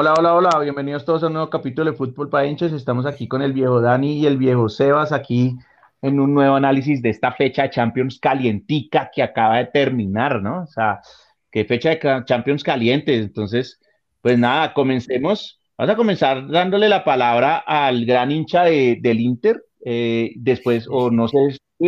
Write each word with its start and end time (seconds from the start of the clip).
Hola, 0.00 0.14
hola, 0.16 0.34
hola, 0.36 0.58
bienvenidos 0.60 1.04
todos 1.04 1.24
a 1.24 1.26
un 1.26 1.32
nuevo 1.32 1.50
capítulo 1.50 1.90
de 1.90 1.96
Fútbol 1.96 2.30
para 2.30 2.46
hinchas. 2.46 2.70
Estamos 2.70 3.04
aquí 3.04 3.26
con 3.26 3.42
el 3.42 3.52
viejo 3.52 3.80
Dani 3.80 4.20
y 4.20 4.26
el 4.26 4.36
viejo 4.36 4.68
Sebas 4.68 5.10
aquí 5.10 5.56
en 6.02 6.20
un 6.20 6.34
nuevo 6.34 6.54
análisis 6.54 7.02
de 7.02 7.08
esta 7.08 7.32
fecha 7.32 7.64
de 7.64 7.70
Champions 7.70 8.20
calientica 8.20 9.10
que 9.12 9.24
acaba 9.24 9.56
de 9.56 9.64
terminar, 9.64 10.40
¿no? 10.40 10.62
O 10.62 10.66
sea, 10.68 11.00
qué 11.50 11.64
fecha 11.64 11.90
de 11.90 12.22
Champions 12.26 12.62
caliente. 12.62 13.16
Entonces, 13.16 13.80
pues 14.20 14.38
nada, 14.38 14.72
comencemos. 14.72 15.60
Vamos 15.76 15.94
a 15.94 15.96
comenzar 15.96 16.46
dándole 16.46 16.88
la 16.88 17.02
palabra 17.02 17.56
al 17.56 18.06
gran 18.06 18.30
hincha 18.30 18.66
del 18.66 19.18
Inter, 19.18 19.64
eh, 19.84 20.30
después, 20.36 20.86
o 20.88 21.10
no 21.10 21.26
sé, 21.26 21.38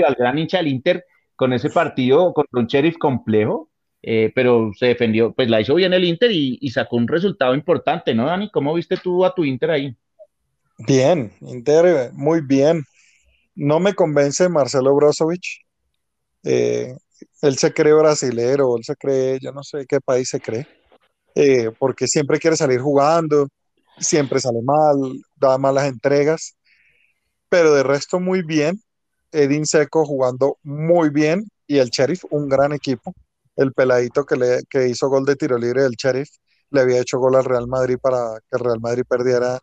al 0.04 0.16
gran 0.16 0.36
hincha 0.36 0.58
del 0.58 0.66
Inter 0.66 1.04
con 1.36 1.52
ese 1.52 1.70
partido 1.70 2.32
contra 2.32 2.60
un 2.60 2.66
sheriff 2.66 2.98
complejo, 2.98 3.69
eh, 4.02 4.32
pero 4.34 4.70
se 4.78 4.86
defendió, 4.86 5.32
pues 5.32 5.50
la 5.50 5.60
hizo 5.60 5.74
bien 5.74 5.92
el 5.92 6.04
Inter 6.04 6.30
y, 6.32 6.70
sacó 6.70 6.96
un 6.96 7.08
resultado 7.08 7.54
importante, 7.54 8.14
¿no, 8.14 8.26
Dani? 8.26 8.50
¿Cómo 8.50 8.74
viste 8.74 8.96
tú 8.96 9.24
a 9.24 9.34
tu 9.34 9.44
Inter 9.44 9.70
ahí? 9.70 9.96
Bien, 10.78 11.32
Inter 11.42 12.10
muy 12.14 12.40
bien. 12.40 12.84
No 13.54 13.80
me 13.80 13.94
convence 13.94 14.48
Marcelo 14.48 14.94
Brozovic. 14.94 15.42
Eh, 16.44 16.94
él 17.42 17.58
se 17.58 17.72
cree 17.74 17.92
brasilero, 17.92 18.76
él 18.76 18.84
se 18.84 18.96
cree, 18.96 19.38
yo 19.40 19.52
no 19.52 19.62
sé 19.62 19.84
qué 19.86 20.00
país 20.00 20.30
se 20.30 20.40
cree, 20.40 20.66
eh, 21.34 21.70
porque 21.78 22.06
siempre 22.06 22.38
quiere 22.38 22.56
salir 22.56 22.80
jugando, 22.80 23.48
siempre 23.98 24.40
sale 24.40 24.60
mal, 24.62 25.20
da 25.36 25.58
malas 25.58 25.86
entregas, 25.86 26.56
pero 27.50 27.74
de 27.74 27.82
resto 27.82 28.20
muy 28.20 28.42
bien. 28.42 28.80
Edin 29.32 29.66
Seco 29.66 30.04
jugando 30.04 30.56
muy 30.62 31.10
bien 31.10 31.44
y 31.66 31.78
el 31.78 31.90
Sheriff 31.90 32.24
un 32.30 32.48
gran 32.48 32.72
equipo 32.72 33.14
el 33.60 33.72
peladito 33.72 34.24
que, 34.24 34.36
le, 34.36 34.62
que 34.70 34.88
hizo 34.88 35.08
gol 35.08 35.24
de 35.26 35.36
tiro 35.36 35.58
libre 35.58 35.82
del 35.82 35.92
Sheriff 35.92 36.30
le 36.70 36.80
había 36.80 37.00
hecho 37.00 37.18
gol 37.18 37.36
al 37.36 37.44
Real 37.44 37.68
Madrid 37.68 37.98
para 38.00 38.38
que 38.50 38.56
el 38.58 38.64
Real 38.64 38.80
Madrid 38.80 39.04
perdiera 39.08 39.58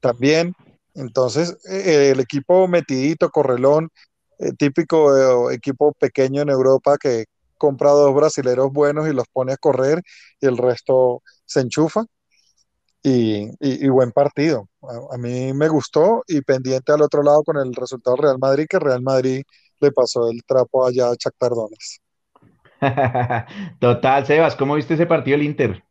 también. 0.00 0.54
Entonces, 0.94 1.56
eh, 1.70 2.10
el 2.12 2.20
equipo 2.20 2.66
metidito, 2.68 3.30
correlón, 3.30 3.90
eh, 4.38 4.52
típico 4.58 5.50
equipo 5.50 5.92
pequeño 5.92 6.42
en 6.42 6.48
Europa 6.50 6.96
que 6.98 7.26
compra 7.58 7.90
dos 7.90 8.14
brasileros 8.14 8.72
buenos 8.72 9.08
y 9.08 9.12
los 9.12 9.26
pone 9.32 9.52
a 9.52 9.56
correr 9.56 10.02
y 10.40 10.46
el 10.46 10.56
resto 10.58 11.22
se 11.44 11.60
enchufa. 11.60 12.04
Y, 13.02 13.88
buen 13.88 14.12
partido. 14.12 14.68
A, 15.12 15.16
mí 15.18 15.52
me 15.54 15.68
gustó 15.68 16.24
y 16.26 16.42
pendiente 16.42 16.92
al 16.92 17.02
otro 17.02 17.22
lado 17.22 17.42
con 17.44 17.56
el 17.56 17.74
resultado 17.74 18.16
Real 18.16 18.38
Madrid, 18.38 18.66
que 18.68 18.78
Real 18.78 19.02
Madrid 19.02 19.42
le 19.80 19.92
pasó 19.92 20.28
el 20.30 20.42
trapo 20.44 20.86
allá 20.86 21.10
a 21.10 21.14
Shakhtar 21.18 21.52
Donetsk. 21.52 22.07
Total, 23.80 24.26
Sebas, 24.26 24.56
¿cómo 24.56 24.74
viste 24.74 24.94
ese 24.94 25.06
partido 25.06 25.36
el 25.36 25.42
Inter? 25.42 25.82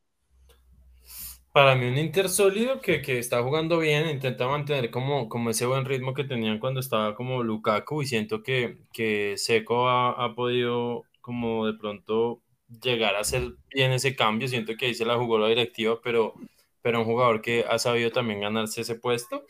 Para 1.51 1.75
mí 1.75 1.87
un 1.87 1.97
Inter 1.97 2.29
sólido 2.29 2.81
que, 2.81 3.01
está 3.17 3.41
jugando 3.41 3.79
bien, 3.79 4.07
intenta 4.09 4.47
mantener 4.47 4.91
como, 4.91 5.27
como 5.27 5.49
ese 5.49 5.65
buen 5.65 5.85
ritmo 5.85 6.13
que 6.13 6.23
tenían 6.23 6.59
cuando 6.59 6.79
estaba 6.79 7.15
como 7.15 7.41
Lukaku 7.41 8.03
y 8.03 8.05
siento 8.05 8.43
que, 8.43 8.77
que 8.93 9.33
Seco 9.37 9.89
ha, 9.89 10.35
podido 10.35 11.03
como 11.19 11.65
de 11.65 11.73
pronto 11.73 12.43
llegar 12.81 13.15
a 13.15 13.21
hacer 13.21 13.55
bien 13.73 13.91
ese 13.91 14.15
cambio, 14.15 14.47
siento 14.47 14.75
que 14.75 14.85
ahí 14.85 14.93
se 14.93 15.05
la 15.05 15.17
jugó 15.17 15.39
la 15.39 15.47
directiva, 15.47 15.99
pero, 16.03 16.35
pero 16.83 16.99
un 16.99 17.05
jugador 17.05 17.41
que 17.41 17.65
ha 17.67 17.79
sabido 17.79 18.11
también 18.11 18.41
ganarse 18.41 18.81
ese 18.81 18.93
puesto 18.93 19.43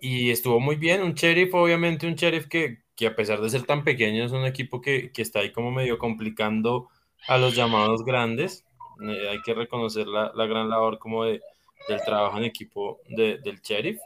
y 0.00 0.30
estuvo 0.30 0.58
muy 0.58 0.74
bien, 0.74 1.02
un 1.02 1.14
sheriff 1.14 1.54
obviamente, 1.54 2.08
un 2.08 2.16
sheriff 2.16 2.48
que, 2.48 2.78
que 2.96 3.06
a 3.06 3.14
pesar 3.14 3.40
de 3.40 3.50
ser 3.50 3.64
tan 3.64 3.84
pequeño, 3.84 4.24
es 4.24 4.32
un 4.32 4.46
equipo 4.46 4.80
que, 4.80 5.12
está 5.16 5.40
ahí 5.40 5.52
como 5.52 5.70
medio 5.70 5.98
complicando 5.98 6.88
a 7.28 7.36
los 7.38 7.54
llamados 7.54 8.04
grandes. 8.04 8.64
Eh, 9.02 9.28
hay 9.28 9.40
que 9.42 9.54
reconocer 9.54 10.06
la, 10.06 10.30
gran 10.46 10.70
labor 10.70 10.98
como 10.98 11.24
de, 11.24 11.42
del 11.88 12.00
trabajo 12.02 12.38
en 12.38 12.44
equipo 12.44 13.00
del 13.08 13.60
Sheriff. 13.62 14.00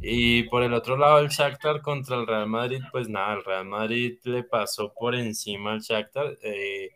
Y 0.00 0.44
por 0.44 0.62
el 0.62 0.72
otro 0.72 0.96
lado, 0.96 1.18
el 1.18 1.28
Shakhtar 1.28 1.82
contra 1.82 2.16
el 2.16 2.26
Real 2.26 2.48
Madrid, 2.48 2.80
pues 2.92 3.08
nada, 3.08 3.34
el 3.34 3.44
Real 3.44 3.66
Madrid 3.66 4.18
le 4.24 4.44
pasó 4.44 4.92
por 4.94 5.14
encima 5.14 5.72
al 5.72 5.80
Shakhtar. 5.80 6.38
Eh, 6.42 6.90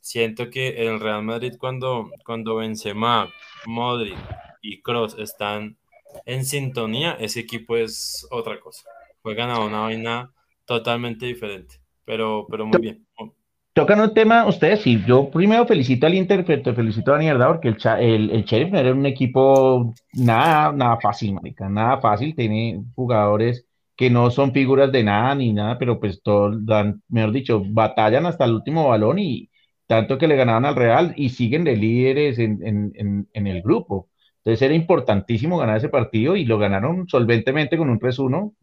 siento 0.00 0.48
que 0.48 0.86
el 0.86 1.00
Real 1.00 1.22
Madrid 1.22 1.54
cuando, 1.58 2.10
cuando 2.24 2.56
Benzema, 2.56 3.32
Modric 3.66 4.16
y 4.62 4.80
Kroos 4.80 5.16
están 5.18 5.76
en 6.24 6.44
sintonía, 6.44 7.16
ese 7.20 7.40
equipo 7.40 7.76
es 7.76 8.26
otra 8.30 8.60
cosa. 8.60 8.88
Juegan 9.22 9.50
a 9.50 9.60
una 9.60 9.80
vaina 9.80 10.32
totalmente 10.70 11.26
diferente, 11.26 11.80
pero, 12.04 12.46
pero 12.48 12.64
muy 12.64 12.80
bien. 12.80 13.04
Tocan 13.72 14.00
un 14.00 14.14
tema, 14.14 14.46
ustedes 14.46 14.82
sí, 14.82 15.02
yo 15.04 15.28
primero 15.28 15.66
felicito 15.66 16.06
al 16.06 16.14
Inter, 16.14 16.44
felicito 16.44 17.10
a 17.10 17.14
Daniel 17.14 17.38
porque 17.44 17.68
el, 17.70 17.76
el, 17.98 18.30
el 18.30 18.44
Sheriff 18.44 18.72
era 18.74 18.92
un 18.92 19.04
equipo 19.04 19.92
nada, 20.12 20.70
nada 20.70 20.96
fácil, 21.00 21.34
marica, 21.34 21.68
nada 21.68 22.00
fácil, 22.00 22.36
tiene 22.36 22.84
jugadores 22.94 23.66
que 23.96 24.10
no 24.10 24.30
son 24.30 24.52
figuras 24.52 24.92
de 24.92 25.02
nada 25.02 25.34
ni 25.34 25.52
nada, 25.52 25.76
pero 25.76 25.98
pues 25.98 26.22
todos 26.22 26.64
dan, 26.64 27.02
mejor 27.08 27.32
dicho, 27.32 27.64
batallan 27.66 28.26
hasta 28.26 28.44
el 28.44 28.54
último 28.54 28.88
balón 28.90 29.18
y 29.18 29.50
tanto 29.88 30.18
que 30.18 30.28
le 30.28 30.36
ganaban 30.36 30.66
al 30.66 30.76
Real 30.76 31.14
y 31.16 31.30
siguen 31.30 31.64
de 31.64 31.76
líderes 31.76 32.38
en, 32.38 32.60
en, 32.64 33.28
en, 33.32 33.46
el 33.48 33.60
grupo. 33.60 34.08
Entonces 34.38 34.62
era 34.62 34.74
importantísimo 34.74 35.58
ganar 35.58 35.78
ese 35.78 35.88
partido 35.88 36.36
y 36.36 36.44
lo 36.44 36.58
ganaron 36.58 37.08
solventemente 37.08 37.76
con 37.76 37.90
un 37.90 37.98
3-1, 37.98 38.54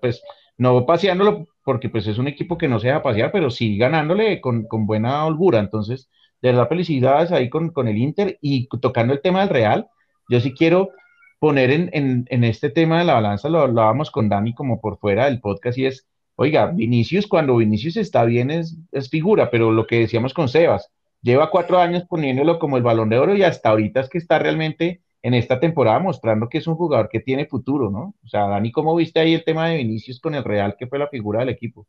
pues 0.00 0.22
no 0.58 0.84
paseándolo 0.84 1.46
porque 1.64 1.88
pues 1.88 2.06
es 2.06 2.18
un 2.18 2.28
equipo 2.28 2.58
que 2.58 2.68
no 2.68 2.80
se 2.80 2.88
deja 2.88 3.02
pasear, 3.02 3.32
pero 3.32 3.50
sí 3.50 3.78
ganándole 3.78 4.40
con, 4.40 4.66
buena 4.86 5.24
holgura. 5.24 5.60
Entonces, 5.60 6.10
de 6.42 6.50
verdad, 6.50 6.68
felicidades 6.68 7.32
ahí 7.32 7.48
con, 7.48 7.70
con, 7.70 7.88
el 7.88 7.96
Inter 7.96 8.38
y 8.42 8.68
tocando 8.80 9.12
el 9.14 9.20
tema 9.20 9.40
del 9.40 9.50
Real. 9.50 9.88
Yo 10.28 10.40
sí 10.40 10.52
quiero 10.52 10.90
poner 11.38 11.70
en, 11.70 12.44
este 12.44 12.70
tema 12.70 12.98
de 12.98 13.04
la 13.04 13.14
balanza, 13.14 13.48
lo 13.48 13.60
hablábamos 13.60 14.10
con 14.10 14.28
Dani 14.28 14.54
como 14.54 14.80
por 14.80 14.98
fuera 14.98 15.26
del 15.26 15.40
podcast 15.40 15.78
y 15.78 15.86
es, 15.86 16.06
oiga, 16.34 16.66
Vinicius, 16.66 17.28
cuando 17.28 17.56
Vinicius 17.56 17.96
está 17.96 18.24
bien 18.24 18.50
es, 18.50 18.76
es 18.90 19.08
figura, 19.08 19.50
pero 19.50 19.70
lo 19.70 19.86
que 19.86 20.00
decíamos 20.00 20.34
con 20.34 20.48
Sebas, 20.48 20.90
lleva 21.22 21.50
cuatro 21.50 21.78
años 21.78 22.04
poniéndolo 22.08 22.58
como 22.58 22.76
el 22.76 22.82
balón 22.82 23.08
de 23.08 23.18
oro 23.18 23.36
y 23.36 23.44
hasta 23.44 23.70
ahorita 23.70 24.00
es 24.00 24.08
que 24.08 24.18
está 24.18 24.38
realmente 24.40 25.02
en 25.22 25.34
esta 25.34 25.58
temporada 25.58 25.98
mostrando 25.98 26.48
que 26.48 26.58
es 26.58 26.66
un 26.66 26.76
jugador 26.76 27.08
que 27.08 27.20
tiene 27.20 27.46
futuro, 27.46 27.90
¿no? 27.90 28.14
O 28.24 28.28
sea, 28.28 28.46
Dani, 28.46 28.70
¿cómo 28.70 28.94
viste 28.94 29.20
ahí 29.20 29.34
el 29.34 29.44
tema 29.44 29.68
de 29.68 29.78
Vinicius 29.78 30.20
con 30.20 30.34
el 30.34 30.44
Real, 30.44 30.76
que 30.78 30.86
fue 30.86 30.98
la 30.98 31.08
figura 31.08 31.40
del 31.40 31.48
equipo? 31.50 31.86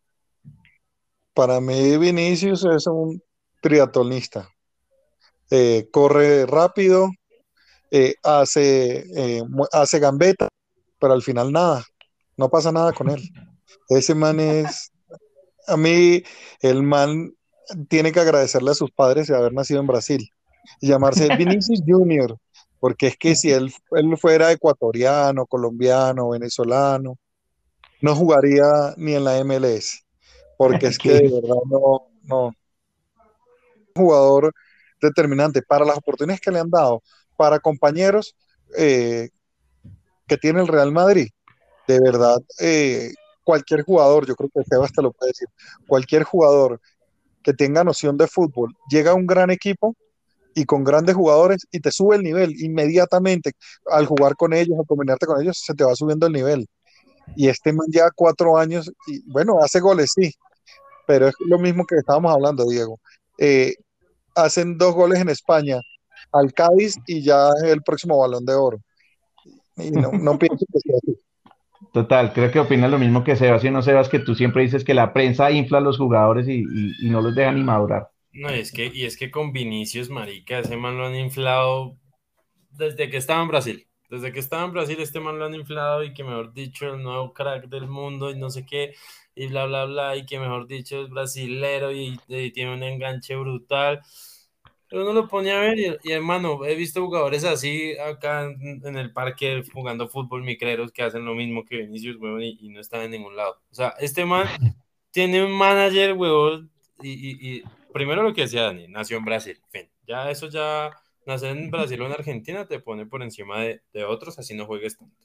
Para 1.33 1.61
mí, 1.61 1.97
Vinicius 1.97 2.65
es 2.65 2.87
un 2.87 3.21
triatlonista. 3.61 4.49
Eh, 5.51 5.87
corre 5.91 6.45
rápido, 6.45 7.11
eh, 7.91 8.15
hace, 8.23 9.05
eh, 9.15 9.43
hace 9.71 9.99
gambeta, 9.99 10.47
pero 10.99 11.13
al 11.13 11.21
final 11.21 11.51
nada, 11.51 11.83
no 12.37 12.49
pasa 12.49 12.71
nada 12.71 12.93
con 12.93 13.09
él. 13.09 13.21
Ese 13.89 14.15
man 14.15 14.39
es, 14.39 14.91
a 15.67 15.77
mí, 15.77 16.23
el 16.61 16.83
man 16.83 17.33
tiene 17.87 18.11
que 18.11 18.19
agradecerle 18.19 18.71
a 18.71 18.75
sus 18.75 18.91
padres 18.91 19.27
de 19.27 19.35
haber 19.35 19.53
nacido 19.53 19.79
en 19.79 19.87
Brasil 19.87 20.29
y 20.81 20.87
llamarse 20.87 21.27
Vinicius 21.37 21.81
Junior 21.85 22.37
porque 22.79 23.07
es 23.07 23.17
que 23.17 23.35
si 23.35 23.51
él, 23.51 23.73
él 23.91 24.17
fuera 24.17 24.51
ecuatoriano, 24.51 25.45
colombiano, 25.45 26.29
venezolano, 26.29 27.17
no 28.01 28.15
jugaría 28.15 28.93
ni 28.97 29.15
en 29.15 29.25
la 29.25 29.37
MLS, 29.43 30.05
porque 30.57 30.87
es 30.87 30.97
que 30.97 31.13
de 31.13 31.29
verdad 31.29 31.61
no, 31.69 32.07
no. 32.23 32.53
Jugador 33.95 34.53
determinante 35.01 35.61
para 35.61 35.85
las 35.85 35.97
oportunidades 35.97 36.41
que 36.41 36.51
le 36.51 36.59
han 36.59 36.69
dado, 36.69 37.01
para 37.35 37.59
compañeros 37.59 38.35
eh, 38.77 39.29
que 40.27 40.37
tiene 40.37 40.61
el 40.61 40.67
Real 40.67 40.91
Madrid, 40.91 41.29
de 41.87 41.99
verdad, 41.99 42.37
eh, 42.59 43.11
cualquier 43.43 43.83
jugador, 43.83 44.27
yo 44.27 44.35
creo 44.35 44.49
que 44.53 44.63
Sebas 44.63 44.91
te 44.93 45.01
lo 45.01 45.11
puede 45.11 45.31
decir, 45.31 45.47
cualquier 45.87 46.23
jugador 46.23 46.79
que 47.41 47.53
tenga 47.53 47.83
noción 47.83 48.17
de 48.17 48.27
fútbol, 48.27 48.75
llega 48.89 49.11
a 49.11 49.15
un 49.15 49.25
gran 49.25 49.49
equipo 49.49 49.95
y 50.59 50.65
con 50.65 50.83
grandes 50.83 51.15
jugadores 51.15 51.65
y 51.71 51.79
te 51.79 51.89
sube 51.89 52.17
el 52.17 52.23
nivel 52.23 52.53
inmediatamente. 52.61 53.53
Al 53.89 54.05
jugar 54.05 54.35
con 54.35 54.53
ellos, 54.53 54.77
al 54.77 54.85
combinarte 54.85 55.25
con 55.25 55.41
ellos, 55.41 55.57
se 55.57 55.73
te 55.73 55.85
va 55.85 55.95
subiendo 55.95 56.27
el 56.27 56.33
nivel. 56.33 56.67
Y 57.35 57.47
este 57.47 57.71
man 57.71 57.87
ya 57.89 58.09
cuatro 58.13 58.57
años, 58.57 58.91
y 59.07 59.21
bueno, 59.31 59.59
hace 59.63 59.79
goles, 59.79 60.11
sí, 60.13 60.33
pero 61.07 61.29
es 61.29 61.35
lo 61.39 61.57
mismo 61.59 61.85
que 61.85 61.95
estábamos 61.95 62.33
hablando, 62.33 62.65
Diego. 62.65 62.99
Eh, 63.37 63.75
hacen 64.35 64.77
dos 64.77 64.93
goles 64.95 65.21
en 65.21 65.29
España 65.29 65.79
al 66.33 66.53
Cádiz 66.53 66.95
y 67.07 67.23
ya 67.23 67.49
es 67.63 67.71
el 67.71 67.81
próximo 67.81 68.19
balón 68.19 68.45
de 68.45 68.53
oro. 68.53 68.79
Y 69.77 69.91
no, 69.91 70.11
pienso 70.39 70.65
que 70.73 70.79
sea 70.79 70.97
así. 70.97 71.17
Total, 71.93 72.33
creo 72.33 72.51
que 72.51 72.59
opina 72.59 72.89
lo 72.89 72.99
mismo 72.99 73.23
que 73.23 73.37
Sebas 73.37 73.63
y 73.63 73.71
no 73.71 73.81
Sebas, 73.81 74.09
que 74.09 74.19
tú 74.19 74.35
siempre 74.35 74.63
dices 74.63 74.83
que 74.83 74.93
la 74.93 75.13
prensa 75.13 75.51
infla 75.51 75.77
a 75.77 75.81
los 75.81 75.97
jugadores 75.97 76.49
y, 76.49 76.65
y 77.01 77.09
no 77.09 77.21
los 77.21 77.33
deja 77.33 77.53
ni 77.53 77.63
madurar. 77.63 78.09
No, 78.31 78.55
y 78.55 78.59
es 78.59 78.71
que, 78.71 78.85
y 78.93 79.05
es 79.05 79.17
que 79.17 79.31
con 79.31 79.51
Vinicius, 79.51 80.09
marica, 80.09 80.59
ese 80.59 80.77
man 80.77 80.97
lo 80.97 81.05
han 81.07 81.15
inflado 81.15 81.97
desde 82.71 83.09
que 83.09 83.17
estaba 83.17 83.41
en 83.41 83.47
Brasil. 83.49 83.87
Desde 84.09 84.31
que 84.31 84.39
estaba 84.39 84.65
en 84.65 84.73
Brasil, 84.73 84.97
este 84.99 85.19
man 85.19 85.37
lo 85.37 85.45
han 85.45 85.55
inflado 85.55 86.03
y 86.03 86.13
que 86.13 86.23
mejor 86.23 86.53
dicho, 86.53 86.93
el 86.93 87.03
nuevo 87.03 87.33
crack 87.33 87.67
del 87.69 87.87
mundo 87.87 88.31
y 88.31 88.37
no 88.37 88.49
sé 88.49 88.65
qué, 88.65 88.95
y 89.35 89.47
bla, 89.47 89.65
bla, 89.67 89.85
bla, 89.85 90.15
y 90.17 90.25
que 90.25 90.39
mejor 90.39 90.67
dicho 90.67 91.03
es 91.03 91.09
brasilero 91.09 91.91
y, 91.91 92.17
tiene 92.53 92.73
un 92.73 92.83
enganche 92.83 93.35
brutal. 93.35 94.01
Pero 94.89 95.03
uno 95.03 95.13
lo 95.13 95.27
pone 95.27 95.51
a 95.51 95.59
ver 95.59 95.77
y, 96.03 96.11
hermano, 96.11 96.65
he 96.65 96.73
visto 96.75 97.01
jugadores 97.05 97.43
así 97.43 97.95
acá 97.99 98.45
en, 98.45 98.97
el 98.97 99.13
parque 99.13 99.63
jugando 99.71 100.09
fútbol 100.09 100.43
micreros 100.43 100.91
que 100.91 101.03
hacen 101.03 101.25
lo 101.25 101.35
mismo 101.35 101.63
que 101.63 101.77
Vinicius, 101.77 102.17
weón, 102.17 102.41
y, 102.41 102.69
no 102.69 102.79
están 102.81 103.01
en 103.01 103.11
ningún 103.11 103.35
lado. 103.35 103.61
O 103.71 103.75
sea, 103.75 103.93
este 103.99 104.25
man 104.25 104.47
tiene 105.11 105.43
un 105.45 105.51
manager, 105.51 106.13
weón, 106.13 106.71
y, 107.03 107.63
primero 107.93 108.23
lo 108.23 108.33
que 108.33 108.41
decía 108.41 108.63
Dani, 108.63 108.87
nació 108.87 109.17
en 109.17 109.25
Brasil, 109.25 109.59
fin. 109.69 109.89
Ya 110.07 110.29
eso 110.31 110.49
ya, 110.49 110.91
nacer 111.25 111.55
en 111.55 111.71
Brasil 111.71 112.01
o 112.01 112.05
en 112.05 112.13
Argentina 112.13 112.65
te 112.65 112.79
pone 112.79 113.05
por 113.05 113.23
encima 113.23 113.59
de, 113.59 113.81
otros, 114.05 114.39
así 114.39 114.55
no 114.55 114.65
juegues 114.65 114.97
tanto. 114.97 115.15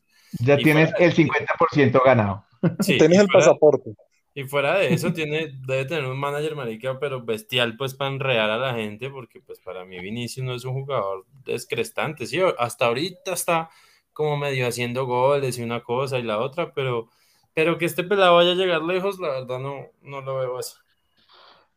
Ya 0.40 0.56
tienes 0.56 0.92
el 0.98 1.14
50% 1.14 2.02
ganado. 2.04 2.44
Sí, 2.80 2.98
tienes 2.98 3.20
el 3.20 3.28
pasaporte. 3.28 3.94
Y 4.36 4.42
fuera 4.44 4.78
de 4.78 4.92
eso, 4.92 5.12
tiene, 5.12 5.52
debe 5.64 5.84
tener 5.84 6.06
un 6.06 6.18
manager 6.18 6.56
marica, 6.56 6.98
pero 6.98 7.24
bestial, 7.24 7.76
pues, 7.76 7.94
para 7.94 8.10
enredar 8.10 8.50
a 8.50 8.58
la 8.58 8.74
gente, 8.74 9.08
porque, 9.08 9.40
pues, 9.40 9.60
para 9.60 9.84
mí 9.84 10.00
Vinicius 10.00 10.44
no 10.44 10.54
es 10.54 10.64
un 10.64 10.74
jugador 10.74 11.24
descrestante, 11.44 12.26
sí, 12.26 12.40
hasta 12.58 12.86
ahorita 12.86 13.32
está 13.32 13.70
como 14.12 14.36
medio 14.36 14.66
haciendo 14.66 15.06
goles 15.06 15.58
y 15.58 15.62
una 15.62 15.82
cosa 15.82 16.18
y 16.18 16.24
la 16.24 16.38
otra, 16.38 16.72
pero, 16.74 17.10
pero 17.52 17.78
que 17.78 17.84
este 17.84 18.02
pelado 18.02 18.34
vaya 18.34 18.52
a 18.52 18.56
llegar 18.56 18.82
lejos, 18.82 19.20
la 19.20 19.28
verdad 19.28 19.60
no, 19.60 19.86
no 20.02 20.20
lo 20.20 20.36
veo 20.36 20.58
así. 20.58 20.74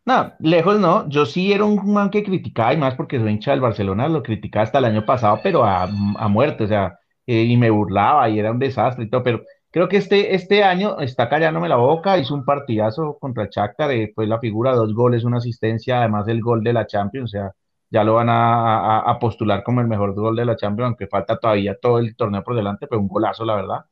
No, 0.08 0.34
lejos 0.40 0.80
no, 0.80 1.08
yo 1.10 1.26
sí 1.26 1.52
era 1.52 1.66
un 1.66 1.94
man 1.94 2.10
que 2.10 2.24
criticaba, 2.24 2.74
y 2.74 2.78
más 2.78 2.96
porque 2.96 3.20
soy 3.20 3.32
hincha 3.32 3.52
del 3.52 3.62
Barcelona, 3.62 4.08
lo 4.08 4.24
criticaba 4.24 4.64
hasta 4.64 4.80
el 4.80 4.86
año 4.86 5.06
pasado, 5.06 5.40
pero 5.44 5.64
a, 5.66 5.84
a 5.84 6.28
muerte, 6.30 6.64
o 6.64 6.68
sea, 6.68 6.98
eh, 7.26 7.44
y 7.44 7.58
me 7.58 7.70
burlaba 7.70 8.30
y 8.30 8.40
era 8.40 8.52
un 8.52 8.60
desastre 8.60 9.06
y 9.06 9.10
todo, 9.10 9.22
pero 9.24 9.44
Creo 9.70 9.90
que 9.90 9.98
este, 9.98 10.34
este 10.34 10.64
año 10.64 11.00
está 11.02 11.30
callándome 11.30 11.70
la 11.70 11.76
boca, 11.76 12.18
hizo 12.18 12.34
un 12.34 12.46
partidazo 12.46 13.18
contra 13.20 13.48
Shakhtar, 13.52 13.92
eh, 13.92 14.12
fue 14.16 14.26
la 14.26 14.40
figura, 14.40 14.74
dos 14.74 14.94
goles, 14.94 15.24
una 15.24 15.38
asistencia, 15.38 16.00
además 16.00 16.28
el 16.30 16.42
gol 16.42 16.64
de 16.64 16.74
la 16.74 16.88
Champions, 16.88 17.30
o 17.30 17.38
sea, 17.38 17.52
ya 17.92 18.04
lo 18.04 18.16
van 18.16 18.28
a, 18.30 19.18
postular 19.20 19.64
como 19.64 19.82
el 19.82 19.88
mejor 19.88 20.14
gol 20.16 20.36
de 20.36 20.46
la 20.46 20.56
Champions, 20.56 20.88
aunque 20.88 21.08
falta 21.08 21.38
todavía 21.38 21.78
todo 21.80 22.00
el 22.00 22.16
torneo 22.16 22.44
por 22.44 22.56
delante, 22.56 22.88
pero 22.88 23.02
un 23.02 23.08
golazo, 23.08 23.46
la 23.46 23.56
verdad. 23.56 23.86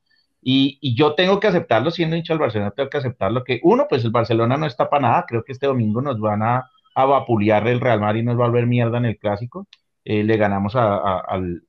Y, 0.47 0.95
yo 0.95 1.15
tengo 1.15 1.39
que 1.39 1.47
aceptarlo, 1.47 1.91
siendo 1.91 2.15
hincha 2.15 2.33
del 2.33 2.39
Barcelona, 2.39 2.71
tengo 2.71 2.89
que 2.89 2.97
aceptarlo 2.97 3.43
que, 3.43 3.59
uno, 3.63 3.87
pues 3.89 4.05
el 4.05 4.11
Barcelona 4.11 4.57
no 4.57 4.67
está 4.67 4.89
para 4.89 5.01
nada, 5.01 5.25
creo 5.27 5.43
que 5.43 5.53
este 5.53 5.67
domingo 5.67 6.01
nos 6.01 6.19
van 6.19 6.43
a, 6.43 6.69
a 6.95 7.05
vapulear 7.05 7.67
el 7.67 7.81
Real 7.81 7.99
Madrid, 7.99 8.23
nos 8.23 8.39
va 8.39 8.45
a 8.45 8.47
volver 8.49 8.67
mierda 8.67 8.99
en 8.99 9.05
el 9.05 9.17
Clásico, 9.17 9.67
eh, 10.05 10.23
le 10.23 10.37
ganamos 10.37 10.75
al 10.75 11.63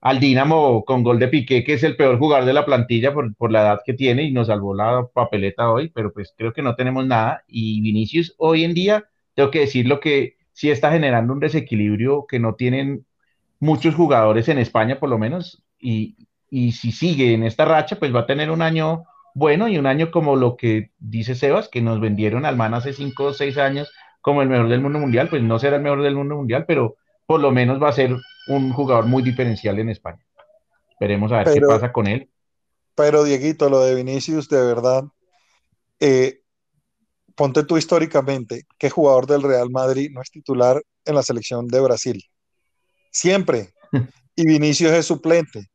al 0.00 0.18
Dinamo 0.20 0.84
con 0.84 1.02
gol 1.02 1.18
de 1.18 1.28
Piqué, 1.28 1.62
que 1.64 1.74
es 1.74 1.82
el 1.82 1.96
peor 1.96 2.18
jugador 2.18 2.46
de 2.46 2.52
la 2.54 2.64
plantilla 2.64 3.12
por, 3.12 3.34
por, 3.36 3.52
la 3.52 3.62
edad 3.62 3.80
que 3.84 3.94
tiene 3.94 4.22
y 4.24 4.32
nos 4.32 4.46
salvó 4.48 4.74
la 4.74 5.06
papeleta 5.12 5.70
hoy, 5.70 5.90
pero 5.90 6.12
pues 6.12 6.34
creo 6.36 6.52
que 6.52 6.62
no 6.62 6.74
tenemos 6.74 7.06
nada. 7.06 7.44
Y 7.46 7.80
Vinicius 7.82 8.34
hoy 8.38 8.64
en 8.64 8.74
día, 8.74 9.04
tengo 9.34 9.50
que 9.50 9.60
decir 9.60 9.86
lo 9.86 10.00
que 10.00 10.36
sí 10.52 10.70
está 10.70 10.90
generando 10.92 11.32
un 11.32 11.40
desequilibrio 11.40 12.26
que 12.26 12.38
no 12.38 12.54
tienen 12.54 13.06
muchos 13.60 13.94
jugadores 13.94 14.48
en 14.48 14.58
España 14.58 14.98
por 14.98 15.10
lo 15.10 15.18
menos, 15.18 15.62
y, 15.78 16.16
y 16.50 16.72
si 16.72 16.92
sigue 16.92 17.32
en 17.32 17.44
esta 17.44 17.64
racha, 17.64 17.96
pues 17.96 18.14
va 18.14 18.20
a 18.20 18.26
tener 18.26 18.50
un 18.50 18.62
año 18.62 19.04
bueno 19.34 19.68
y 19.68 19.78
un 19.78 19.86
año 19.86 20.10
como 20.10 20.36
lo 20.36 20.56
que 20.56 20.90
dice 20.98 21.34
Sebas, 21.34 21.68
que 21.68 21.80
nos 21.80 22.00
vendieron 22.00 22.44
al 22.44 22.56
man 22.56 22.74
hace 22.74 22.92
cinco 22.92 23.26
o 23.26 23.32
seis 23.32 23.56
años 23.56 23.90
como 24.20 24.42
el 24.42 24.48
mejor 24.48 24.68
del 24.68 24.80
mundo 24.80 24.98
mundial, 24.98 25.28
pues 25.28 25.42
no 25.42 25.58
será 25.58 25.76
el 25.76 25.82
mejor 25.82 26.02
del 26.02 26.16
mundo 26.16 26.36
mundial, 26.36 26.64
pero 26.66 26.96
por 27.26 27.40
lo 27.40 27.52
menos 27.52 27.82
va 27.82 27.88
a 27.88 27.92
ser 27.92 28.14
un 28.48 28.72
jugador 28.72 29.06
muy 29.06 29.22
diferencial 29.22 29.78
en 29.78 29.88
España. 29.88 30.24
Esperemos 30.90 31.32
a 31.32 31.38
ver 31.38 31.54
qué 31.54 31.60
pasa 31.60 31.92
con 31.92 32.06
él. 32.06 32.28
Pero, 32.94 33.24
Dieguito, 33.24 33.70
lo 33.70 33.80
de 33.80 33.94
Vinicius, 33.94 34.48
de 34.48 34.60
verdad, 34.60 35.04
eh, 36.00 36.42
ponte 37.34 37.64
tú 37.64 37.78
históricamente, 37.78 38.66
¿qué 38.76 38.90
jugador 38.90 39.26
del 39.26 39.42
Real 39.42 39.70
Madrid 39.70 40.10
no 40.12 40.20
es 40.20 40.30
titular 40.30 40.82
en 41.04 41.14
la 41.14 41.22
selección 41.22 41.68
de 41.68 41.80
Brasil? 41.80 42.24
Siempre. 43.10 43.72
Y 44.36 44.46
Vinicius 44.46 44.92
es 44.92 45.06
suplente. 45.06 45.69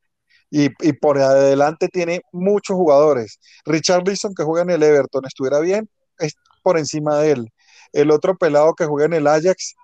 Y, 0.57 0.93
por 0.93 1.19
adelante 1.19 1.89
tiene 1.89 2.21
muchos 2.31 2.77
jugadores. 2.77 3.41
Richard 3.65 4.07
Wilson, 4.07 4.33
que 4.33 4.45
juega 4.45 4.61
en 4.63 4.69
el 4.69 4.83
Everton, 4.83 5.25
estuviera 5.25 5.59
bien, 5.59 5.89
es 6.17 6.33
por 6.63 6.77
encima 6.77 7.17
de 7.17 7.31
él. 7.31 7.53
El 7.91 8.09
otro 8.09 8.37
pelado 8.37 8.73
que 8.73 8.85
juega 8.85 9.05
en 9.05 9.13
el 9.15 9.27
Ajax, 9.27 9.75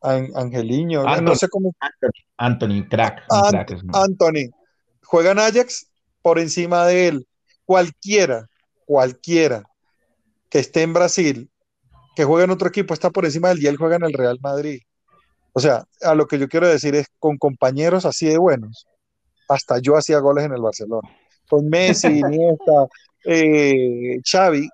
Angeliño, 0.00 1.02
no 1.20 1.34
sé 1.34 1.48
cómo. 1.48 1.74
Anthony, 2.36 2.88
crack. 2.88 3.24
Anthony, 3.92 4.50
juega 5.02 5.32
en 5.32 5.40
Ajax 5.40 5.90
por 6.22 6.38
encima 6.38 6.86
de 6.86 7.08
él. 7.08 7.26
Cualquiera, 7.64 8.46
cualquiera 8.86 9.64
que 10.48 10.60
esté 10.60 10.82
en 10.82 10.92
Brasil, 10.92 11.50
que 12.14 12.22
juegue 12.22 12.44
en 12.44 12.50
otro 12.52 12.68
equipo, 12.68 12.94
está 12.94 13.10
por 13.10 13.24
encima 13.24 13.48
del 13.48 13.64
y 13.64 13.66
él 13.66 13.76
juega 13.76 13.96
en 13.96 14.04
el 14.04 14.12
Real 14.12 14.38
Madrid. 14.40 14.80
O 15.54 15.58
sea, 15.58 15.82
a 16.02 16.14
lo 16.14 16.28
que 16.28 16.38
yo 16.38 16.48
quiero 16.48 16.68
decir 16.68 16.94
es, 16.94 17.08
con 17.18 17.36
compañeros 17.36 18.06
así 18.06 18.26
de 18.26 18.38
buenos, 18.38 18.86
hasta 19.50 19.80
yo 19.80 19.96
hacía 19.96 20.20
goles 20.20 20.44
en 20.44 20.52
el 20.52 20.62
Barcelona. 20.62 21.08
Con 21.48 21.68
Messi, 21.68 22.06
Iniesta, 22.20 22.86
eh, 23.24 24.20
Xavi, 24.24 24.68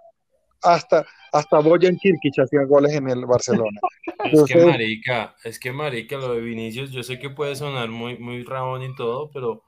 hasta, 0.63 1.07
hasta 1.33 1.59
Boyan 1.61 1.97
Kirkic 1.97 2.39
hacía 2.39 2.65
goles 2.65 2.93
en 2.95 3.09
el 3.09 3.25
Barcelona. 3.25 3.81
es 4.33 4.45
que 4.45 4.65
marica, 4.65 5.35
es 5.45 5.59
que 5.59 5.73
marica, 5.73 6.17
lo 6.19 6.35
de 6.35 6.41
Vinicius, 6.41 6.91
yo 6.91 7.03
sé 7.03 7.19
que 7.19 7.31
puede 7.31 7.57
sonar 7.57 7.89
muy, 7.89 8.19
muy 8.19 8.45
rabón 8.45 8.83
y 8.83 8.95
todo, 8.95 9.31
pero 9.33 9.63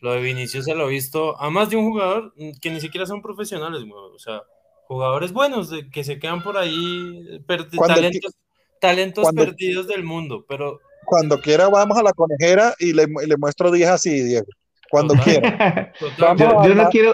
lo 0.00 0.12
de 0.12 0.20
Vinicius 0.20 0.64
se 0.64 0.74
lo 0.74 0.88
he 0.88 0.90
visto 0.90 1.40
a 1.40 1.48
más 1.50 1.70
de 1.70 1.76
un 1.76 1.90
jugador 1.90 2.34
que 2.60 2.70
ni 2.70 2.80
siquiera 2.80 3.06
son 3.06 3.22
profesionales, 3.22 3.84
o 3.88 4.18
sea, 4.18 4.42
jugadores 4.88 5.32
buenos 5.32 5.70
que 5.92 6.02
se 6.02 6.18
quedan 6.18 6.42
por 6.42 6.58
ahí, 6.58 7.40
talentos, 7.86 8.34
talentos 8.80 9.28
perdidos 9.32 9.86
del 9.86 10.02
mundo, 10.02 10.44
pero... 10.48 10.80
Cuando 11.14 11.40
quiera 11.40 11.68
vamos 11.68 11.96
a 11.96 12.02
la 12.02 12.12
conejera 12.12 12.74
y 12.80 12.92
le, 12.92 13.06
muestro 13.38 13.70
10 13.70 13.88
así, 13.88 14.20
Diego. 14.20 14.46
Cuando 14.90 15.14
quiera. 15.14 15.92
yo, 16.18 16.74
no 16.74 16.88
quiero 16.88 17.12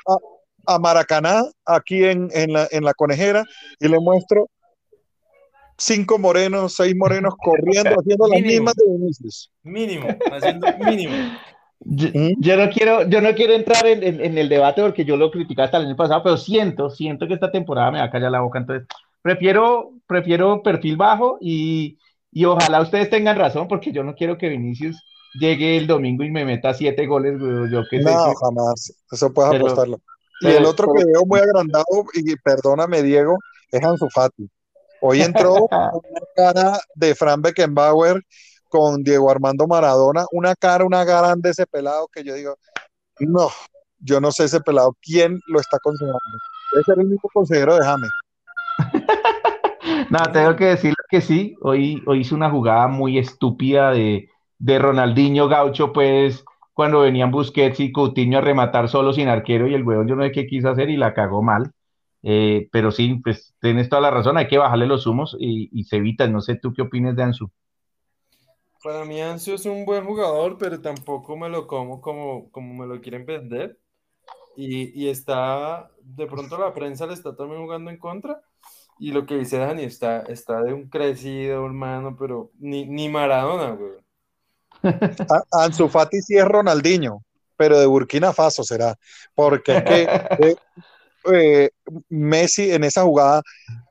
a 0.67 0.79
Maracaná, 0.79 1.43
aquí 1.67 2.03
en, 2.03 2.31
la, 2.51 2.67
en 2.71 2.83
la 2.83 2.95
conejera, 2.95 3.45
y 3.79 3.89
le 3.89 3.99
muestro 4.01 4.49
cinco 5.77 6.19
morenos, 6.19 6.77
seis 6.77 6.97
morenos 6.97 7.35
corriendo, 7.45 7.91
haciendo 7.91 8.27
las 8.27 8.41
mismas 8.41 8.75
de 8.75 8.85
Vinicius. 8.91 9.51
Mínimo, 9.65 10.09
haciendo 10.33 10.67
mínimo. 10.79 11.15
Yo, 11.81 12.57
no 12.57 12.71
quiero, 12.71 13.07
yo 13.07 13.21
no 13.21 13.35
quiero 13.35 13.53
entrar 13.53 13.87
en, 13.87 14.39
el 14.39 14.49
debate 14.49 14.81
porque 14.81 15.05
yo 15.05 15.19
lo 15.19 15.31
criticaba 15.31 15.67
hasta 15.67 15.77
el 15.77 15.89
año 15.89 15.97
pasado, 15.97 16.23
pero 16.23 16.39
siento, 16.39 16.89
siento 16.89 17.29
que 17.29 17.35
esta 17.35 17.53
temporada 17.53 17.91
me 17.91 17.99
va 17.99 18.05
a 18.05 18.11
callar 18.11 18.31
la 18.31 18.41
boca, 18.41 18.61
entonces 18.61 18.89
prefiero, 19.21 19.93
prefiero 20.07 20.63
perfil 20.63 20.97
bajo 20.97 21.37
y, 21.39 21.99
y 22.33 22.45
ojalá 22.45 22.81
ustedes 22.81 23.11
tengan 23.11 23.37
razón 23.37 23.69
porque 23.69 23.93
yo 23.93 24.05
no 24.05 24.15
quiero 24.15 24.39
que 24.39 24.49
Vinicius 24.49 25.03
llegue 25.35 25.77
el 25.77 25.87
domingo 25.87 26.25
y 26.25 26.31
me 26.31 26.45
meta 26.45 26.75
siete 26.75 27.07
goles, 27.07 27.41
yo 27.71 27.83
que 27.91 28.01
No, 28.01 28.35
jamás, 28.35 28.93
eso 29.11 29.33
puedes 29.33 29.55
apostarlo. 29.55 30.01
Y 30.41 30.49
el 30.49 30.65
otro 30.65 30.93
que 30.95 31.05
veo 31.05 31.25
muy 31.27 31.41
agrandado, 31.41 31.85
y 32.15 32.35
perdóname 32.37 33.03
Diego, 33.03 33.37
es 33.71 33.85
Ansu 33.85 34.09
Fati. 34.09 34.49
Hoy 35.03 35.23
entró 35.23 35.55
una 35.71 36.21
cara 36.35 36.81
de 36.95 37.15
Fran 37.15 37.43
Beckenbauer 37.43 38.23
con 38.69 39.03
Diego 39.03 39.31
Armando 39.31 39.67
Maradona, 39.67 40.25
una 40.33 40.55
cara, 40.55 40.85
una 40.85 41.05
grande 41.05 41.51
ese 41.51 41.67
pelado 41.67 42.09
que 42.13 42.23
yo 42.23 42.35
digo, 42.35 42.57
no, 43.19 43.51
yo 43.99 44.21
no 44.21 44.31
sé 44.31 44.45
ese 44.45 44.61
pelado, 44.61 44.97
¿quién 45.03 45.41
lo 45.49 45.61
está 45.61 45.79
consejando? 45.83 46.19
Debe 46.73 46.85
ser 46.85 46.99
el 47.01 47.07
mismo 47.07 47.29
consejero 47.33 47.77
de 47.77 47.85
James. 47.85 48.11
no, 50.11 50.33
tengo 50.33 50.57
que 50.57 50.65
decir 50.67 50.95
que 51.11 51.21
sí, 51.21 51.57
hoy, 51.61 52.03
hoy 52.07 52.21
hizo 52.21 52.35
una 52.35 52.51
jugada 52.51 52.87
muy 52.89 53.19
estúpida 53.19 53.91
de, 53.91 54.31
de 54.59 54.79
Ronaldinho 54.79 55.49
Gaucho, 55.49 55.93
pues 55.93 56.45
cuando 56.73 57.01
venían 57.01 57.31
Busquets 57.31 57.81
y 57.81 57.93
Coutinho 57.93 58.39
a 58.39 58.41
rematar 58.41 58.89
solo 58.89 59.13
sin 59.13 59.29
arquero 59.29 59.67
y 59.67 59.75
el 59.75 59.85
huevón 59.85 60.09
yo 60.09 60.17
no 60.17 60.23
sé 60.23 60.33
qué 60.33 60.47
quiso 60.47 60.71
hacer 60.71 60.89
y 60.89 60.97
la 60.97 61.13
cagó 61.13 61.43
mal. 61.43 61.73
Eh, 62.23 62.69
pero 62.71 62.91
sí, 62.91 63.21
pues 63.23 63.55
tienes 63.61 63.89
toda 63.89 64.03
la 64.03 64.11
razón, 64.11 64.37
hay 64.37 64.47
que 64.47 64.59
bajarle 64.59 64.87
los 64.87 65.07
humos 65.07 65.37
y, 65.39 65.85
se 65.85 65.97
evita. 65.97 66.27
No 66.27 66.41
sé 66.41 66.55
tú 66.57 66.73
qué 66.73 66.83
opinas 66.83 67.17
de 67.17 67.23
Ansu. 67.23 67.51
Para 68.83 69.05
mí 69.05 69.21
Ansu 69.21 69.55
es 69.55 69.67
un 69.67 69.85
buen 69.85 70.05
jugador, 70.05 70.57
pero 70.59 70.81
tampoco 70.81 71.37
me 71.37 71.49
lo 71.49 71.67
como 71.67 72.01
como, 72.01 72.51
como 72.51 72.75
me 72.75 72.87
lo 72.87 73.01
quieren 73.01 73.27
vender. 73.27 73.79
Y, 74.57 75.09
está, 75.09 75.91
de 76.03 76.27
pronto 76.27 76.59
la 76.59 76.75
prensa 76.75 77.07
le 77.07 77.15
está 77.15 77.35
también 77.35 77.63
jugando 77.63 77.91
en 77.91 77.99
contra. 77.99 78.43
Y 79.03 79.13
lo 79.13 79.25
que 79.25 79.39
dice 79.39 79.57
Dani, 79.57 79.85
está, 79.85 80.21
está 80.25 80.63
de 80.63 80.75
un 80.75 80.91
crecido, 80.91 81.65
hermano, 81.65 82.15
pero 82.19 82.51
ni, 82.59 82.85
ni 82.85 83.09
Maradona, 83.09 83.71
güey. 83.71 83.93
Ansu 85.53 85.89
Fati 85.89 86.21
sí 86.21 86.37
es 86.37 86.45
Ronaldinho, 86.45 87.25
pero 87.57 87.81
de 87.81 87.87
Burkina 87.87 88.35
Faso 88.35 88.63
será, 88.63 88.95
porque 89.35 89.79
es 89.79 89.85
que 89.85 90.03
eh, 90.51 90.57
eh, 91.33 91.71
Messi 92.11 92.73
en 92.73 92.85
esa 92.85 93.03
jugada 93.05 93.41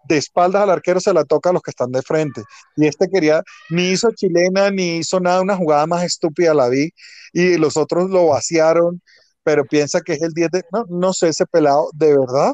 de 0.07 0.17
espaldas 0.17 0.61
al 0.61 0.69
arquero 0.69 0.99
se 0.99 1.11
la 1.11 1.25
toca 1.25 1.49
a 1.49 1.53
los 1.53 1.63
que 1.63 1.71
están 1.71 1.91
de 1.91 2.03
frente. 2.03 2.43
Y 2.75 2.85
este 2.85 3.09
quería, 3.09 3.41
ni 3.71 3.89
hizo 3.89 4.11
chilena, 4.11 4.69
ni 4.69 4.97
hizo 4.97 5.19
nada, 5.19 5.41
una 5.41 5.57
jugada 5.57 5.87
más 5.87 6.03
estúpida 6.03 6.53
la 6.53 6.69
vi, 6.69 6.91
y 7.33 7.57
los 7.57 7.77
otros 7.77 8.11
lo 8.11 8.27
vaciaron, 8.27 9.01
pero 9.41 9.65
piensa 9.65 10.01
que 10.01 10.13
es 10.13 10.21
el 10.21 10.33
10 10.33 10.51
de... 10.51 10.63
No, 10.71 10.85
no 10.87 11.13
sé, 11.13 11.29
ese 11.29 11.47
pelado, 11.47 11.89
de 11.93 12.15
verdad, 12.15 12.53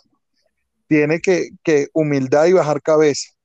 tiene 0.88 1.20
que, 1.20 1.50
que 1.64 1.88
humildad 1.94 2.46
y 2.46 2.54
bajar 2.54 2.82
cabeza 2.82 3.36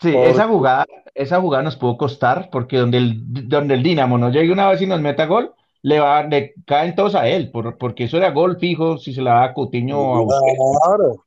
Sí, 0.00 0.16
esa 0.16 0.48
jugada, 0.48 0.86
esa 1.14 1.40
jugada 1.40 1.62
nos 1.62 1.76
pudo 1.76 1.98
costar 1.98 2.48
porque 2.50 2.78
donde 2.78 2.96
el, 2.96 3.48
donde 3.48 3.74
el 3.74 3.82
Dinamo 3.82 4.16
nos 4.16 4.32
llegue 4.32 4.50
una 4.50 4.68
vez 4.68 4.80
y 4.80 4.86
nos 4.86 5.00
meta 5.00 5.26
gol, 5.26 5.54
le, 5.82 6.00
va, 6.00 6.22
le 6.22 6.54
caen 6.66 6.94
todos 6.94 7.14
a 7.14 7.28
él, 7.28 7.50
por, 7.50 7.76
porque 7.76 8.04
eso 8.04 8.16
era 8.16 8.30
gol 8.30 8.58
fijo 8.58 8.96
si 8.96 9.12
se 9.12 9.20
la 9.20 9.32
da 9.32 9.44
a 9.44 9.54
Coutinho 9.54 9.98
o 10.00 10.32
a 10.32 10.40
Claro. 10.86 11.24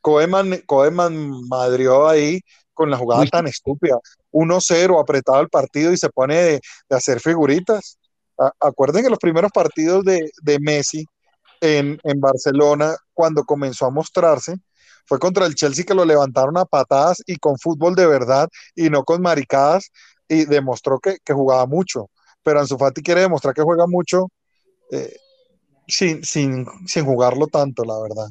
Koeman, 0.00 0.62
Koeman 0.66 1.48
madrió 1.48 2.08
ahí 2.08 2.40
con 2.74 2.90
la 2.90 2.96
jugada 2.96 3.24
tan 3.26 3.46
estúpida. 3.46 3.98
1-0 4.32 5.00
apretado 5.00 5.40
el 5.40 5.48
partido 5.48 5.92
y 5.92 5.96
se 5.96 6.10
pone 6.10 6.34
de, 6.34 6.60
hacer 6.90 7.20
figuritas. 7.20 7.96
acuerden 8.60 9.04
que 9.04 9.10
los 9.10 9.18
primeros 9.20 9.52
partidos 9.52 10.04
de, 10.04 10.30
de 10.42 10.58
Messi 10.58 11.04
en, 11.60 11.98
en, 12.02 12.20
Barcelona, 12.20 12.94
cuando 13.14 13.44
comenzó 13.44 13.86
a 13.86 13.90
mostrarse, 13.90 14.56
fue 15.06 15.18
contra 15.18 15.46
el 15.46 15.54
Chelsea 15.54 15.84
que 15.84 15.94
lo 15.94 16.04
levantaron 16.04 16.56
a 16.58 16.64
patadas 16.64 17.22
y 17.26 17.36
con 17.36 17.58
fútbol 17.58 17.94
de 17.94 18.06
verdad 18.06 18.48
y 18.74 18.90
no 18.90 19.04
con 19.04 19.22
maricadas 19.22 19.90
y 20.28 20.44
demostró 20.44 20.98
que, 20.98 21.16
que 21.24 21.32
jugaba 21.32 21.66
mucho. 21.66 22.10
Pero 22.42 22.60
Ansu 22.60 22.76
Fati 22.76 23.02
quiere 23.02 23.22
demostrar 23.22 23.54
que 23.54 23.62
juega 23.62 23.86
mucho 23.86 24.28
eh, 24.90 25.16
sin, 25.86 26.22
sin, 26.24 26.66
sin 26.86 27.04
jugarlo 27.04 27.46
tanto, 27.46 27.84
la 27.84 28.00
verdad. 28.00 28.28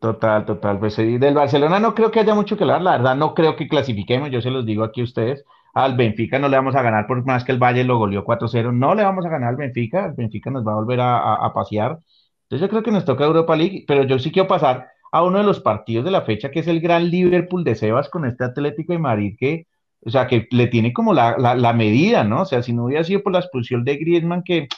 Total, 0.00 0.44
total. 0.44 0.80
Pues 0.80 0.96
del 0.96 1.34
Barcelona 1.34 1.78
no 1.78 1.94
creo 1.94 2.10
que 2.10 2.20
haya 2.20 2.34
mucho 2.34 2.56
que 2.56 2.64
hablar. 2.64 2.82
La 2.82 2.92
verdad, 2.92 3.14
no 3.14 3.34
creo 3.34 3.54
que 3.54 3.68
clasifiquemos. 3.68 4.30
Yo 4.30 4.40
se 4.40 4.50
los 4.50 4.66
digo 4.66 4.82
aquí 4.82 5.00
a 5.00 5.04
ustedes. 5.04 5.44
Al 5.74 5.96
Benfica 5.96 6.38
no 6.38 6.48
le 6.48 6.56
vamos 6.56 6.74
a 6.74 6.82
ganar 6.82 7.06
por 7.06 7.24
más 7.24 7.44
que 7.44 7.52
el 7.52 7.58
Valle 7.58 7.84
lo 7.84 7.98
goleó 7.98 8.24
4-0. 8.24 8.72
No 8.72 8.94
le 8.96 9.04
vamos 9.04 9.24
a 9.24 9.28
ganar 9.28 9.50
al 9.50 9.56
Benfica. 9.56 10.06
El 10.06 10.14
Benfica 10.14 10.50
nos 10.50 10.66
va 10.66 10.72
a 10.72 10.74
volver 10.74 11.00
a, 11.00 11.34
a, 11.34 11.54
pasear. 11.54 11.98
Entonces 12.42 12.60
yo 12.60 12.68
creo 12.68 12.82
que 12.82 12.90
nos 12.90 13.04
toca 13.04 13.24
Europa 13.24 13.54
League, 13.54 13.84
pero 13.86 14.02
yo 14.02 14.18
sí 14.18 14.32
quiero 14.32 14.48
pasar 14.48 14.88
a 15.12 15.22
uno 15.22 15.38
de 15.38 15.44
los 15.44 15.60
partidos 15.60 16.04
de 16.06 16.10
la 16.10 16.22
fecha, 16.22 16.50
que 16.50 16.60
es 16.60 16.66
el 16.66 16.80
gran 16.80 17.10
Liverpool 17.10 17.64
de 17.64 17.74
Sebas 17.74 18.08
con 18.08 18.24
este 18.24 18.44
Atlético 18.44 18.94
de 18.94 18.98
Madrid, 18.98 19.36
que, 19.38 19.66
o 20.00 20.10
sea, 20.10 20.26
que 20.26 20.48
le 20.50 20.66
tiene 20.68 20.92
como 20.94 21.12
la, 21.12 21.36
la, 21.36 21.72
medida, 21.74 22.24
¿no? 22.24 22.42
O 22.42 22.44
sea, 22.46 22.62
si 22.62 22.72
no 22.72 22.86
hubiera 22.86 23.04
sido 23.04 23.22
por 23.22 23.32
la 23.32 23.40
expulsión 23.40 23.84
de 23.84 23.98
Griezmann, 23.98 24.42
que 24.42 24.68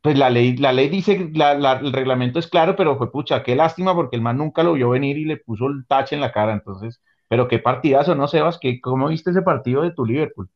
pues 0.00 0.16
la 0.16 0.30
ley, 0.30 0.56
la 0.56 0.72
ley 0.72 0.88
dice, 0.88 1.30
la, 1.34 1.52
el 1.74 1.92
reglamento 1.92 2.38
es 2.38 2.46
claro, 2.46 2.74
pero 2.74 2.96
fue 2.96 3.12
pucha, 3.12 3.42
qué 3.42 3.54
lástima 3.54 3.94
porque 3.94 4.16
el 4.16 4.22
man 4.22 4.38
nunca 4.38 4.62
lo 4.62 4.72
vio 4.72 4.90
venir 4.90 5.18
y 5.18 5.26
le 5.26 5.36
puso 5.36 5.66
el 5.66 5.86
tache 5.86 6.14
en 6.14 6.22
la 6.22 6.32
cara, 6.32 6.52
entonces, 6.52 7.02
pero 7.28 7.46
qué 7.46 7.58
partidazo, 7.58 8.14
¿no, 8.14 8.28
Sebas? 8.28 8.58
¿Qué, 8.58 8.80
¿Cómo 8.80 9.08
viste 9.08 9.30
ese 9.30 9.42
partido 9.42 9.82
de 9.82 9.90
tu 9.90 10.06
Liverpool? 10.06 10.48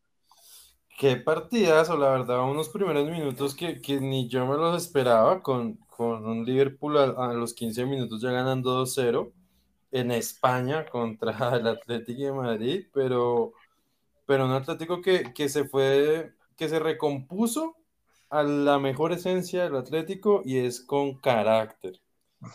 Qué 0.98 1.16
partidazo, 1.16 1.96
la 1.98 2.10
verdad, 2.10 2.42
unos 2.48 2.68
primeros 2.70 3.10
minutos 3.10 3.54
que, 3.54 3.80
que 3.82 4.00
ni 4.00 4.28
yo 4.28 4.46
me 4.46 4.56
los 4.56 4.82
esperaba, 4.82 5.42
con, 5.42 5.78
con 6.00 6.26
un 6.26 6.46
Liverpool 6.46 6.96
a, 6.96 7.34
los 7.34 7.52
15 7.52 7.84
minutos 7.84 8.22
ya 8.22 8.30
ganando 8.30 8.86
2-0 8.86 9.34
en 9.90 10.10
España 10.12 10.86
contra 10.90 11.56
el 11.56 11.66
Atlético 11.66 12.22
de 12.22 12.32
Madrid, 12.32 12.86
pero, 12.90 13.52
pero 14.24 14.46
un 14.46 14.52
Atlético 14.52 15.02
que, 15.02 15.34
que 15.34 15.50
se 15.50 15.66
fue, 15.66 16.32
que 16.56 16.70
se 16.70 16.78
recompuso 16.78 17.76
a 18.30 18.42
la 18.42 18.78
mejor 18.78 19.12
esencia 19.12 19.64
del 19.64 19.76
Atlético 19.76 20.40
y 20.42 20.60
es 20.60 20.80
con 20.80 21.18
carácter. 21.20 22.00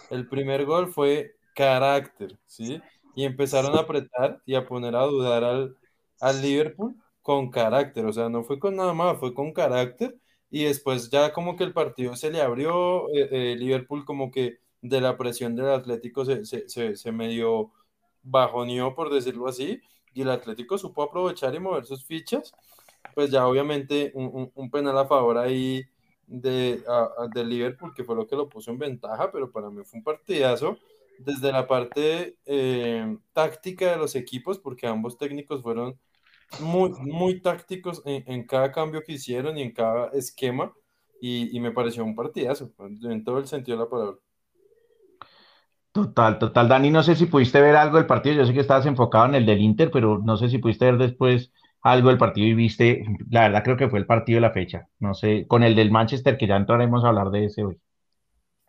El 0.09 0.27
primer 0.27 0.65
gol 0.65 0.91
fue 0.91 1.35
carácter, 1.53 2.39
¿sí? 2.47 2.81
Y 3.15 3.25
empezaron 3.25 3.75
a 3.75 3.81
apretar 3.81 4.41
y 4.47 4.55
a 4.55 4.65
poner 4.65 4.95
a 4.95 5.03
dudar 5.03 5.43
al, 5.43 5.77
al 6.19 6.41
Liverpool 6.41 6.95
con 7.21 7.51
carácter, 7.51 8.07
o 8.07 8.13
sea, 8.13 8.27
no 8.27 8.43
fue 8.43 8.57
con 8.57 8.75
nada 8.75 8.93
más, 8.95 9.19
fue 9.19 9.35
con 9.35 9.53
carácter 9.53 10.17
y 10.49 10.65
después 10.65 11.09
ya 11.09 11.33
como 11.33 11.55
que 11.55 11.63
el 11.63 11.73
partido 11.73 12.15
se 12.15 12.31
le 12.31 12.41
abrió, 12.41 13.09
eh, 13.09 13.29
eh, 13.31 13.55
Liverpool 13.57 14.05
como 14.05 14.31
que 14.31 14.59
de 14.81 15.01
la 15.01 15.17
presión 15.17 15.55
del 15.55 15.69
Atlético 15.69 16.25
se, 16.25 16.45
se, 16.45 16.95
se, 16.95 17.11
medio 17.11 17.71
bajoneó, 18.23 18.95
por 18.95 19.13
decirlo 19.13 19.47
así, 19.47 19.81
y 20.13 20.21
el 20.21 20.29
Atlético 20.29 20.77
supo 20.77 21.03
aprovechar 21.03 21.55
y 21.55 21.59
mover 21.59 21.85
sus 21.85 22.05
fichas, 22.05 22.53
pues 23.13 23.31
ya 23.31 23.47
obviamente 23.47 24.11
un, 24.15 24.51
un, 24.53 24.71
penal 24.71 24.97
a 24.97 25.07
favor 25.07 25.37
ahí 25.37 25.83
de, 26.27 26.83
de 27.33 27.45
Liverpool, 27.45 27.93
que 27.93 28.03
fue 28.03 28.15
lo 28.15 28.27
que 28.27 28.35
lo 28.35 28.49
puso 28.49 28.71
en 28.71 28.79
ventaja, 28.79 29.31
pero 29.31 29.51
para 29.51 29.69
mí 29.69 29.83
fue 29.83 29.99
un 29.99 30.03
partidazo 30.03 30.77
desde 31.17 31.51
la 31.51 31.67
parte 31.67 32.37
eh, 32.45 33.17
táctica 33.33 33.91
de 33.91 33.97
los 33.97 34.15
equipos, 34.15 34.59
porque 34.59 34.87
ambos 34.87 35.17
técnicos 35.17 35.61
fueron 35.61 35.97
muy, 36.59 36.91
muy 36.99 37.41
tácticos 37.41 38.01
en, 38.05 38.45
cada 38.45 38.71
cambio 38.71 39.01
que 39.03 39.13
hicieron 39.13 39.57
y 39.57 39.61
en 39.61 39.71
cada 39.71 40.09
esquema. 40.09 40.73
Y, 41.21 41.59
me 41.59 41.71
pareció 41.71 42.03
un 42.03 42.13
partidazo, 42.13 42.71
en 42.79 43.23
todo 43.23 43.39
el 43.39 43.47
sentido 43.47 43.77
de 43.77 43.83
la 43.83 43.89
palabra. 43.89 44.17
Total, 45.91 46.37
total. 46.37 46.67
Dani, 46.67 46.91
no 46.91 47.01
sé 47.01 47.15
si 47.15 47.25
pudiste 47.25 47.61
ver 47.61 47.75
algo 47.75 47.97
del 47.97 48.05
partido. 48.05 48.35
Yo 48.35 48.45
sé 48.45 48.53
que 48.53 48.59
estabas 48.59 48.85
enfocado 48.85 49.25
en 49.25 49.35
el 49.35 49.45
del 49.45 49.61
Inter, 49.61 49.89
pero 49.89 50.19
no 50.19 50.37
sé 50.37 50.49
si 50.49 50.57
pudiste 50.57 50.85
ver 50.85 50.97
después 50.97 51.51
algo 51.81 52.09
del 52.09 52.17
partido 52.17 52.47
y 52.47 52.53
viste. 52.53 53.05
La 53.29 53.43
verdad, 53.43 53.63
creo 53.63 53.77
que 53.77 53.89
fue 53.89 53.99
el 53.99 54.05
partido 54.05 54.37
de 54.37 54.41
la 54.41 54.51
fecha. 54.51 54.87
No 54.99 55.13
sé, 55.13 55.47
con 55.47 55.63
el 55.63 55.73
del 55.73 55.91
Manchester, 55.91 56.37
que 56.37 56.47
ya 56.47 56.57
entraremos 56.57 57.03
a 57.03 57.07
hablar 57.07 57.29
de 57.29 57.45
ese 57.45 57.63
hoy. 57.63 57.79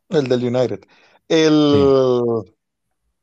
El 0.08 0.28
del 0.28 0.44
United. 0.44 0.80
El, 1.28 2.44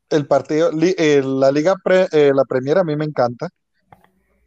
el 0.10 0.28
partido, 0.28 0.70
la 0.72 1.52
Liga, 1.52 1.76
eh, 2.12 2.32
la 2.36 2.44
Premier 2.46 2.80
a 2.80 2.84
mí 2.84 2.96
me 2.96 3.06
encanta. 3.06 3.50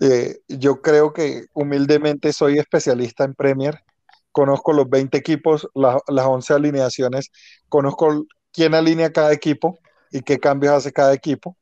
Eh, 0.01 0.39
yo 0.49 0.83
creo 0.83 1.13
que 1.13 1.47
humildemente 1.55 2.33
soy 2.33 2.59
especialista 2.59 3.25
en 3.25 3.35
Premier. 3.35 3.81
Conozco 4.33 4.73
los 4.73 4.89
20 4.91 5.17
equipos, 5.17 5.69
las 5.75 6.27
11 6.27 6.55
alineaciones, 6.55 7.31
conozco 7.69 8.27
quién 8.53 8.75
alinea 8.75 9.11
cada 9.13 9.33
equipo 9.33 9.79
y 10.11 10.21
qué 10.23 10.39
cambios 10.39 10.75
hace 10.75 10.93
cada 10.93 11.15
equipo. 11.15 11.57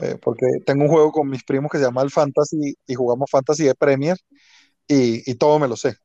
Eh, 0.00 0.18
porque 0.22 0.46
tengo 0.66 0.84
un 0.84 0.90
juego 0.90 1.10
con 1.12 1.28
mis 1.28 1.42
primos 1.44 1.70
que 1.70 1.78
se 1.78 1.84
llama 1.84 2.02
el 2.02 2.10
Fantasy 2.10 2.74
y 2.86 2.94
jugamos 2.94 3.30
Fantasy 3.30 3.64
de 3.64 3.74
Premier 3.74 4.18
y, 4.86 5.30
y 5.30 5.34
todo 5.36 5.58
me 5.58 5.68
lo 5.68 5.76
sé. 5.76 5.96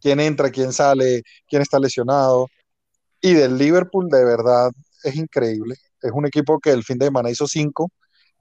Quién 0.00 0.20
entra, 0.20 0.50
quién 0.50 0.72
sale, 0.72 1.22
quién 1.48 1.62
está 1.62 1.78
lesionado. 1.78 2.48
Y 3.20 3.34
del 3.34 3.58
Liverpool, 3.58 4.08
de 4.08 4.24
verdad, 4.24 4.70
es 5.02 5.16
increíble. 5.16 5.76
Es 6.02 6.12
un 6.12 6.26
equipo 6.26 6.58
que 6.60 6.70
el 6.70 6.84
fin 6.84 6.98
de 6.98 7.06
semana 7.06 7.30
hizo 7.30 7.46
5 7.46 7.90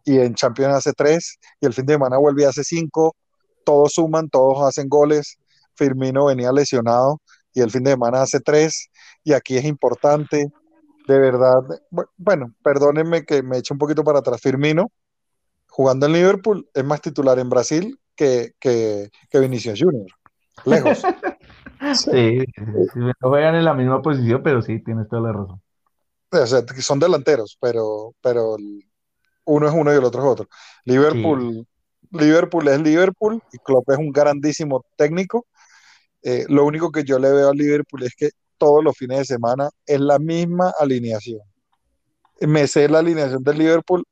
y 0.06 0.20
en 0.20 0.36
Champions 0.36 0.76
hace 0.76 0.94
tres, 0.94 1.40
y 1.60 1.66
el 1.66 1.74
fin 1.74 1.86
de 1.86 1.94
semana 1.94 2.18
vuelve 2.18 2.44
y 2.44 2.46
hace 2.46 2.64
cinco, 2.64 3.16
todos 3.64 3.94
suman, 3.94 4.30
todos 4.30 4.62
hacen 4.68 4.90
goles, 4.90 5.38
Firmino 5.76 6.26
venía 6.26 6.52
lesionado 6.52 7.22
y 7.54 7.62
el 7.62 7.72
fin 7.72 7.84
de 7.84 7.92
semana 7.92 8.22
hace 8.22 8.40
tres, 8.40 8.90
y 9.24 9.34
aquí 9.34 9.58
es 9.58 9.66
importante, 9.66 10.52
de 11.08 11.20
verdad, 11.20 11.60
bueno, 12.18 12.54
perdónenme 12.64 13.26
que 13.26 13.44
me 13.44 13.58
eche 13.58 13.74
un 13.74 13.78
poquito 13.78 14.04
para 14.04 14.20
atrás, 14.20 14.42
Firmino, 14.42 14.92
jugando 15.68 16.06
en 16.06 16.14
Liverpool, 16.14 16.70
es 16.74 16.84
más 16.84 17.02
titular 17.02 17.40
en 17.40 17.50
Brasil 17.50 18.00
que, 18.16 18.54
que, 18.60 19.10
que 19.30 19.40
Vinicius 19.40 19.80
Junior, 19.82 20.08
lejos. 20.66 21.02
sí, 21.94 22.44
no 22.96 23.14
juegan 23.22 23.56
en 23.56 23.66
la 23.66 23.74
misma 23.74 24.02
posición, 24.02 24.42
pero 24.44 24.62
sí, 24.62 24.84
tienes 24.84 25.08
toda 25.08 25.24
la 25.24 25.34
razón. 25.34 25.62
O 26.32 26.46
sea, 26.48 26.64
son 26.80 27.00
delanteros, 27.00 27.58
pero, 27.62 28.14
pero 28.22 28.58
uno 29.46 29.68
es 29.68 29.74
uno 29.74 29.94
y 29.94 29.98
el 29.98 30.04
otro 30.04 30.22
es 30.22 30.28
otro. 30.28 30.48
Liverpool, 30.86 31.66
Liverpool 32.12 32.68
es 32.68 32.80
Liverpool 32.82 33.42
y 33.52 33.58
Klopp 33.60 33.90
es 33.90 33.98
un 33.98 34.12
grandísimo 34.12 34.86
técnico. 34.96 35.46
Eh, 36.22 36.46
lo 36.48 36.66
único 36.66 36.92
que 36.92 37.04
yo 37.04 37.20
le 37.20 37.32
veo 37.32 37.50
a 37.50 37.54
Liverpool 37.54 38.04
es 38.04 38.16
que 38.16 38.30
todos 38.58 38.84
los 38.84 38.98
fines 38.98 39.20
de 39.20 39.26
semana 39.26 39.70
es 39.86 40.00
la 40.00 40.20
misma 40.20 40.74
alineación. 40.80 41.42
Me 42.40 42.68
sé 42.68 42.88
la 42.88 43.00
alineación 43.00 43.44
del 43.44 43.58
Liverpool 43.58 44.04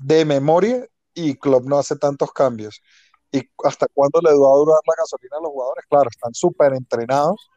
de 0.00 0.24
memoria 0.24 0.86
y 1.14 1.34
Klopp 1.34 1.64
no 1.64 1.78
hace 1.78 1.96
tantos 1.96 2.32
cambios. 2.32 2.80
¿Y 3.30 3.42
hasta 3.64 3.86
cuándo 3.92 4.20
le 4.20 4.30
va 4.30 4.34
a 4.34 4.58
durar 4.58 4.80
la 4.86 4.94
gasolina 4.98 5.36
a 5.38 5.42
los 5.42 5.50
jugadores? 5.50 5.84
Claro, 5.88 6.08
están 6.10 6.34
súper 6.34 6.74
entrenados, 6.74 7.50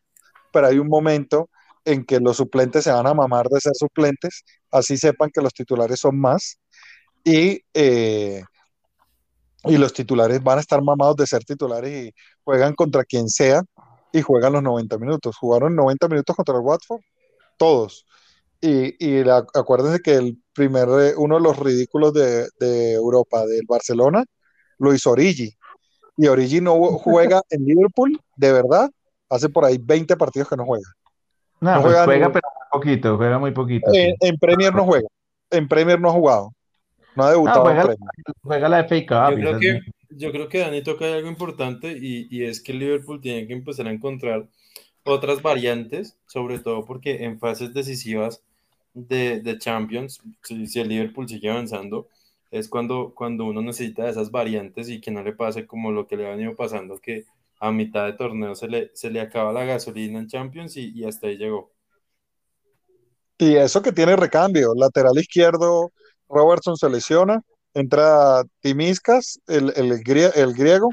pero 0.52 0.68
hay 0.68 0.80
un 0.80 0.88
momento 0.88 1.50
en 1.86 2.04
que 2.06 2.20
los 2.20 2.38
suplentes 2.38 2.84
se 2.84 2.92
van 2.92 3.08
a 3.08 3.14
mamar 3.14 3.48
de 3.48 3.60
ser 3.62 3.74
suplentes, 3.76 4.44
así 4.72 4.98
sepan 4.98 5.30
que 5.32 5.42
los 5.42 5.54
titulares 5.54 6.00
son 6.00 6.20
más, 6.20 6.58
y, 7.26 7.60
eh, 7.74 8.44
y 9.64 9.78
los 9.78 9.94
titulares 9.94 10.42
van 10.44 10.60
a 10.60 10.62
estar 10.62 10.82
mamados 10.82 11.16
de 11.18 11.26
ser 11.26 11.44
titulares 11.44 11.92
y 11.92 12.14
juegan 12.44 12.76
contra 12.76 13.04
quien 13.04 13.28
sea 13.28 13.64
y 14.14 14.22
juegan 14.22 14.54
los 14.54 14.62
90 14.62 14.98
minutos. 15.00 15.36
Jugaron 15.36 15.76
90 15.76 16.08
minutos 16.08 16.36
contra 16.36 16.56
el 16.56 16.62
Watford, 16.62 17.02
todos. 17.58 18.06
Y, 18.62 18.96
y 19.04 19.24
acuérdense 19.28 20.00
que 20.02 20.14
el 20.14 20.38
primer, 20.54 20.88
eh, 20.88 21.14
uno 21.18 21.36
de 21.36 21.42
los 21.42 21.58
ridículos 21.58 22.14
de, 22.14 22.48
de, 22.60 22.94
Europa, 22.94 23.46
del 23.48 23.66
Barcelona, 23.68 24.24
lo 24.78 24.94
hizo 24.94 25.10
Origi. 25.10 25.52
Y 26.18 26.28
Origi 26.28 26.62
no 26.62 26.76
juega 27.00 27.42
en 27.50 27.66
Liverpool, 27.66 28.22
de 28.36 28.52
verdad, 28.52 28.92
hace 29.30 29.50
por 29.50 29.66
ahí 29.66 29.80
20 29.82 30.16
partidos 30.16 30.48
que 30.48 30.58
no 30.58 30.66
juega. 30.66 30.88
No, 31.60 31.82
pues 31.82 31.96
juega, 32.06 32.32
pero 32.32 32.48
muy 32.54 32.68
poquito, 32.72 33.18
juega 33.18 33.40
muy 33.40 33.52
poquito. 33.52 33.88
en 33.92 34.38
Premier 34.38 34.76
no 34.76 34.86
juega, 34.86 35.08
en 35.50 35.68
Premier 35.68 36.00
no 36.00 36.10
ha 36.10 36.14
jugado. 36.14 36.55
No 37.16 37.24
ha 37.24 37.32
debutado. 37.32 37.96
juega, 38.42 38.70
la 38.70 38.80
FA 38.84 39.00
Cup. 39.06 39.38
Yo 39.38 39.58
creo, 39.58 39.60
que, 39.60 39.82
yo 40.10 40.32
creo 40.32 40.50
que 40.50 40.60
Dani 40.60 40.84
toca 40.84 41.06
algo 41.06 41.28
importante 41.28 41.98
y, 41.98 42.28
y, 42.30 42.44
es 42.44 42.62
que 42.62 42.72
el 42.72 42.80
Liverpool 42.80 43.22
tiene 43.22 43.48
que 43.48 43.54
empezar 43.54 43.88
a 43.88 43.92
encontrar 43.92 44.48
otras 45.04 45.42
variantes, 45.42 46.18
sobre 46.26 46.60
todo 46.60 46.86
porque 46.86 47.24
en 47.24 47.40
fases 47.40 47.74
decisivas 47.74 48.42
de, 48.94 49.40
de 49.42 49.58
Champions, 49.60 50.22
si, 50.44 50.80
el 50.80 50.90
Liverpool 50.90 51.30
sigue 51.30 51.50
avanzando, 51.50 52.08
es 52.52 52.68
cuando, 52.68 53.14
cuando 53.14 53.46
uno 53.46 53.62
necesita 53.62 54.10
esas 54.10 54.32
variantes 54.32 54.90
y 54.90 55.00
que 55.02 55.12
no 55.12 55.22
le 55.22 55.34
pase 55.34 55.68
como 55.68 55.92
lo 55.92 56.08
que 56.08 56.18
le 56.18 56.26
ha 56.26 56.32
venido 56.32 56.56
pasando, 56.56 56.98
que 56.98 57.26
a 57.60 57.72
mitad 57.72 58.06
de 58.06 58.14
torneo 58.14 58.56
se 58.56 58.68
le, 58.68 58.92
se 58.94 59.10
le 59.10 59.22
acaba 59.22 59.54
la 59.54 59.66
gasolina 59.66 60.20
en 60.20 60.28
Champions 60.28 60.76
y, 60.78 60.92
y 60.94 61.06
hasta 61.06 61.28
ahí 61.28 61.38
llegó. 61.38 61.72
Y 63.38 63.56
eso 63.56 63.82
que 63.82 63.92
tiene 63.92 64.16
recambio, 64.16 64.74
lateral 64.76 65.18
izquierdo, 65.18 65.92
Robertson 66.30 66.78
se 66.78 66.90
lesiona, 66.90 67.42
entra 67.74 68.44
Timiscas, 68.62 69.40
el, 69.48 69.74
el, 69.76 70.04
griego, 70.04 70.90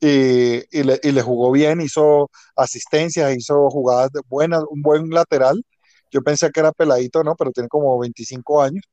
y, 0.00 0.58
y, 0.78 0.82
le, 0.82 0.98
y, 1.02 1.12
le, 1.12 1.22
jugó 1.22 1.52
bien, 1.52 1.80
hizo 1.80 2.30
asistencias, 2.56 3.36
hizo 3.36 3.68
jugadas 3.70 4.10
buenas, 4.28 4.62
un 4.70 4.82
buen 4.82 5.10
lateral. 5.10 5.62
Yo 6.10 6.22
pensé 6.22 6.50
que 6.50 6.60
era 6.60 6.72
peladito, 6.72 7.22
¿no? 7.24 7.36
Pero 7.36 7.52
tiene 7.52 7.68
como 7.68 7.98
25 7.98 8.62
años, 8.62 8.84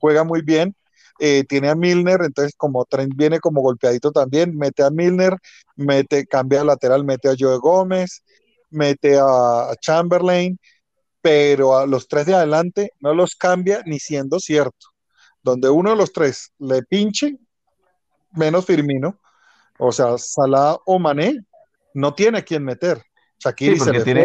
juega 0.00 0.24
muy 0.24 0.42
bien. 0.42 0.74
Eh, 1.18 1.44
tiene 1.48 1.70
a 1.70 1.74
Milner, 1.74 2.20
entonces 2.22 2.54
como 2.56 2.86
viene 3.16 3.40
como 3.40 3.62
golpeadito 3.62 4.12
también, 4.12 4.56
mete 4.56 4.82
a 4.82 4.90
Milner, 4.90 5.34
mete, 5.76 6.26
cambia 6.26 6.58
de 6.60 6.66
lateral, 6.66 7.04
mete 7.04 7.28
a 7.30 7.34
Joe 7.38 7.58
Gómez, 7.58 8.22
mete 8.70 9.18
a 9.18 9.72
Chamberlain, 9.80 10.58
pero 11.22 11.76
a 11.78 11.86
los 11.86 12.08
tres 12.08 12.26
de 12.26 12.34
adelante 12.34 12.90
no 13.00 13.14
los 13.14 13.34
cambia 13.36 13.82
ni 13.86 13.98
siendo 13.98 14.40
cierto. 14.40 14.88
Donde 15.46 15.70
uno 15.70 15.90
de 15.90 15.96
los 15.96 16.12
tres 16.12 16.52
le 16.58 16.82
pinche, 16.82 17.38
menos 18.32 18.66
Firmino, 18.66 19.20
o 19.78 19.92
sea, 19.92 20.18
Salah 20.18 20.76
o 20.84 20.98
Mané, 20.98 21.40
no 21.94 22.14
tiene 22.14 22.38
a 22.38 22.42
quien 22.42 22.64
meter. 22.64 23.00
Shakiri 23.38 23.78
se 23.78 23.92
le 23.92 24.02
tiene, 24.02 24.22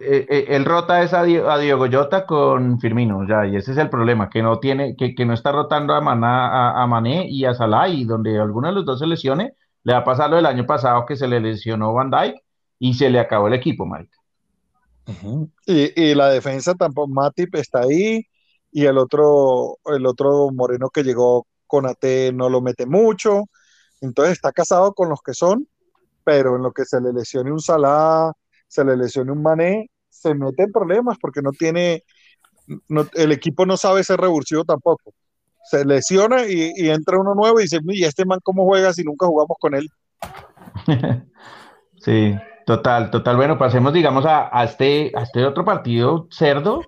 eh, 0.00 0.26
eh, 0.28 0.46
él 0.48 0.64
rota 0.64 1.04
es 1.04 1.12
a, 1.12 1.22
Diego 1.22 1.86
Llota 1.86 2.26
con 2.26 2.80
Firmino, 2.80 3.24
ya, 3.28 3.46
y 3.46 3.54
ese 3.54 3.70
es 3.70 3.78
el 3.78 3.88
problema, 3.88 4.28
que 4.28 4.42
no 4.42 4.58
tiene, 4.58 4.96
que, 4.96 5.14
que 5.14 5.24
no 5.24 5.32
está 5.32 5.52
rotando 5.52 5.94
a, 5.94 6.82
a, 6.82 6.86
Mané 6.88 7.28
y 7.28 7.44
a 7.44 7.54
Salah, 7.54 7.88
y 7.88 8.04
donde 8.04 8.36
alguno 8.40 8.66
de 8.66 8.74
los 8.74 8.84
dos 8.84 8.98
se 8.98 9.06
lesione, 9.06 9.54
le 9.84 9.92
va 9.92 10.00
a 10.00 10.04
pasar 10.04 10.28
lo 10.28 10.36
del 10.36 10.46
año 10.46 10.66
pasado 10.66 11.06
que 11.06 11.14
se 11.14 11.28
le 11.28 11.38
lesionó 11.38 11.92
Van 11.92 12.10
Dijk 12.10 12.34
y 12.80 12.94
se 12.94 13.10
le 13.10 13.20
acabó 13.20 13.46
el 13.46 13.54
equipo, 13.54 13.86
Mike. 13.86 14.10
y, 15.66 16.02
y, 16.02 16.14
la 16.16 16.30
defensa 16.30 16.74
tampoco, 16.74 17.06
Matip 17.06 17.54
está 17.54 17.82
ahí, 17.82 18.26
y 18.70 18.86
el 18.86 18.98
otro, 18.98 19.78
el 19.86 20.06
otro 20.06 20.50
Moreno 20.52 20.90
que 20.90 21.02
llegó 21.02 21.46
con 21.66 21.86
AT 21.86 22.04
no 22.34 22.48
lo 22.48 22.60
mete 22.60 22.86
mucho, 22.86 23.44
entonces 24.00 24.34
está 24.34 24.52
casado 24.52 24.94
con 24.94 25.08
los 25.08 25.20
que 25.22 25.34
son, 25.34 25.68
pero 26.24 26.56
en 26.56 26.62
lo 26.62 26.72
que 26.72 26.84
se 26.84 27.00
le 27.00 27.12
lesione 27.12 27.52
un 27.52 27.60
Salah 27.60 28.32
se 28.68 28.84
le 28.84 28.96
lesiona 28.96 29.32
un 29.32 29.42
mané, 29.42 29.90
se 30.08 30.34
mete 30.34 30.62
en 30.62 30.72
problemas 30.72 31.16
porque 31.20 31.42
no 31.42 31.50
tiene, 31.50 32.04
el 33.14 33.32
equipo 33.32 33.66
no 33.66 33.76
sabe 33.76 34.04
ser 34.04 34.20
revulsivo 34.20 34.64
tampoco. 34.64 35.12
Se 35.70 35.84
lesiona 35.84 36.46
y, 36.46 36.72
entra 36.90 37.18
uno 37.18 37.34
nuevo 37.34 37.58
y 37.58 37.64
dice, 37.64 37.78
¿y 37.88 38.04
este 38.04 38.24
man 38.24 38.40
cómo 38.42 38.64
juega 38.64 38.92
si 38.92 39.02
nunca 39.02 39.26
jugamos 39.26 39.56
con 39.58 39.74
él? 39.74 39.88
sí, 41.96 42.34
total, 42.64 43.10
total. 43.10 43.36
Bueno, 43.36 43.58
pasemos, 43.58 43.92
digamos, 43.92 44.24
a, 44.26 44.64
este, 44.64 45.12
a 45.14 45.22
este 45.22 45.44
otro 45.44 45.64
partido 45.64 46.26
cerdo, 46.30 46.82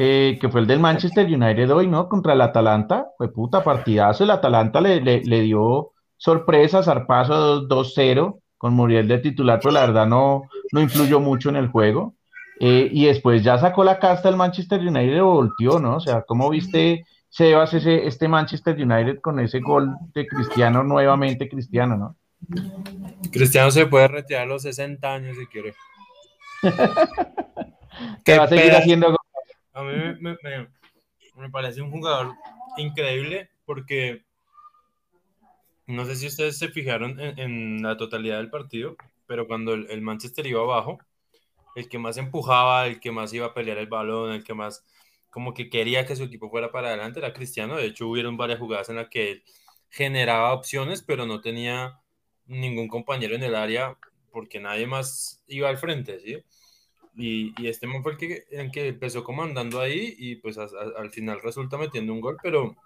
eh, 0.00 0.38
que 0.40 0.48
fue 0.48 0.60
el 0.60 0.68
del 0.68 0.78
Manchester 0.78 1.26
United 1.26 1.70
hoy, 1.72 1.88
¿no? 1.88 2.08
Contra 2.08 2.32
el 2.32 2.40
Atalanta. 2.40 3.08
Fue 3.18 3.32
puta 3.32 3.64
partidazo. 3.64 4.22
El 4.22 4.30
Atalanta 4.30 4.80
le, 4.80 5.00
le, 5.00 5.40
dio 5.40 5.90
sorpresa, 6.16 6.84
zarpazo 6.84 7.66
2-0 7.66 8.40
con 8.56 8.74
Muriel 8.74 9.08
de 9.08 9.18
titular, 9.18 9.58
pero 9.60 9.72
la 9.72 9.80
verdad 9.80 10.06
no, 10.06 10.42
no 10.72 10.80
influyó 10.80 11.18
mucho 11.18 11.48
en 11.48 11.56
el 11.56 11.68
juego. 11.68 12.14
Eh, 12.60 12.88
y 12.92 13.06
después 13.06 13.42
ya 13.42 13.58
sacó 13.58 13.82
la 13.82 13.98
casta 13.98 14.28
el 14.28 14.36
Manchester 14.36 14.80
United 14.80 15.16
y 15.16 15.20
volteó, 15.20 15.80
¿no? 15.80 15.96
O 15.96 16.00
sea, 16.00 16.22
¿cómo 16.22 16.48
viste, 16.48 17.04
Sebas, 17.28 17.74
ese, 17.74 18.06
este 18.06 18.28
Manchester 18.28 18.74
United 18.74 19.20
con 19.20 19.38
ese 19.40 19.60
gol 19.60 19.94
de 20.14 20.26
Cristiano, 20.26 20.82
nuevamente 20.82 21.48
Cristiano, 21.48 21.96
¿no? 21.96 22.16
Cristiano 23.32 23.70
se 23.70 23.86
puede 23.86 24.08
retirar 24.08 24.42
a 24.42 24.46
los 24.46 24.62
60 24.62 25.12
años 25.12 25.36
si 25.36 25.46
quiere. 25.46 25.74
que 28.24 28.38
va 28.38 28.44
a 28.44 28.48
seguir 28.48 28.72
haciendo 28.74 29.16
A 29.78 29.84
mí 29.84 29.92
me, 31.36 31.50
parece 31.50 31.80
un 31.80 31.92
jugador 31.92 32.34
increíble 32.78 33.48
porque 33.64 34.24
no 35.86 36.04
sé 36.04 36.16
si 36.16 36.26
ustedes 36.26 36.58
se 36.58 36.66
fijaron 36.66 37.20
en, 37.20 37.80
la 37.80 37.96
totalidad 37.96 38.38
del 38.38 38.50
partido, 38.50 38.96
pero 39.28 39.46
cuando 39.46 39.74
el, 39.74 40.02
Manchester 40.02 40.48
iba 40.48 40.62
abajo, 40.62 40.98
el 41.76 41.88
que 41.88 42.00
más 42.00 42.16
empujaba, 42.16 42.88
el 42.88 42.98
que 42.98 43.12
más 43.12 43.32
iba 43.32 43.46
a 43.46 43.54
pelear 43.54 43.78
el 43.78 43.86
balón, 43.86 44.32
el 44.32 44.42
que 44.42 44.52
más 44.52 44.84
como 45.30 45.54
que 45.54 45.70
quería 45.70 46.04
que 46.04 46.16
su 46.16 46.24
equipo 46.24 46.50
fuera 46.50 46.72
para 46.72 46.88
adelante 46.88 47.20
era 47.20 47.32
Cristiano. 47.32 47.76
De 47.76 47.86
hecho, 47.86 48.08
hubieron 48.08 48.36
varias 48.36 48.58
jugadas 48.58 48.88
en 48.88 48.96
las 48.96 49.08
que 49.08 49.30
él 49.30 49.44
generaba 49.90 50.54
opciones, 50.54 51.02
pero 51.02 51.24
no 51.24 51.40
tenía 51.40 52.00
ningún 52.46 52.88
compañero 52.88 53.36
en 53.36 53.44
el 53.44 53.54
área 53.54 53.96
porque 54.32 54.58
nadie 54.58 54.88
más 54.88 55.44
iba 55.46 55.68
al 55.68 55.78
frente, 55.78 56.18
¿sí? 56.18 56.42
Y, 57.18 57.52
y 57.60 57.66
este 57.66 57.88
fue 58.00 58.12
el 58.12 58.18
que, 58.18 58.44
el 58.50 58.70
que 58.70 58.88
empezó 58.88 59.24
comandando 59.24 59.80
ahí 59.80 60.14
y 60.18 60.36
pues 60.36 60.56
al 60.56 61.10
final 61.10 61.42
resulta 61.42 61.76
metiendo 61.76 62.12
un 62.12 62.20
gol, 62.20 62.36
pero, 62.40 62.76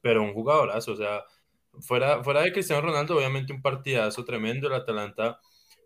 pero 0.00 0.22
un 0.22 0.34
jugadorazo, 0.34 0.92
o 0.92 0.96
sea, 0.96 1.22
fuera, 1.80 2.24
fuera 2.24 2.42
de 2.42 2.52
Cristiano 2.52 2.82
Ronaldo, 2.82 3.16
obviamente 3.16 3.52
un 3.52 3.62
partidazo 3.62 4.24
tremendo, 4.24 4.66
el 4.66 4.74
Atalanta 4.74 5.40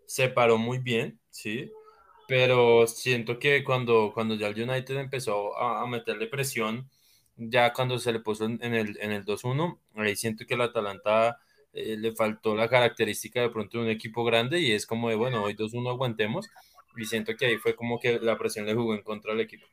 se 0.07 0.29
paró 0.29 0.57
muy 0.57 0.79
bien, 0.79 1.19
¿sí? 1.29 1.71
Pero 2.27 2.87
siento 2.87 3.39
que 3.39 3.63
cuando, 3.63 4.11
cuando 4.13 4.35
ya 4.35 4.47
el 4.47 4.69
United 4.69 4.97
empezó 4.97 5.57
a, 5.57 5.85
meterle 5.87 6.27
presión, 6.27 6.89
ya 7.35 7.73
cuando 7.73 7.99
se 7.99 8.11
le 8.11 8.19
puso 8.21 8.45
en, 8.45 8.73
el, 8.73 8.97
en 8.99 9.11
el 9.11 9.23
2-1, 9.23 9.79
ahí 9.95 10.15
siento 10.15 10.45
que 10.45 10.55
el 10.55 10.61
Atalanta 10.61 11.39
eh, 11.73 11.95
le 11.97 12.13
faltó 12.13 12.55
la 12.55 12.69
característica 12.69 13.41
de 13.41 13.49
pronto 13.49 13.77
de 13.77 13.83
un 13.85 13.89
equipo 13.91 14.23
grande 14.23 14.59
y 14.59 14.71
es 14.71 14.85
como 14.85 15.09
de, 15.09 15.15
bueno, 15.15 15.43
hoy 15.43 15.55
2-1 15.55 15.89
aguantemos, 15.89 16.49
y 16.97 17.05
siento 17.05 17.33
que 17.35 17.45
ahí 17.45 17.57
fue 17.57 17.75
como 17.75 17.99
que 17.99 18.19
la 18.19 18.37
presión 18.37 18.65
le 18.65 18.73
jugó 18.73 18.93
en 18.93 19.03
contra 19.03 19.31
del 19.31 19.41
equipo. 19.41 19.65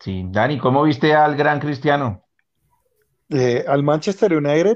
Sí, 0.00 0.24
Dani, 0.26 0.58
¿cómo 0.58 0.82
viste 0.82 1.14
al 1.14 1.36
gran 1.36 1.60
Cristiano? 1.60 2.24
Eh, 3.28 3.64
al 3.68 3.82
Manchester 3.82 4.36
United, 4.36 4.74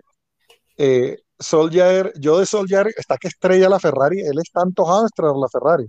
eh, 0.77 1.19
Solskjaer, 1.39 2.13
yo 2.19 2.39
de 2.39 2.47
Solskjaer 2.47 2.89
está 2.97 3.17
que 3.17 3.29
estrella 3.29 3.69
la 3.69 3.81
Ferrari, 3.81 4.21
él 4.21 4.39
está 4.39 4.61
antojado 4.63 5.01
de 5.01 5.07
estrellar 5.07 5.37
la 5.37 5.49
Ferrari, 5.49 5.87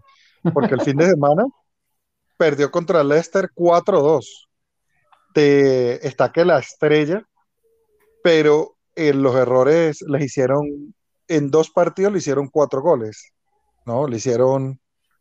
porque 0.53 0.73
el 0.73 0.81
fin 0.81 0.97
de 0.97 1.09
semana 1.09 1.45
perdió 2.37 2.71
contra 2.71 3.03
Leicester 3.03 3.49
4-2. 3.53 4.47
Está 5.35 6.31
que 6.31 6.45
la 6.45 6.59
estrella, 6.59 7.21
pero 8.23 8.77
eh, 8.95 9.13
los 9.13 9.35
errores 9.35 10.01
les 10.07 10.23
hicieron, 10.23 10.95
en 11.27 11.51
dos 11.51 11.69
partidos 11.69 12.13
le 12.13 12.19
hicieron 12.19 12.47
cuatro 12.47 12.81
goles, 12.81 13.33
¿no? 13.85 14.07
Le 14.07 14.17
hicieron, 14.17 14.79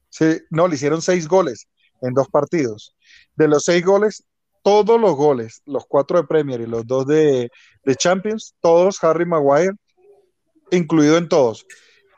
sí, 0.09 0.39
no, 0.51 0.69
le 0.69 0.75
hicieron 0.75 1.03
seis 1.03 1.29
goles 1.29 1.69
en 2.01 2.15
dos 2.15 2.29
partidos. 2.29 2.95
De 3.37 3.49
los 3.49 3.65
seis 3.65 3.85
goles, 3.85 4.25
todos 4.63 5.01
los 5.01 5.15
goles, 5.15 5.63
los 5.67 5.85
cuatro 5.87 6.19
de 6.19 6.27
Premier 6.27 6.61
y 6.61 6.67
los 6.67 6.87
dos 6.87 7.07
de, 7.07 7.51
Champions, 7.99 8.55
todos 8.61 9.03
Harry 9.05 9.27
Maguire, 9.27 9.75
incluido 10.71 11.19
en 11.19 11.29
todos. 11.29 11.67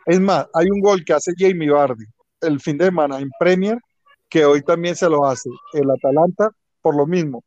Es 0.06 0.20
más, 0.20 0.46
hay 0.54 0.70
un 0.70 0.80
gol 0.80 1.04
que 1.04 1.12
hace 1.12 1.32
Jamie 1.37 1.70
Vardy 1.70 2.04
el 2.40 2.61
fin 2.61 2.78
de 2.78 2.87
semana 2.87 3.18
en 3.18 3.30
Premier, 3.38 3.78
que 4.28 4.44
hoy 4.44 4.62
también 4.62 4.94
se 4.94 5.09
lo 5.09 5.26
hace 5.26 5.50
el 5.72 5.90
Atalanta, 5.90 6.50
por 6.80 6.96
lo 6.96 7.06
mismo. 7.06 7.44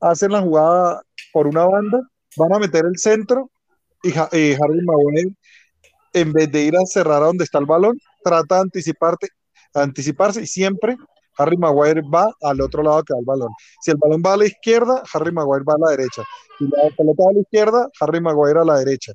Hacen 0.00 0.32
la 0.32 0.40
jugada 0.40 1.02
por 1.32 1.46
una 1.48 1.64
banda, 1.64 2.00
van 2.36 2.52
a 2.52 2.58
meter 2.58 2.84
el 2.86 2.96
centro 2.98 3.50
y, 4.02 4.12
Harry 4.12 4.84
Maguire, 4.84 5.34
en 6.12 6.32
vez 6.32 6.50
de 6.52 6.62
ir 6.62 6.76
a 6.76 6.86
cerrar 6.86 7.22
a 7.22 7.26
donde 7.26 7.44
está 7.44 7.58
el 7.58 7.66
balón, 7.66 7.98
trata 8.22 8.56
de 8.56 8.60
anticiparte, 8.62 9.28
anticiparse 9.74 10.42
y 10.42 10.46
siempre 10.46 10.96
Harry 11.38 11.56
Maguire 11.56 12.02
va 12.02 12.32
al 12.42 12.60
otro 12.60 12.82
lado 12.82 13.02
que 13.04 13.14
da 13.14 13.20
el 13.20 13.24
balón. 13.24 13.50
Si 13.80 13.90
el 13.90 13.96
balón 13.96 14.22
va 14.24 14.34
a 14.34 14.36
la 14.36 14.46
izquierda, 14.46 15.02
Harry 15.12 15.32
Maguire 15.32 15.64
va 15.64 15.74
a 15.74 15.78
la 15.78 15.96
derecha. 15.96 16.22
Si 16.58 16.64
la 16.64 16.90
pelota 16.96 17.22
va 17.24 17.30
a 17.30 17.34
la 17.34 17.40
izquierda, 17.40 17.88
Harry 18.00 18.20
Maguire 18.20 18.60
a 18.60 18.64
la 18.64 18.78
derecha. 18.78 19.12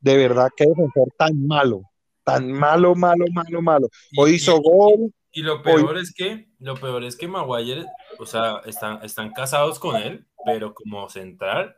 De 0.00 0.16
verdad, 0.16 0.48
qué 0.56 0.66
defensor 0.66 1.08
tan 1.16 1.46
malo, 1.46 1.82
tan 2.24 2.50
malo, 2.52 2.94
malo, 2.96 3.24
malo, 3.32 3.62
malo. 3.62 3.88
Hoy 4.18 4.34
hizo 4.34 4.60
gol. 4.60 5.12
Y 5.30 5.42
lo 5.42 5.62
peor 5.62 5.96
es 5.96 6.12
que, 6.12 6.48
lo 6.58 6.74
peor 6.74 7.04
es 7.04 7.16
que 7.16 7.28
Maguire, 7.28 7.86
o 8.18 8.26
sea, 8.26 8.60
están, 8.66 9.02
están 9.04 9.32
casados 9.32 9.78
con 9.78 9.96
él, 9.96 10.26
pero 10.44 10.74
como 10.74 11.08
central, 11.08 11.74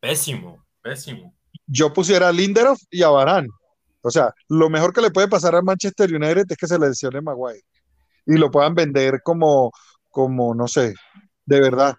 pésimo, 0.00 0.64
pésimo. 0.80 1.34
Yo 1.66 1.92
pusiera 1.92 2.28
a 2.28 2.32
Lindelof 2.32 2.78
y 2.90 3.02
a 3.02 3.08
Varane. 3.08 3.48
O 4.02 4.10
sea, 4.10 4.32
lo 4.48 4.70
mejor 4.70 4.92
que 4.92 5.00
le 5.00 5.10
puede 5.10 5.28
pasar 5.28 5.54
al 5.54 5.64
Manchester 5.64 6.14
United 6.14 6.46
es 6.48 6.56
que 6.56 6.66
se 6.66 6.78
lesione 6.78 7.20
Maguire 7.20 7.62
y 8.26 8.36
lo 8.36 8.50
puedan 8.50 8.74
vender 8.74 9.20
como, 9.22 9.72
como 10.10 10.54
no 10.54 10.68
sé, 10.68 10.94
de 11.46 11.60
verdad, 11.60 11.96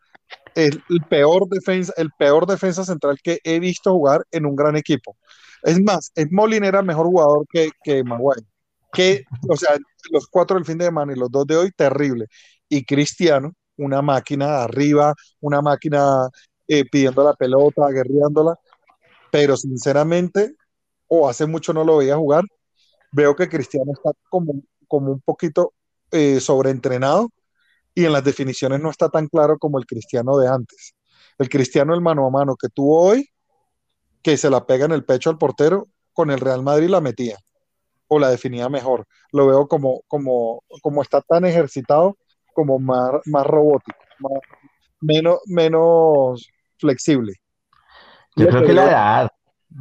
el, 0.56 0.84
el, 0.90 1.02
peor 1.10 1.48
defensa, 1.50 1.94
el 1.98 2.10
peor 2.18 2.46
defensa 2.46 2.86
central 2.86 3.18
que 3.24 3.40
he 3.44 3.60
visto 3.60 3.92
jugar 3.92 4.26
en 4.32 4.46
un 4.46 4.56
gran 4.56 4.76
equipo. 4.76 5.18
Es 5.64 5.82
más, 5.82 6.12
es 6.16 6.32
Molinera 6.32 6.82
mejor 6.82 7.08
jugador 7.08 7.46
que, 7.52 7.72
que 7.84 8.04
Maguire. 8.04 8.46
Que, 8.94 9.24
o 9.48 9.56
sea, 9.56 9.78
los 10.12 10.28
cuatro 10.28 10.56
del 10.56 10.66
fin 10.66 10.78
de 10.78 10.86
semana 10.86 11.14
y 11.14 11.16
los 11.16 11.32
dos 11.32 11.46
de 11.46 11.58
hoy, 11.58 11.72
terrible. 11.76 12.28
Y 12.68 12.86
Cristiano, 12.86 13.54
una 13.78 14.02
máquina 14.02 14.64
arriba, 14.64 15.14
una 15.42 15.62
máquina 15.62 16.30
eh, 16.68 16.86
pidiendo 16.86 17.24
la 17.24 17.34
pelota, 17.34 17.86
aguerriándola, 17.88 18.56
pero 19.32 19.58
sinceramente, 19.58 20.56
o 21.10 21.28
hace 21.28 21.45
mucho 21.45 21.74
no 21.74 21.84
lo 21.84 21.98
veía 21.98 22.15
jugar, 22.15 22.45
veo 23.12 23.36
que 23.36 23.50
Cristiano 23.50 23.91
está 23.91 24.12
como, 24.30 24.54
como 24.88 25.12
un 25.12 25.22
poquito 25.22 25.74
eh, 26.12 26.39
sobreentrenado 26.39 27.30
y 27.93 28.06
en 28.06 28.13
las 28.13 28.24
definiciones 28.24 28.80
no 28.80 28.89
está 28.89 29.10
tan 29.10 29.28
claro 29.28 29.58
como 29.58 29.78
el 29.80 29.86
Cristiano 29.86 30.38
de 30.38 30.48
antes. 30.48 30.95
El 31.38 31.50
Cristiano, 31.50 31.93
el 31.93 32.02
mano 32.02 32.26
a 32.26 32.30
mano 32.30 32.56
que 32.56 32.69
tuvo 32.69 33.02
hoy, 33.02 33.30
que 34.22 34.38
se 34.38 34.50
la 34.50 34.65
pega 34.65 34.86
en 34.86 34.91
el 34.91 35.04
pecho 35.04 35.30
al 35.30 35.38
portero, 35.38 35.88
con 36.13 36.32
el 36.32 36.39
Real 36.39 36.63
Madrid 36.63 36.89
la 36.89 37.02
metía 37.02 37.38
o 38.08 38.19
la 38.19 38.30
definía 38.30 38.69
mejor. 38.69 39.08
Lo 39.32 39.48
veo 39.48 39.67
como, 39.67 40.02
como, 40.08 40.63
como 40.82 41.02
está 41.02 41.22
tan 41.22 41.45
ejercitado, 41.45 42.17
como 42.54 42.80
más, 42.80 43.12
más 43.26 43.45
robótico, 43.45 43.98
menos, 45.02 45.39
menos 45.45 46.50
flexible. 46.78 47.34
Yo 48.36 48.48
creo 48.48 48.63
que 48.63 48.74
la 48.74 48.86
edad, 48.86 49.32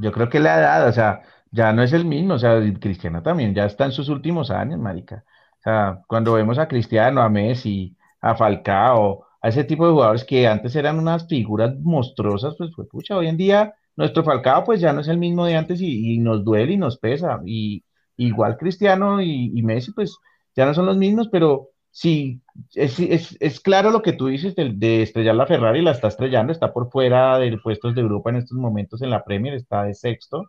yo 0.01 0.12
creo 0.12 0.29
que 0.29 0.40
la 0.40 0.59
edad, 0.59 0.88
o 0.88 0.92
sea, 0.92 1.22
ya 1.51 1.72
no 1.72 1.83
es 1.83 1.92
el 1.92 2.05
mismo, 2.05 2.35
o 2.35 2.38
sea, 2.38 2.61
Cristiano 2.81 3.22
también 3.22 3.55
ya 3.55 3.64
está 3.66 3.85
en 3.87 3.92
sus 3.92 4.09
últimos 4.09 4.51
años, 4.51 4.79
marica. 4.79 5.24
O 5.61 5.62
sea, 5.62 6.03
cuando 6.09 6.35
vemos 6.35 6.59
a 6.59 6.68
Cristiano, 6.68 7.22
a 7.22 7.29
Messi, 7.29 7.96
a 8.20 8.35
Falcao, 8.37 9.27
a 9.40 9.48
ese 9.48 9.64
tipo 9.64 9.87
de 9.87 9.92
jugadores 9.92 10.24
que 10.24 10.46
antes 10.46 10.74
eran 10.77 10.98
unas 10.98 11.27
figuras 11.29 11.74
monstruosas, 11.81 12.55
pues 12.59 12.74
fue 12.74 12.87
pucha, 12.88 13.16
hoy 13.16 13.29
en 13.29 13.37
día 13.37 13.74
nuestro 13.98 14.22
Falcao 14.24 14.64
pues 14.64 14.81
ya 14.81 14.92
no 14.92 15.01
es 15.01 15.09
el 15.09 15.18
mismo 15.18 15.44
de 15.44 15.57
antes 15.57 15.81
y, 15.81 16.18
nos 16.18 16.44
duele 16.44 16.74
y 16.74 16.77
nos 16.77 16.98
pesa. 16.98 17.40
Y 17.44 17.85
igual 18.16 18.57
Cristiano 18.57 19.20
y, 19.20 19.62
Messi 19.62 19.92
pues 19.92 20.16
ya 20.55 20.66
no 20.66 20.74
son 20.74 20.87
los 20.87 20.96
mismos, 20.96 21.29
pero 21.31 21.70
sí, 21.99 22.41
es, 22.75 23.61
claro 23.61 23.91
lo 23.91 24.03
que 24.03 24.13
tú 24.13 24.29
dices 24.29 24.55
de, 24.55 25.03
estrellar 25.03 25.35
la 25.35 25.47
Ferrari, 25.47 25.83
la 25.83 25.91
está 25.91 26.07
estrellando, 26.09 26.53
está 26.53 26.73
por 26.73 26.91
fuera 26.93 27.39
de 27.39 27.59
puestos 27.59 27.95
de 27.97 28.03
Europa 28.03 28.31
en 28.31 28.37
estos 28.37 28.57
momentos 28.57 29.03
en 29.03 29.11
la 29.11 29.25
Premier, 29.25 29.55
está 29.55 29.83
de 29.83 29.95
sexto. 29.95 30.47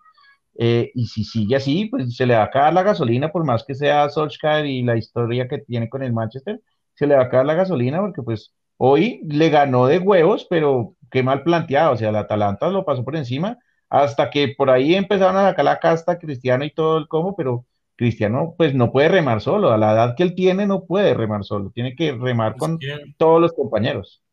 Eh, 0.59 0.91
y 0.93 1.07
si 1.07 1.23
sigue 1.23 1.55
así, 1.55 1.85
pues 1.85 2.15
se 2.15 2.25
le 2.27 2.35
va 2.35 2.41
a 2.41 2.45
acabar 2.45 2.73
la 2.73 2.83
gasolina, 2.83 3.31
por 3.31 3.45
más 3.45 3.63
que 3.63 3.73
sea 3.75 4.09
Solskjaer 4.09 4.65
y 4.67 4.83
la 4.83 4.97
historia 4.97 5.47
que 5.47 5.59
tiene 5.59 5.89
con 5.89 6.03
el 6.03 6.13
Manchester, 6.13 6.61
se 6.93 7.07
le 7.07 7.15
va 7.15 7.23
a 7.23 7.25
acabar 7.25 7.45
la 7.47 7.55
gasolina 7.55 7.99
porque 7.99 8.21
pues 8.21 8.53
hoy 8.77 9.21
le 9.25 9.49
ganó 9.49 9.87
de 9.87 9.99
huevos, 9.99 10.45
pero 10.49 10.95
qué 11.09 11.23
mal 11.23 11.43
planteado, 11.43 11.93
o 11.93 11.97
sea, 11.97 12.09
el 12.09 12.15
Atalanta 12.15 12.69
lo 12.69 12.85
pasó 12.85 13.03
por 13.03 13.15
encima, 13.15 13.57
hasta 13.89 14.29
que 14.29 14.53
por 14.57 14.69
ahí 14.69 14.95
empezaron 14.95 15.37
a 15.37 15.49
sacar 15.49 15.65
la 15.65 15.79
casta 15.79 16.19
Cristiano 16.19 16.63
y 16.65 16.71
todo 16.71 16.97
el 16.97 17.07
combo, 17.07 17.35
pero 17.35 17.65
Cristiano 17.99 18.55
pues 18.57 18.73
no 18.73 18.93
puede 18.93 19.09
remar 19.09 19.41
solo, 19.41 19.71
a 19.71 19.77
la 19.77 19.91
edad 19.91 20.15
que 20.15 20.23
él 20.23 20.33
tiene 20.33 20.65
no 20.65 20.85
puede 20.85 21.13
remar 21.13 21.43
solo, 21.43 21.69
tiene 21.69 21.97
que 21.97 22.13
remar 22.13 22.55
con 22.55 22.79
todos 23.17 23.41
los 23.41 23.51
compañeros. 23.51 24.23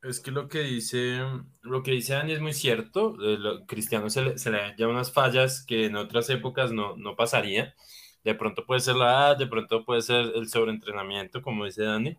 Es 0.00 0.20
que 0.20 0.30
lo 0.30 0.46
que 0.46 0.60
dice, 0.60 1.18
lo 1.62 1.82
que 1.82 1.90
dice 1.90 2.12
Dani 2.12 2.34
es 2.34 2.40
muy 2.40 2.52
cierto. 2.52 3.16
Eh, 3.20 3.64
Cristiano 3.66 4.10
se 4.10 4.22
le, 4.22 4.38
se 4.38 4.52
le 4.52 4.76
dan 4.78 4.90
unas 4.90 5.10
fallas 5.12 5.64
que 5.66 5.86
en 5.86 5.96
otras 5.96 6.30
épocas 6.30 6.70
no, 6.70 6.96
no 6.96 7.16
pasaría. 7.16 7.74
De 8.22 8.36
pronto 8.36 8.64
puede 8.64 8.78
ser 8.80 8.94
la 8.94 9.06
edad, 9.06 9.38
de 9.38 9.48
pronto 9.48 9.84
puede 9.84 10.02
ser 10.02 10.30
el 10.36 10.48
sobreentrenamiento, 10.48 11.42
como 11.42 11.64
dice 11.64 11.82
Dani. 11.82 12.16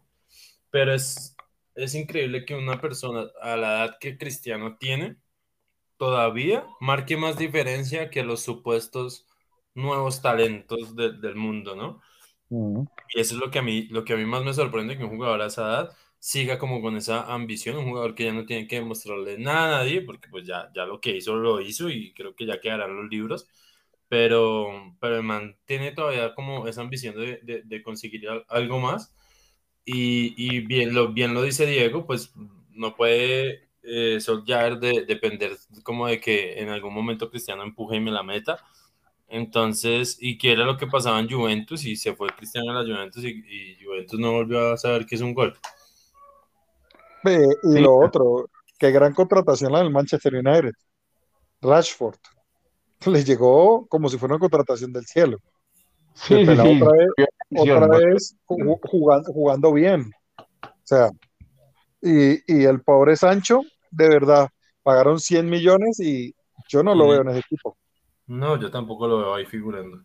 Pero 0.71 0.93
es, 0.93 1.37
es 1.73 1.95
increíble 1.95 2.43
que 2.43 2.53
una 2.53 2.81
persona 2.81 3.27
a 3.41 3.55
la 3.55 3.85
edad 3.85 3.97
que 4.01 4.17
Cristiano 4.17 4.75
tiene 4.77 5.15
todavía 5.95 6.65
marque 6.81 7.15
más 7.15 7.37
diferencia 7.37 8.09
que 8.09 8.23
los 8.23 8.41
supuestos 8.41 9.26
nuevos 9.77 10.21
talentos 10.21 10.95
del 10.95 11.35
mundo, 11.35 11.75
¿no? 11.75 12.01
Y 13.13 13.19
eso 13.19 13.35
es 13.35 13.39
lo 13.39 13.51
que, 13.51 13.59
a 13.59 13.61
mí, 13.61 13.83
lo 13.89 14.03
que 14.03 14.13
a 14.13 14.17
mí 14.17 14.25
más 14.25 14.43
me 14.43 14.53
sorprende, 14.53 14.97
que 14.97 15.03
un 15.03 15.15
jugador 15.15 15.41
a 15.41 15.47
esa 15.47 15.61
edad 15.63 15.97
siga 16.19 16.57
como 16.57 16.81
con 16.81 16.97
esa 16.97 17.33
ambición, 17.33 17.77
un 17.77 17.85
jugador 17.85 18.15
que 18.15 18.25
ya 18.25 18.33
no 18.33 18.45
tiene 18.45 18.67
que 18.67 18.77
demostrarle 18.77 19.37
nada 19.37 19.67
a 19.67 19.83
nadie, 19.83 20.01
porque 20.01 20.29
pues 20.29 20.45
ya, 20.45 20.71
ya 20.75 20.85
lo 20.85 20.99
que 20.99 21.15
hizo 21.15 21.35
lo 21.35 21.61
hizo 21.61 21.89
y 21.89 22.13
creo 22.13 22.35
que 22.35 22.45
ya 22.45 22.59
quedarán 22.59 22.95
los 22.95 23.09
libros, 23.09 23.47
pero, 24.09 24.95
pero 24.99 25.17
el 25.17 25.23
man 25.23 25.57
tiene 25.65 25.91
todavía 25.91 26.33
como 26.35 26.67
esa 26.67 26.81
ambición 26.81 27.15
de, 27.15 27.63
de, 27.65 27.83
conseguir 27.83 28.27
algo 28.49 28.79
más 28.79 29.13
y, 29.85 30.33
y, 30.37 30.61
bien, 30.61 30.93
lo, 30.93 31.13
bien 31.13 31.33
lo 31.33 31.43
dice 31.43 31.65
Diego, 31.65 32.05
pues 32.05 32.33
no 32.71 32.95
puede 32.95 33.67
eh, 33.83 34.19
de, 34.81 35.05
depender 35.07 35.57
como 35.83 36.07
de 36.07 36.19
que 36.19 36.59
en 36.59 36.69
algún 36.69 36.93
momento 36.93 37.29
Cristiano 37.29 37.63
empuje 37.63 37.95
y 37.97 38.01
me 38.01 38.11
la 38.11 38.23
meta, 38.23 38.59
entonces, 39.27 40.17
y 40.19 40.37
que 40.37 40.51
era 40.53 40.65
lo 40.65 40.77
que 40.77 40.87
pasaba 40.87 41.19
en 41.19 41.29
Juventus 41.29 41.85
y 41.85 41.95
se 41.95 42.13
fue 42.13 42.29
Cristiano 42.29 42.71
a 42.71 42.81
la 42.81 42.93
Juventus 42.93 43.23
y, 43.23 43.43
y 43.47 43.83
Juventus 43.83 44.19
no 44.19 44.31
volvió 44.31 44.73
a 44.73 44.77
saber 44.77 45.05
qué 45.05 45.15
es 45.15 45.21
un 45.21 45.33
gol 45.33 45.57
y 47.63 47.79
lo 47.79 47.97
otro, 47.97 48.49
qué 48.77 48.91
gran 48.91 49.13
contratación 49.13 49.71
la 49.71 49.79
del 49.79 49.91
Manchester 49.91 50.35
United. 50.35 50.73
Rashford. 51.61 52.17
Le 53.05 53.23
llegó 53.23 53.85
como 53.87 54.09
si 54.09 54.17
fuera 54.17 54.35
una 54.35 54.39
contratación 54.39 54.91
del 54.93 55.05
cielo. 55.05 55.37
Sí, 56.13 56.45
sí, 56.45 56.51
Otra 56.51 56.63
vez, 56.63 57.09
otra 57.55 57.87
vez 57.87 58.35
jugando, 58.47 59.31
jugando, 59.31 59.73
bien. 59.73 60.11
O 60.59 60.67
sea, 60.83 61.11
y, 62.01 62.37
y, 62.51 62.65
el 62.65 62.81
pobre 62.81 63.15
Sancho, 63.15 63.61
de 63.91 64.09
verdad, 64.09 64.49
pagaron 64.81 65.19
100 65.19 65.47
millones 65.47 65.99
y 65.99 66.33
yo 66.69 66.81
no 66.81 66.95
lo 66.95 67.09
veo 67.09 67.21
en 67.21 67.29
ese 67.29 67.39
equipo. 67.39 67.77
No, 68.27 68.59
yo 68.59 68.69
tampoco 68.69 69.07
lo 69.07 69.17
veo 69.19 69.35
ahí 69.35 69.45
figurando. 69.45 69.99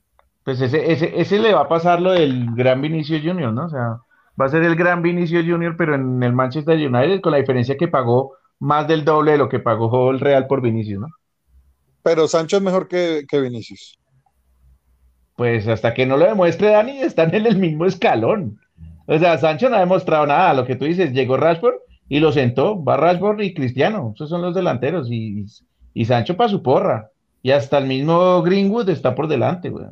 Pues 0.45 0.61
ese, 0.61 0.91
ese, 0.91 1.21
ese 1.21 1.39
le 1.39 1.55
va 1.55 1.63
a 1.63 1.69
pasar 1.69 2.01
lo 2.01 2.13
del 2.13 2.47
gran 2.55 2.81
Vinicio 2.81 3.19
Junior, 3.23 3.53
¿no? 3.53 3.67
O 3.67 3.69
sea, 3.69 3.99
va 4.41 4.47
a 4.47 4.49
ser 4.49 4.63
el 4.65 4.77
gran 4.77 5.03
Vinicius 5.03 5.45
Junior, 5.47 5.77
pero 5.77 5.95
en 5.95 6.23
el 6.23 6.33
Manchester 6.33 6.77
United, 6.77 7.21
con 7.21 7.33
la 7.33 7.39
diferencia 7.39 7.77
que 7.77 7.89
pagó 7.89 8.35
más 8.59 8.89
del 8.89 9.05
doble 9.05 9.33
de 9.33 9.39
lo 9.39 9.49
que 9.49 9.59
pagó 9.59 10.11
el 10.11 10.21
Real 10.21 10.47
por 10.47 10.61
Vinicius, 10.61 11.01
¿no? 11.01 11.09
Pero 12.03 12.27
Sancho 12.27 12.57
es 12.57 12.63
mejor 12.63 12.89
que, 12.89 13.25
que 13.29 13.41
Vinicius. 13.41 13.99
Pues 15.37 15.67
hasta 15.69 15.95
que 15.95 16.07
no 16.07 16.17
lo 16.17 16.27
demuestre 16.27 16.69
Dani, 16.69 17.01
están 17.01 17.35
en 17.35 17.47
el 17.47 17.57
mismo 17.57 17.87
escalón. 17.87 18.59
O 19.07 19.19
sea, 19.19 19.39
Sancho 19.39 19.69
no 19.69 19.77
ha 19.77 19.81
demostrado 19.81 20.27
nada. 20.27 20.55
Lo 20.55 20.67
que 20.67 20.77
tú 20.77 20.85
dices, 20.85 21.13
llegó 21.13 21.37
Rashford 21.37 21.75
y 22.09 22.21
lo 22.21 22.33
sentó. 22.33 22.83
Va 22.83 22.97
Rashford 22.97 23.41
y 23.41 23.55
Cristiano. 23.55 24.13
Esos 24.15 24.29
son 24.31 24.43
los 24.43 24.55
delanteros. 24.55 25.09
Y, 25.11 25.47
y 25.95 26.05
Sancho 26.05 26.37
para 26.37 26.51
su 26.51 26.63
porra. 26.63 27.11
Y 27.43 27.51
hasta 27.51 27.79
el 27.79 27.87
mismo 27.87 28.43
Greenwood 28.43 28.89
está 28.89 29.15
por 29.15 29.29
delante, 29.29 29.69
güey. 29.69 29.87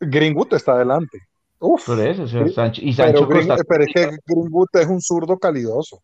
Greenwood 0.00 0.54
está 0.54 0.76
delante. 0.76 1.18
Uf, 1.60 1.86
por 1.86 2.00
eso, 2.00 2.26
Sancho, 2.26 2.82
y 2.84 2.92
Sancho 2.92 3.28
pero, 3.28 3.56
pero, 3.68 3.84
es 3.84 3.92
que 3.94 4.16
Greenwood 4.26 4.68
es 4.72 4.86
un 4.86 5.00
zurdo 5.00 5.38
calidoso. 5.38 6.02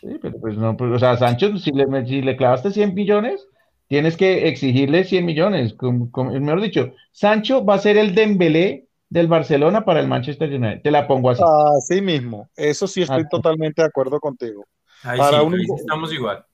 Sí, 0.00 0.18
pero 0.20 0.40
pues 0.40 0.56
no, 0.56 0.76
pues, 0.76 0.92
o 0.92 0.98
sea, 0.98 1.16
Sancho, 1.16 1.56
si 1.58 1.70
le, 1.70 1.86
si 2.06 2.22
le 2.22 2.36
clavaste 2.36 2.72
100 2.72 2.94
millones, 2.94 3.46
tienes 3.86 4.16
que 4.16 4.48
exigirle 4.48 5.04
100 5.04 5.24
millones. 5.24 5.74
Como, 5.74 6.10
mejor 6.40 6.60
dicho, 6.60 6.92
Sancho 7.12 7.64
va 7.64 7.74
a 7.74 7.78
ser 7.78 7.96
el 7.96 8.16
Dembélé 8.16 8.88
del 9.08 9.28
Barcelona 9.28 9.84
para 9.84 10.00
el 10.00 10.08
Manchester 10.08 10.52
United. 10.52 10.82
Te 10.82 10.90
la 10.90 11.06
pongo 11.06 11.30
así. 11.30 11.42
Así 11.78 12.00
mismo. 12.02 12.48
Eso 12.56 12.86
sí 12.86 13.02
estoy 13.02 13.28
totalmente 13.28 13.82
de 13.82 13.88
acuerdo 13.88 14.18
contigo. 14.18 14.64
para 15.02 15.42
un, 15.42 15.54
estamos 15.60 16.12
igual. 16.12 16.44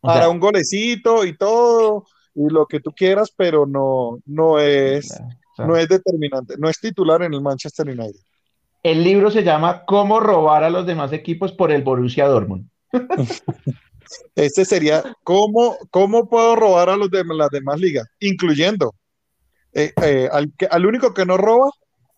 Para 0.00 0.30
un 0.30 0.40
golecito 0.40 1.26
y 1.26 1.36
todo, 1.36 2.06
y 2.34 2.48
lo 2.48 2.66
que 2.66 2.80
tú 2.80 2.92
quieras, 2.92 3.32
pero 3.36 3.66
no, 3.66 4.18
no 4.26 4.58
es 4.58 5.20
no 5.58 5.76
es 5.76 5.88
determinante, 5.88 6.54
no 6.58 6.68
es 6.68 6.78
titular 6.80 7.22
en 7.22 7.34
el 7.34 7.40
Manchester 7.40 7.86
United. 7.86 8.20
El 8.82 9.04
libro 9.04 9.30
se 9.30 9.42
llama 9.42 9.84
Cómo 9.84 10.20
robar 10.20 10.64
a 10.64 10.70
los 10.70 10.86
demás 10.86 11.12
equipos 11.12 11.52
por 11.52 11.70
el 11.70 11.82
Borussia 11.82 12.26
Dortmund. 12.26 12.68
este 14.34 14.64
sería 14.64 15.02
¿cómo, 15.22 15.76
cómo 15.90 16.28
puedo 16.28 16.56
robar 16.56 16.88
a 16.88 16.96
los 16.96 17.10
de 17.10 17.24
las 17.24 17.50
demás 17.50 17.78
ligas, 17.78 18.06
incluyendo 18.20 18.94
eh, 19.72 19.92
eh, 20.02 20.28
al, 20.32 20.86
único 20.86 21.14
que 21.14 21.26
no 21.26 21.36
roba 21.36 21.70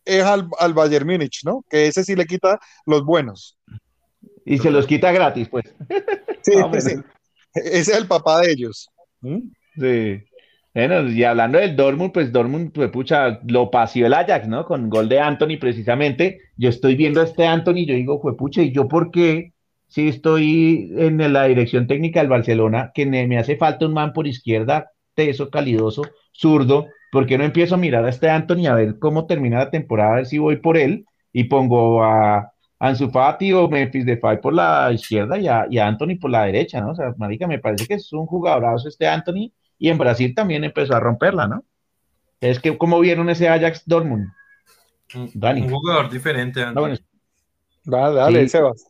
es 0.05 0.25
al, 0.25 0.49
Bayern 0.75 1.07
Múnich, 1.07 1.45
¿no? 1.45 1.65
Que 1.69 1.87
ese 1.87 2.05
sí 2.05 2.17
le 2.17 2.27
quita 2.27 2.59
los 2.87 3.05
buenos. 3.05 3.59
Y 4.45 4.59
se 4.59 4.71
los 4.71 4.87
quita 4.87 5.13
gratis, 5.13 5.49
pues. 5.49 5.65
Sí, 6.43 6.55
sí. 6.81 6.95
Ese 7.55 7.79
es 7.79 7.89
el 7.89 8.09
papá 8.09 8.41
de 8.41 8.51
ellos. 8.51 8.89
¿Mm? 9.21 9.51
Sí. 9.77 10.23
Bueno, 10.75 11.07
y 11.11 11.23
hablando 11.25 11.59
del 11.59 11.77
Dortmund, 11.77 12.13
pues 12.13 12.33
Dortmund, 12.33 12.73
pues 12.73 12.91
pucha, 12.91 13.41
lo 13.47 13.71
pasió 13.71 14.07
el 14.07 14.15
Ajax, 14.15 14.49
¿no? 14.49 14.65
Con 14.65 14.89
gol 14.89 15.09
de 15.09 15.21
Anthony 15.21 15.59
precisamente. 15.61 16.41
Yo 16.57 16.71
estoy 16.71 16.95
viendo 16.97 17.21
a 17.21 17.25
este 17.25 17.47
Anthony 17.47 17.79
y 17.79 17.87
yo 17.87 17.95
digo, 17.95 18.21
fue 18.21 18.37
pucha, 18.37 18.63
¿y 18.63 18.73
yo 18.73 18.89
por 18.89 19.11
qué? 19.11 19.53
Si 19.89 20.09
estoy 20.09 20.91
en 20.97 21.33
la 21.33 21.45
dirección 21.45 21.87
técnica 21.87 22.21
del 22.21 22.31
Barcelona, 22.31 22.91
que 22.95 23.05
me, 23.05 23.39
hace 23.39 23.57
falta 23.57 23.87
un 23.87 23.93
man 23.93 24.15
por 24.15 24.27
izquierda, 24.27 24.91
teso, 25.15 25.51
calidoso, 25.51 26.03
zurdo, 26.33 26.87
¿por 27.11 27.27
qué 27.27 27.37
no 27.37 27.45
empiezo 27.45 27.75
a 27.75 27.79
mirar 27.79 28.05
a 28.07 28.09
este 28.09 28.31
Anthony 28.31 28.67
a 28.67 28.75
ver 28.75 28.99
cómo 28.99 29.27
termina 29.27 29.59
la 29.59 29.71
temporada, 29.71 30.13
a 30.15 30.17
ver 30.17 30.27
si 30.27 30.39
voy 30.39 30.57
por 30.57 30.79
él 30.79 31.05
y 31.33 31.45
pongo 31.45 32.03
a 32.03 32.51
Ansu 32.79 33.11
Fati 33.11 33.53
o 33.53 33.69
Memphis 33.69 34.07
Depay 34.07 34.41
por 34.41 34.55
la 34.55 34.91
izquierda 34.93 35.39
y 35.39 35.47
a, 35.49 35.67
y 35.71 35.79
a 35.79 35.87
Anthony 35.87 36.17
por 36.21 36.31
la 36.31 36.45
derecha, 36.47 36.81
¿no? 36.81 36.93
O 36.93 36.95
sea, 36.95 37.15
marica, 37.19 37.47
me 37.47 37.59
parece 37.59 37.87
que 37.87 37.95
es 37.95 38.13
un 38.13 38.27
jugadorazo 38.27 38.89
este 38.89 39.07
Anthony 39.07 39.53
y 39.83 39.89
en 39.89 39.99
Brasil 39.99 40.33
también 40.33 40.63
empezó 40.63 40.95
a 40.95 41.01
romperla, 41.01 41.49
¿no? 41.49 41.65
Es 42.41 42.61
que, 42.61 42.79
¿cómo 42.79 43.01
vieron 43.01 43.29
ese 43.31 43.49
Ajax 43.49 43.83
Dortmund? 43.85 44.29
Dani. 45.35 45.63
Un 45.63 45.71
jugador 45.71 46.09
diferente. 46.09 46.61
Dale, 46.61 48.15
dale, 48.15 48.49
Sebas. 48.49 48.87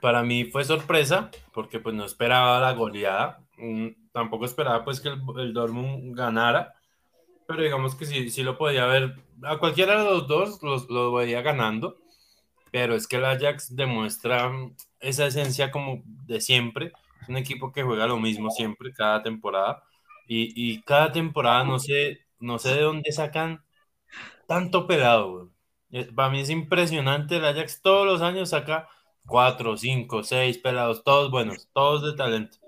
para 0.00 0.22
mí 0.22 0.44
fue 0.44 0.62
sorpresa, 0.62 1.32
porque 1.52 1.80
pues 1.80 1.96
no 1.96 2.04
esperaba 2.04 2.60
la 2.60 2.74
goleada, 2.74 3.40
mm, 3.56 3.88
tampoco 4.12 4.44
esperaba 4.44 4.84
pues 4.84 5.00
que 5.00 5.08
el, 5.08 5.20
el 5.38 5.52
Dortmund 5.52 6.16
ganara, 6.16 6.74
pero 7.48 7.64
digamos 7.64 7.96
que 7.96 8.06
sí, 8.06 8.30
sí 8.30 8.44
lo 8.44 8.56
podía 8.56 8.86
ver, 8.86 9.16
a 9.42 9.58
cualquiera 9.58 9.98
de 9.98 10.04
los 10.04 10.28
dos 10.28 10.62
los, 10.62 10.88
lo 10.88 11.12
veía 11.12 11.42
ganando, 11.42 11.96
pero 12.70 12.94
es 12.94 13.08
que 13.08 13.16
el 13.16 13.24
Ajax 13.24 13.74
demuestra 13.74 14.52
esa 15.00 15.26
esencia 15.26 15.72
como 15.72 16.04
de 16.04 16.40
siempre, 16.40 16.92
es 17.22 17.28
un 17.28 17.36
equipo 17.36 17.72
que 17.72 17.82
juega 17.82 18.06
lo 18.06 18.18
mismo 18.18 18.50
siempre, 18.50 18.92
cada 18.92 19.22
temporada, 19.22 19.82
y, 20.26 20.52
y 20.72 20.82
cada 20.82 21.12
temporada 21.12 21.64
no 21.64 21.78
sé, 21.78 22.20
no 22.40 22.58
sé 22.58 22.74
de 22.74 22.82
dónde 22.82 23.12
sacan 23.12 23.62
tanto 24.46 24.86
pelado, 24.86 25.50
eh, 25.90 26.10
Para 26.14 26.30
mí 26.30 26.40
es 26.40 26.50
impresionante, 26.50 27.36
el 27.36 27.44
Ajax 27.44 27.80
todos 27.82 28.06
los 28.06 28.22
años 28.22 28.50
saca 28.50 28.88
cuatro, 29.26 29.76
cinco, 29.76 30.22
seis 30.22 30.58
pelados, 30.58 31.04
todos 31.04 31.30
buenos, 31.30 31.68
todos 31.72 32.02
de 32.02 32.16
talento. 32.16 32.58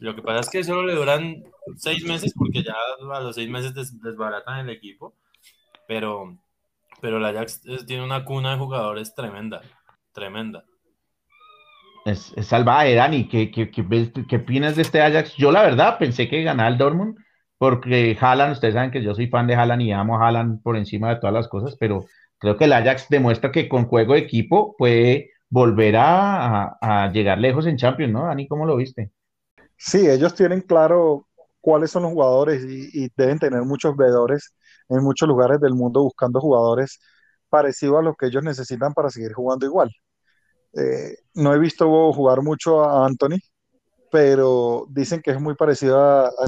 Lo 0.00 0.14
que 0.14 0.22
pasa 0.22 0.40
es 0.40 0.50
que 0.50 0.64
solo 0.64 0.84
le 0.86 0.94
duran 0.94 1.42
seis 1.76 2.04
meses 2.04 2.34
porque 2.36 2.62
ya 2.62 2.74
a 3.12 3.20
los 3.20 3.34
seis 3.36 3.48
meses 3.50 3.74
desbaratan 4.00 4.60
el 4.60 4.70
equipo, 4.74 5.14
pero, 5.88 6.38
pero 7.00 7.18
el 7.18 7.24
Ajax 7.24 7.62
tiene 7.86 8.04
una 8.04 8.24
cuna 8.24 8.52
de 8.52 8.58
jugadores 8.58 9.14
tremenda, 9.14 9.62
tremenda. 10.12 10.64
Es, 12.04 12.32
es 12.36 12.46
salvaje, 12.46 12.94
Dani. 12.94 13.28
¿Qué, 13.28 13.50
qué, 13.50 13.70
qué, 13.70 14.36
opinas 14.36 14.76
de 14.76 14.82
este 14.82 15.00
Ajax? 15.00 15.34
Yo 15.36 15.50
la 15.50 15.62
verdad 15.62 15.98
pensé 15.98 16.28
que 16.28 16.42
ganaba 16.42 16.68
el 16.68 16.78
Dortmund 16.78 17.16
porque 17.58 18.16
Haaland, 18.20 18.52
ustedes 18.52 18.74
saben 18.74 18.90
que 18.90 19.02
yo 19.02 19.14
soy 19.14 19.28
fan 19.28 19.46
de 19.46 19.54
Haaland 19.54 19.82
y 19.82 19.92
amo 19.92 20.18
a 20.18 20.26
Haaland 20.26 20.62
por 20.62 20.76
encima 20.76 21.08
de 21.10 21.16
todas 21.16 21.32
las 21.32 21.48
cosas, 21.48 21.76
pero 21.78 22.04
creo 22.38 22.56
que 22.58 22.64
el 22.64 22.72
Ajax 22.72 23.08
demuestra 23.08 23.50
que 23.50 23.68
con 23.68 23.86
juego 23.86 24.12
de 24.14 24.20
equipo 24.20 24.74
puede 24.76 25.30
volver 25.48 25.94
a, 25.96 27.10
llegar 27.12 27.38
lejos 27.38 27.66
en 27.66 27.76
Champions, 27.76 28.12
¿no? 28.12 28.26
Dani, 28.26 28.48
¿cómo 28.48 28.66
lo 28.66 28.76
viste? 28.76 29.12
Sí, 29.76 30.08
ellos 30.08 30.34
tienen 30.34 30.60
claro 30.60 31.28
cuáles 31.60 31.90
son 31.90 32.02
los 32.02 32.12
jugadores 32.12 32.64
y, 32.64 33.08
deben 33.16 33.38
tener 33.38 33.62
muchos 33.62 33.96
veedores 33.96 34.54
en 34.88 35.02
muchos 35.02 35.28
lugares 35.28 35.60
del 35.60 35.74
mundo 35.74 36.02
buscando 36.02 36.40
jugadores 36.40 37.00
parecidos 37.48 38.00
a 38.00 38.02
los 38.02 38.16
que 38.16 38.26
ellos 38.26 38.42
necesitan 38.42 38.92
para 38.92 39.10
seguir 39.10 39.32
jugando 39.32 39.64
igual. 39.64 39.90
Eh, 40.76 41.16
no 41.34 41.54
he 41.54 41.58
visto 41.58 41.86
jugar 42.12 42.42
mucho 42.42 42.82
a 42.84 43.06
Anthony, 43.06 43.38
pero 44.10 44.86
dicen 44.90 45.22
que 45.22 45.32
es 45.32 45.40
muy 45.40 45.54
parecido 45.56 46.00
a, 46.00 46.28
a 46.28 46.46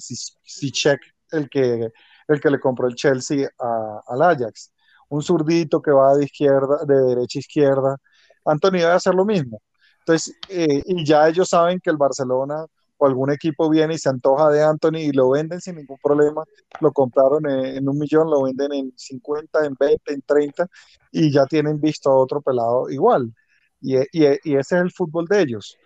el 1.33 1.49
que, 1.51 1.89
el 2.29 2.41
que 2.41 2.51
le 2.51 2.61
compró 2.61 2.89
el 2.89 2.95
Chelsea 2.95 3.49
al 3.59 4.23
Ajax. 4.23 4.73
Un 5.09 5.23
zurdito 5.23 5.81
que 5.83 5.91
va 5.93 6.15
de 6.15 6.25
izquierda, 6.25 6.85
de 6.87 6.95
derecha 7.15 7.39
a 7.39 7.41
izquierda. 7.41 7.97
Anthony 8.45 8.73
debe 8.73 8.93
hacer 8.93 9.15
lo 9.15 9.25
mismo. 9.25 9.61
Entonces, 10.01 10.35
eh, 10.49 10.83
y 10.87 11.05
ya 11.05 11.29
ellos 11.29 11.49
saben 11.49 11.81
que 11.81 11.91
el 11.91 11.97
Barcelona 11.97 12.65
o 12.99 13.07
algún 13.07 13.31
equipo 13.31 13.69
viene 13.69 13.95
y 13.95 13.99
se 13.99 14.09
antoja 14.09 14.51
de 14.51 14.63
Anthony 14.63 14.99
y 14.99 15.13
lo 15.13 15.31
venden 15.31 15.61
sin 15.61 15.77
ningún 15.77 15.99
problema. 16.03 16.45
Lo 16.81 16.93
compraron 16.93 17.49
en, 17.51 17.89
un 17.89 17.99
millón, 17.99 18.31
lo 18.31 18.43
venden 18.45 18.73
en 18.73 18.93
50, 18.97 19.67
en 19.67 19.75
20, 19.79 20.13
en 20.13 20.23
30 20.23 20.67
y 21.13 21.33
ya 21.33 21.45
tienen 21.47 21.81
visto 21.81 22.11
a 22.11 22.17
otro 22.17 22.41
pelado 22.41 22.89
igual. 22.91 23.33
Y, 23.81 23.97
ese 23.97 24.39
es 24.55 24.73
el 24.73 24.91
fútbol 24.91 25.27
de 25.27 25.43
ellos. 25.43 25.77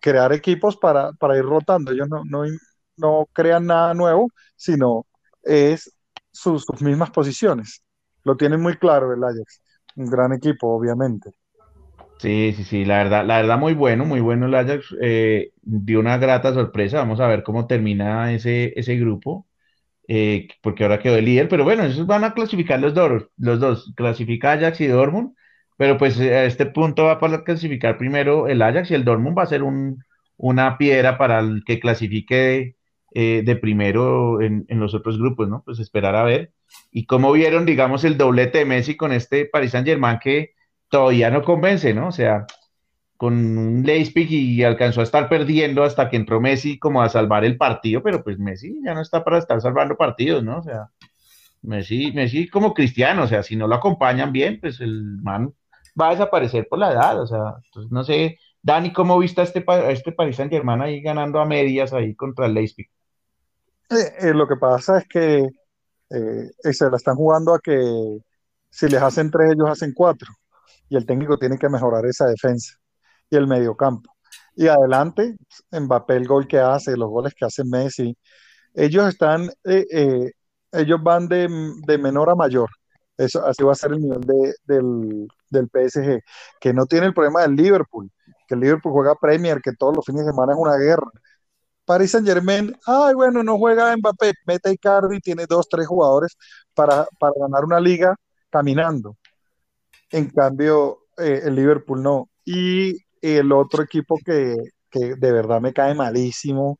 Crear 0.00 0.32
equipos 0.32 0.76
para, 0.76 1.12
ir 1.36 1.44
rotando. 1.44 1.92
Ellos 1.92 2.08
no, 2.08 3.28
crean 3.32 3.66
nada 3.66 3.94
nuevo, 3.94 4.28
sino 4.56 5.06
es 5.42 5.92
sus, 6.30 6.66
mismas 6.80 7.10
posiciones. 7.10 7.82
Lo 8.24 8.36
tienen 8.36 8.60
muy 8.60 8.76
claro 8.76 9.12
el 9.12 9.22
Ajax. 9.22 9.60
Un 9.96 10.06
gran 10.06 10.32
equipo, 10.32 10.68
obviamente. 10.68 11.30
Sí, 12.18 12.52
sí, 12.56 12.62
sí, 12.62 12.84
la 12.84 12.98
verdad, 12.98 13.26
la 13.26 13.38
verdad 13.38 13.58
muy 13.58 13.74
bueno, 13.74 14.04
muy 14.04 14.20
bueno 14.20 14.46
el 14.46 14.54
Ajax. 14.54 14.94
Eh, 15.00 15.52
dio 15.60 15.98
una 15.98 16.18
grata 16.18 16.54
sorpresa. 16.54 16.98
Vamos 16.98 17.20
a 17.20 17.26
ver 17.26 17.42
cómo 17.42 17.66
termina 17.66 18.32
ese, 18.32 18.72
ese 18.76 18.96
grupo, 18.96 19.46
eh, 20.08 20.48
porque 20.62 20.84
ahora 20.84 21.00
quedó 21.00 21.16
el 21.16 21.24
líder. 21.24 21.48
Pero 21.48 21.64
bueno, 21.64 21.82
esos 21.84 22.06
van 22.06 22.24
a 22.24 22.32
clasificar 22.32 22.80
los 22.80 22.94
dos, 22.94 23.28
los 23.36 23.60
dos, 23.60 23.92
clasifica 23.96 24.52
Ajax 24.52 24.80
y 24.80 24.86
Dortmund. 24.86 25.34
Pero 25.76 25.98
pues 25.98 26.18
a 26.20 26.44
este 26.44 26.66
punto 26.66 27.04
va 27.04 27.12
a 27.20 27.44
clasificar 27.44 27.98
primero 27.98 28.48
el 28.48 28.62
Ajax 28.62 28.90
y 28.90 28.94
el 28.94 29.04
Dortmund 29.04 29.36
va 29.36 29.42
a 29.42 29.46
ser 29.46 29.62
un, 29.62 30.02
una 30.36 30.76
piedra 30.78 31.18
para 31.18 31.40
el 31.40 31.62
que 31.64 31.80
clasifique 31.80 32.76
eh, 33.14 33.42
de 33.44 33.56
primero 33.56 34.40
en, 34.40 34.66
los 34.68 34.94
otros 34.94 35.18
grupos, 35.18 35.48
¿no? 35.48 35.62
Pues 35.64 35.78
esperar 35.78 36.16
a 36.16 36.24
ver. 36.24 36.52
Y 36.90 37.06
cómo 37.06 37.32
vieron, 37.32 37.66
digamos, 37.66 38.04
el 38.04 38.16
doblete 38.16 38.58
de 38.58 38.64
Messi 38.64 38.96
con 38.96 39.12
este 39.12 39.44
Paris 39.46 39.72
Saint-Germain 39.72 40.18
que 40.18 40.54
todavía 40.88 41.30
no 41.30 41.42
convence, 41.42 41.92
¿no? 41.94 42.08
O 42.08 42.12
sea, 42.12 42.46
con 43.16 43.34
un 43.56 43.82
Leipzig 43.84 44.30
y 44.32 44.64
alcanzó 44.64 45.00
a 45.00 45.04
estar 45.04 45.28
perdiendo 45.28 45.84
hasta 45.84 46.08
que 46.10 46.16
entró 46.16 46.40
Messi 46.40 46.78
como 46.78 47.02
a 47.02 47.08
salvar 47.08 47.44
el 47.44 47.56
partido, 47.56 48.02
pero 48.02 48.24
pues 48.24 48.38
Messi 48.38 48.80
ya 48.84 48.94
no 48.94 49.02
está 49.02 49.22
para 49.22 49.38
estar 49.38 49.60
salvando 49.60 49.96
partidos, 49.96 50.42
¿no? 50.42 50.58
O 50.58 50.62
sea, 50.62 50.88
Messi, 51.62 52.12
Messi 52.12 52.48
como 52.48 52.74
cristiano, 52.74 53.24
o 53.24 53.26
sea, 53.28 53.42
si 53.42 53.56
no 53.56 53.68
lo 53.68 53.76
acompañan 53.76 54.32
bien, 54.32 54.58
pues 54.60 54.80
el 54.80 55.18
man 55.22 55.54
va 56.00 56.08
a 56.08 56.12
desaparecer 56.12 56.66
por 56.68 56.78
la 56.78 56.92
edad, 56.92 57.20
o 57.20 57.26
sea, 57.26 57.56
entonces 57.66 57.92
no 57.92 58.04
sé, 58.04 58.38
Dani, 58.62 58.92
¿cómo 58.92 59.18
viste 59.18 59.40
a 59.40 59.44
este, 59.44 59.64
este 59.90 60.12
Paris 60.12 60.36
Saint 60.36 60.52
Germain 60.52 60.80
ahí 60.80 61.02
ganando 61.02 61.40
a 61.40 61.44
medias 61.44 61.92
ahí 61.92 62.14
contra 62.14 62.46
el 62.46 62.54
Leipzig? 62.54 62.88
Eh, 63.90 64.12
eh, 64.20 64.34
lo 64.34 64.46
que 64.46 64.56
pasa 64.56 64.98
es 64.98 65.08
que 65.08 65.46
eh, 66.10 66.72
se 66.72 66.90
la 66.90 66.96
están 66.96 67.16
jugando 67.16 67.54
a 67.54 67.58
que 67.58 67.76
si 68.70 68.88
les 68.88 69.02
hacen 69.02 69.30
tres, 69.30 69.52
ellos 69.52 69.68
hacen 69.68 69.92
cuatro. 69.92 70.32
Y 70.88 70.96
el 70.96 71.04
técnico 71.06 71.38
tiene 71.38 71.58
que 71.58 71.68
mejorar 71.68 72.06
esa 72.06 72.26
defensa 72.26 72.74
y 73.28 73.36
el 73.36 73.46
mediocampo. 73.46 74.10
Y 74.54 74.68
adelante, 74.68 75.36
Mbappé, 75.72 76.16
el 76.16 76.28
gol 76.28 76.46
que 76.46 76.58
hace, 76.58 76.96
los 76.96 77.10
goles 77.10 77.34
que 77.34 77.44
hace 77.46 77.64
Messi, 77.64 78.16
ellos 78.74 79.08
están, 79.08 79.50
ellos 79.64 81.02
van 81.02 81.28
de, 81.28 81.48
menor 81.98 82.30
a 82.30 82.34
mayor. 82.34 82.70
Eso, 83.16 83.44
así 83.46 83.62
va 83.62 83.72
a 83.72 83.74
ser 83.76 83.92
el 83.92 84.00
nivel 84.00 84.20
del, 84.64 85.28
del 85.50 85.68
PSG, 85.68 86.20
que 86.60 86.72
no 86.72 86.86
tiene 86.86 87.06
el 87.06 87.14
problema 87.14 87.42
del 87.42 87.54
Liverpool, 87.54 88.10
que 88.48 88.54
el 88.54 88.60
Liverpool 88.60 88.92
juega 88.92 89.14
Premier, 89.20 89.60
que 89.60 89.72
todos 89.72 89.94
los 89.96 90.04
fines 90.04 90.24
de 90.24 90.32
semana 90.32 90.52
es 90.52 90.58
una 90.58 90.76
guerra 90.76 91.10
Paris 91.84 92.12
Saint 92.12 92.26
Germain, 92.26 92.74
ay, 92.86 93.14
bueno, 93.14 93.42
no 93.42 93.58
juega 93.58 93.96
Mbappé, 93.96 94.32
mete 94.46 94.70
a 94.70 94.72
Icardi, 94.72 95.20
tiene 95.20 95.46
dos, 95.46 95.68
tres 95.68 95.86
jugadores 95.86 96.36
para, 96.74 97.06
ganar 97.36 97.64
una 97.64 97.80
liga 97.80 98.14
caminando. 98.50 99.16
En 100.10 100.30
cambio, 100.30 101.00
eh, 101.18 101.42
el 101.44 101.54
Liverpool 101.54 102.02
no. 102.02 102.28
Y 102.44 102.96
el 103.20 103.52
otro 103.52 103.82
equipo 103.82 104.18
que, 104.24 104.56
de 104.92 105.32
verdad 105.32 105.60
me 105.60 105.72
cae 105.72 105.94
malísimo, 105.94 106.78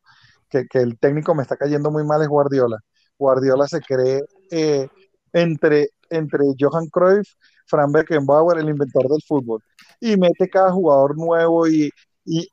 que, 0.49 0.67
el 0.73 0.99
técnico 0.99 1.35
me 1.35 1.43
está 1.43 1.57
cayendo 1.57 1.91
muy 1.91 2.05
mal 2.05 2.23
es 2.23 2.29
Guardiola. 2.29 2.79
Guardiola 3.19 3.67
se 3.69 3.81
cree 3.81 4.23
eh, 4.51 4.89
entre, 5.33 5.91
entre 6.13 6.45
Johan 6.59 6.89
Cruyff, 6.89 7.29
Frank 7.67 7.93
Beckenbauer, 7.93 8.59
el 8.59 8.69
inventor 8.69 9.09
del 9.09 9.23
fútbol, 9.27 9.61
y 10.01 10.17
mete 10.17 10.49
cada 10.49 10.71
jugador 10.73 11.17
nuevo 11.17 11.67
y, 11.69 11.91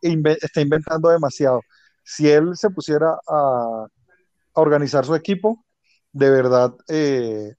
está 0.01 0.61
inventando 0.61 1.09
demasiado 1.09 1.61
si 2.03 2.27
él 2.27 2.57
se 2.57 2.71
pusiera 2.71 3.19
a, 3.27 3.87
organizar 4.53 5.05
su 5.05 5.13
equipo, 5.15 5.63
de 6.11 6.29
verdad 6.31 6.73
eh, 6.87 7.53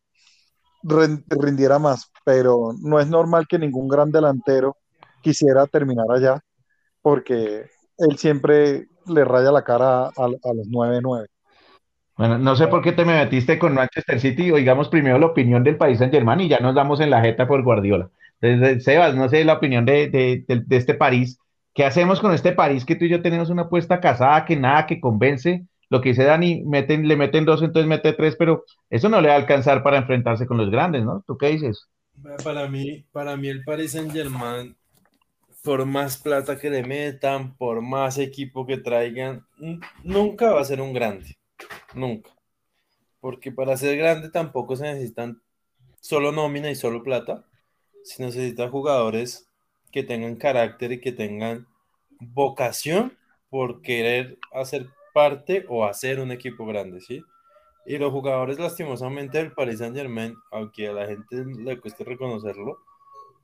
rindiera 0.83 1.79
más, 1.79 2.11
pero 2.25 2.73
no 2.81 2.99
es 2.99 3.09
normal 3.09 3.47
que 3.49 3.59
ningún 3.59 3.89
gran 3.89 4.11
delantero 4.11 4.77
quisiera 5.23 5.67
terminar 5.67 6.07
allá, 6.11 6.41
porque 7.03 7.67
él 7.99 8.19
siempre 8.19 8.89
le 9.07 9.25
raya 9.25 9.53
la 9.53 9.63
cara 9.63 10.07
a, 10.07 10.29
los 10.29 10.67
9-9. 10.69 11.27
Bueno, 12.21 12.39
no 12.39 12.55
sé 12.55 12.69
por 12.69 12.83
qué 12.83 12.93
te 12.93 13.05
me 13.05 13.15
metiste 13.15 13.59
con 13.59 13.75
Manchester 13.75 14.21
City, 14.21 14.51
oigamos 14.51 14.89
primero 14.89 15.19
la 15.19 15.27
opinión 15.27 15.65
del 15.65 15.77
país 15.77 16.01
en 16.01 16.11
Germán 16.11 16.41
y 16.41 16.49
ya 16.49 16.61
nos 16.61 16.75
damos 16.75 17.01
en 17.01 17.11
la 17.11 17.23
jeta 17.23 17.49
por 17.49 17.63
Guardiola. 17.63 18.11
Desde, 18.41 18.81
Sebas, 18.81 19.15
no 19.15 19.29
sé 19.29 19.45
la 19.45 19.55
opinión 19.55 19.85
de, 19.85 20.09
de 20.09 20.77
este 20.77 20.95
París 20.95 21.41
¿Qué 21.75 21.85
hacemos 21.85 22.21
con 22.21 22.35
este 22.35 22.53
París 22.53 22.85
que 22.85 22.97
tú 22.97 23.05
y 23.05 23.09
yo 23.09 23.23
tenemos 23.23 23.49
una 23.49 23.63
apuesta 23.63 24.01
casada 24.01 24.45
que 24.45 24.57
nada 24.57 24.87
que 24.87 25.01
convence? 25.01 25.67
Lo 25.89 26.01
que 26.01 26.11
dice 26.11 26.25
Dani, 26.25 26.63
meten, 26.65 27.07
le 27.07 27.17
meten 27.17 27.45
dos, 27.45 27.63
entonces 27.63 27.89
mete 27.89 28.13
tres, 28.13 28.37
pero 28.37 28.65
eso 28.91 29.09
no 29.09 29.21
le 29.21 29.29
va 29.29 29.35
a 29.35 29.39
alcanzar 29.39 29.83
para 29.83 29.99
enfrentarse 29.99 30.47
con 30.47 30.57
los 30.57 30.71
grandes, 30.71 31.05
¿no? 31.05 31.25
¿Tú 31.27 31.37
qué 31.39 31.49
dices? 31.49 31.89
Para 32.45 32.69
mí, 32.69 33.07
para 33.13 33.37
mí 33.37 33.49
el 33.49 33.65
Paris 33.65 33.93
Saint 33.93 34.13
Germain, 34.13 34.77
por 35.63 35.87
más 35.87 36.19
plata 36.19 36.59
que 36.59 36.71
le 36.71 36.83
metan, 36.83 37.57
por 37.57 37.81
más 37.83 38.19
equipo 38.19 38.67
que 38.67 38.79
traigan, 38.79 39.47
nunca 40.05 40.53
va 40.53 40.61
a 40.61 40.65
ser 40.65 40.81
un 40.81 40.93
grande. 40.93 41.37
Nunca. 41.95 42.31
Porque 43.21 43.53
para 43.53 43.77
ser 43.77 43.97
grande 43.97 44.31
tampoco 44.31 44.77
se 44.77 44.85
necesitan 44.85 45.43
solo 46.01 46.33
nómina 46.33 46.71
y 46.71 46.75
solo 46.75 47.03
plata. 47.03 47.45
Se 48.05 48.23
necesitan 48.23 48.71
jugadores 48.71 49.49
que 49.91 50.03
tengan 50.03 50.37
carácter 50.37 50.93
y 50.93 51.01
que 51.01 51.13
tengan 51.13 51.67
vocación 52.21 53.17
por 53.49 53.83
querer 53.83 54.39
hacer 54.53 54.89
parte 55.13 55.67
o 55.69 55.85
hacer 55.85 56.21
un 56.21 56.31
equipo 56.31 56.65
grande, 56.67 57.01
¿sí? 57.01 57.23
Y 57.87 57.99
los 57.99 58.13
jugadores, 58.13 58.59
lastimosamente, 58.59 59.39
del 59.39 59.53
Paris 59.53 59.79
Saint 59.79 59.97
Germain, 59.97 60.35
aunque 60.53 60.89
a 60.89 60.93
la 60.93 61.07
gente 61.07 61.45
le 61.45 61.81
cueste 61.81 62.05
reconocerlo, 62.05 62.79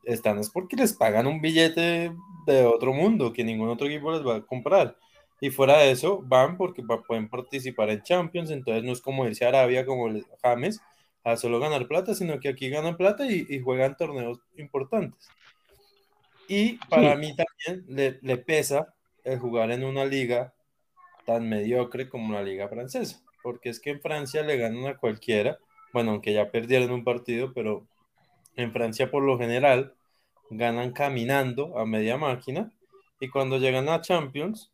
están 0.05 0.39
es 0.39 0.51
porque 0.51 0.77
les 0.77 0.93
pagan 0.93 1.27
un 1.27 1.41
billete 1.41 2.15
de 2.47 2.65
otro 2.65 2.93
mundo 2.93 3.33
que 3.33 3.43
ningún 3.43 3.69
otro 3.69 3.89
equipo 3.89 4.13
les 4.13 4.25
va 4.25 4.37
a 4.37 4.47
comprar. 4.47 4.97
Y 5.41 5.51
fuera 5.51 5.79
de 5.79 5.91
eso, 5.91 6.23
van 6.23 6.57
porque 6.57 6.83
pueden 6.83 7.29
participar 7.29 7.91
en 7.91 8.03
Champions, 8.03 8.51
entonces 8.51 8.85
no 8.85 8.93
es 8.93 9.01
como 9.01 9.27
irse 9.27 9.45
a 9.45 9.49
Arabia 9.49 9.85
como 9.85 10.09
James 10.43 10.81
a 11.25 11.37
solo 11.37 11.59
ganar 11.59 11.87
plata, 11.89 12.15
sino 12.15 12.39
que 12.41 12.49
aquí 12.49 12.71
ganan 12.71 12.97
plata 12.97 13.27
y, 13.31 13.61
juegan 13.61 13.97
torneos 13.97 14.39
importantes. 14.57 15.29
Y 16.49 16.75
para 16.89 17.17
mí 17.17 17.35
también 17.35 17.85
le, 17.89 18.19
le, 18.23 18.37
pesa 18.39 18.95
el 19.25 19.39
jugar 19.41 19.73
en 19.73 19.85
una 19.85 20.05
liga 20.05 20.55
tan 21.25 21.49
mediocre 21.49 22.09
como 22.09 22.33
la 22.33 22.43
liga 22.43 22.69
francesa, 22.69 23.21
porque 23.43 23.71
es 23.71 23.81
que 23.81 23.91
en 23.91 24.01
Francia 24.01 24.43
le 24.43 24.57
ganan 24.57 24.87
a 24.87 24.97
cualquiera, 24.97 25.59
bueno, 25.93 26.13
aunque 26.13 26.33
ya 26.33 26.51
perdieron 26.51 26.93
un 26.93 27.03
partido, 27.03 27.53
pero 27.53 27.87
en 28.55 28.73
Francia 28.73 29.11
por 29.11 29.23
lo 29.23 29.39
general 29.39 29.95
ganan 30.51 30.93
caminando 30.93 31.79
a 31.79 31.85
media 31.85 32.17
máquina 32.17 32.73
y 33.21 33.29
cuando 33.29 33.59
llegan 33.59 33.89
a 33.89 34.01
Champions 34.01 34.73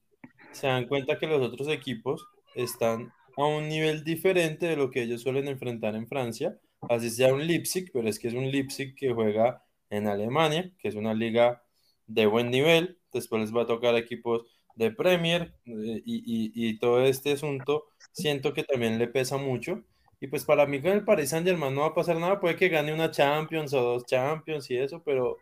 se 0.53 0.67
dan 0.67 0.87
cuenta 0.87 1.19
que 1.19 1.27
los 1.27 1.41
otros 1.41 1.69
equipos 1.69 2.27
están 2.55 3.13
a 3.37 3.45
un 3.45 3.69
nivel 3.69 4.05
diferente 4.05 4.67
de 4.67 4.77
lo 4.77 4.91
que 4.91 5.03
ellos 5.03 5.23
suelen 5.23 5.49
enfrentar 5.49 5.95
en 5.95 6.07
Francia, 6.07 6.59
así 6.89 7.11
sea 7.11 7.33
un 7.33 7.47
Leipzig, 7.47 7.91
pero 7.93 8.09
es 8.09 8.19
que 8.19 8.29
es 8.29 8.35
un 8.35 8.51
Leipzig 8.51 8.95
que 8.95 9.13
juega 9.13 9.65
en 9.91 10.07
Alemania, 10.07 10.71
que 10.79 10.89
es 10.89 10.95
una 10.95 11.15
liga 11.15 11.63
de 12.07 12.27
buen 12.27 12.51
nivel, 12.51 12.99
después 13.13 13.41
les 13.43 13.55
va 13.55 13.63
a 13.63 13.67
tocar 13.67 13.95
equipos 13.97 14.47
de 14.75 14.91
Premier 14.91 15.55
eh, 15.67 16.03
y, 16.05 16.53
y, 16.55 16.79
todo 16.79 17.03
este 17.03 17.33
asunto 17.33 17.85
siento 18.13 18.53
que 18.55 18.65
también 18.65 18.99
le 18.99 19.07
pesa 19.09 19.37
mucho. 19.37 19.83
Y 20.21 20.29
pues 20.29 20.45
para 20.45 20.67
mí 20.67 20.81
con 20.81 20.93
el 20.93 21.05
Paris 21.05 21.31
Saint 21.31 21.47
Germain 21.47 21.75
no 21.75 21.83
va 21.83 21.89
a 21.89 21.95
pasar 21.95 22.17
nada, 22.17 22.41
puede 22.41 22.57
que 22.57 22.69
gane 22.69 22.95
una 22.95 23.11
Champions 23.11 23.75
o 23.75 23.83
dos 23.83 24.07
Champions 24.07 24.71
y 24.71 24.77
eso, 24.77 25.03
pero, 25.05 25.39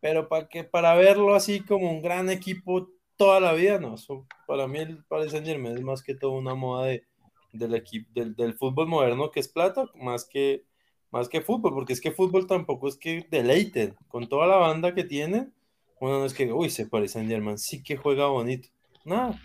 pero 0.00 0.28
para, 0.28 0.48
que, 0.48 0.64
para 0.64 0.94
verlo 0.94 1.34
así 1.34 1.60
como 1.60 1.90
un 1.90 2.02
gran 2.02 2.30
equipo 2.30 2.88
toda 3.22 3.38
la 3.38 3.52
vida, 3.52 3.78
no. 3.78 3.94
para 4.48 4.66
mí 4.66 4.80
el 4.80 5.04
Paris 5.04 5.30
Saint 5.30 5.46
Germain 5.46 5.76
es 5.76 5.82
más 5.82 6.02
que 6.02 6.16
todo 6.16 6.32
una 6.32 6.56
moda 6.56 6.86
de, 6.86 7.04
del, 7.52 7.72
equipo, 7.76 8.10
del, 8.12 8.34
del, 8.34 8.54
fútbol 8.54 8.88
moderno 8.88 9.30
que 9.30 9.38
es 9.38 9.46
plata, 9.46 9.84
más 9.94 10.24
que, 10.24 10.64
más 11.12 11.28
que 11.28 11.40
fútbol, 11.40 11.72
porque 11.72 11.92
es 11.92 12.00
que 12.00 12.10
fútbol 12.10 12.48
tampoco 12.48 12.88
es 12.88 12.96
que 12.96 13.24
deleiten. 13.30 13.94
Con 14.08 14.28
toda 14.28 14.48
la 14.48 14.56
banda 14.56 14.92
que 14.92 15.04
tienen, 15.04 15.54
bueno, 16.00 16.18
no 16.18 16.24
es 16.24 16.34
que, 16.34 16.52
uy, 16.52 16.68
se 16.68 16.88
Paris 16.88 17.12
Saint 17.12 17.28
Germain, 17.28 17.58
sí 17.58 17.80
que 17.80 17.96
juega 17.96 18.26
bonito. 18.26 18.70
Nada. 19.04 19.40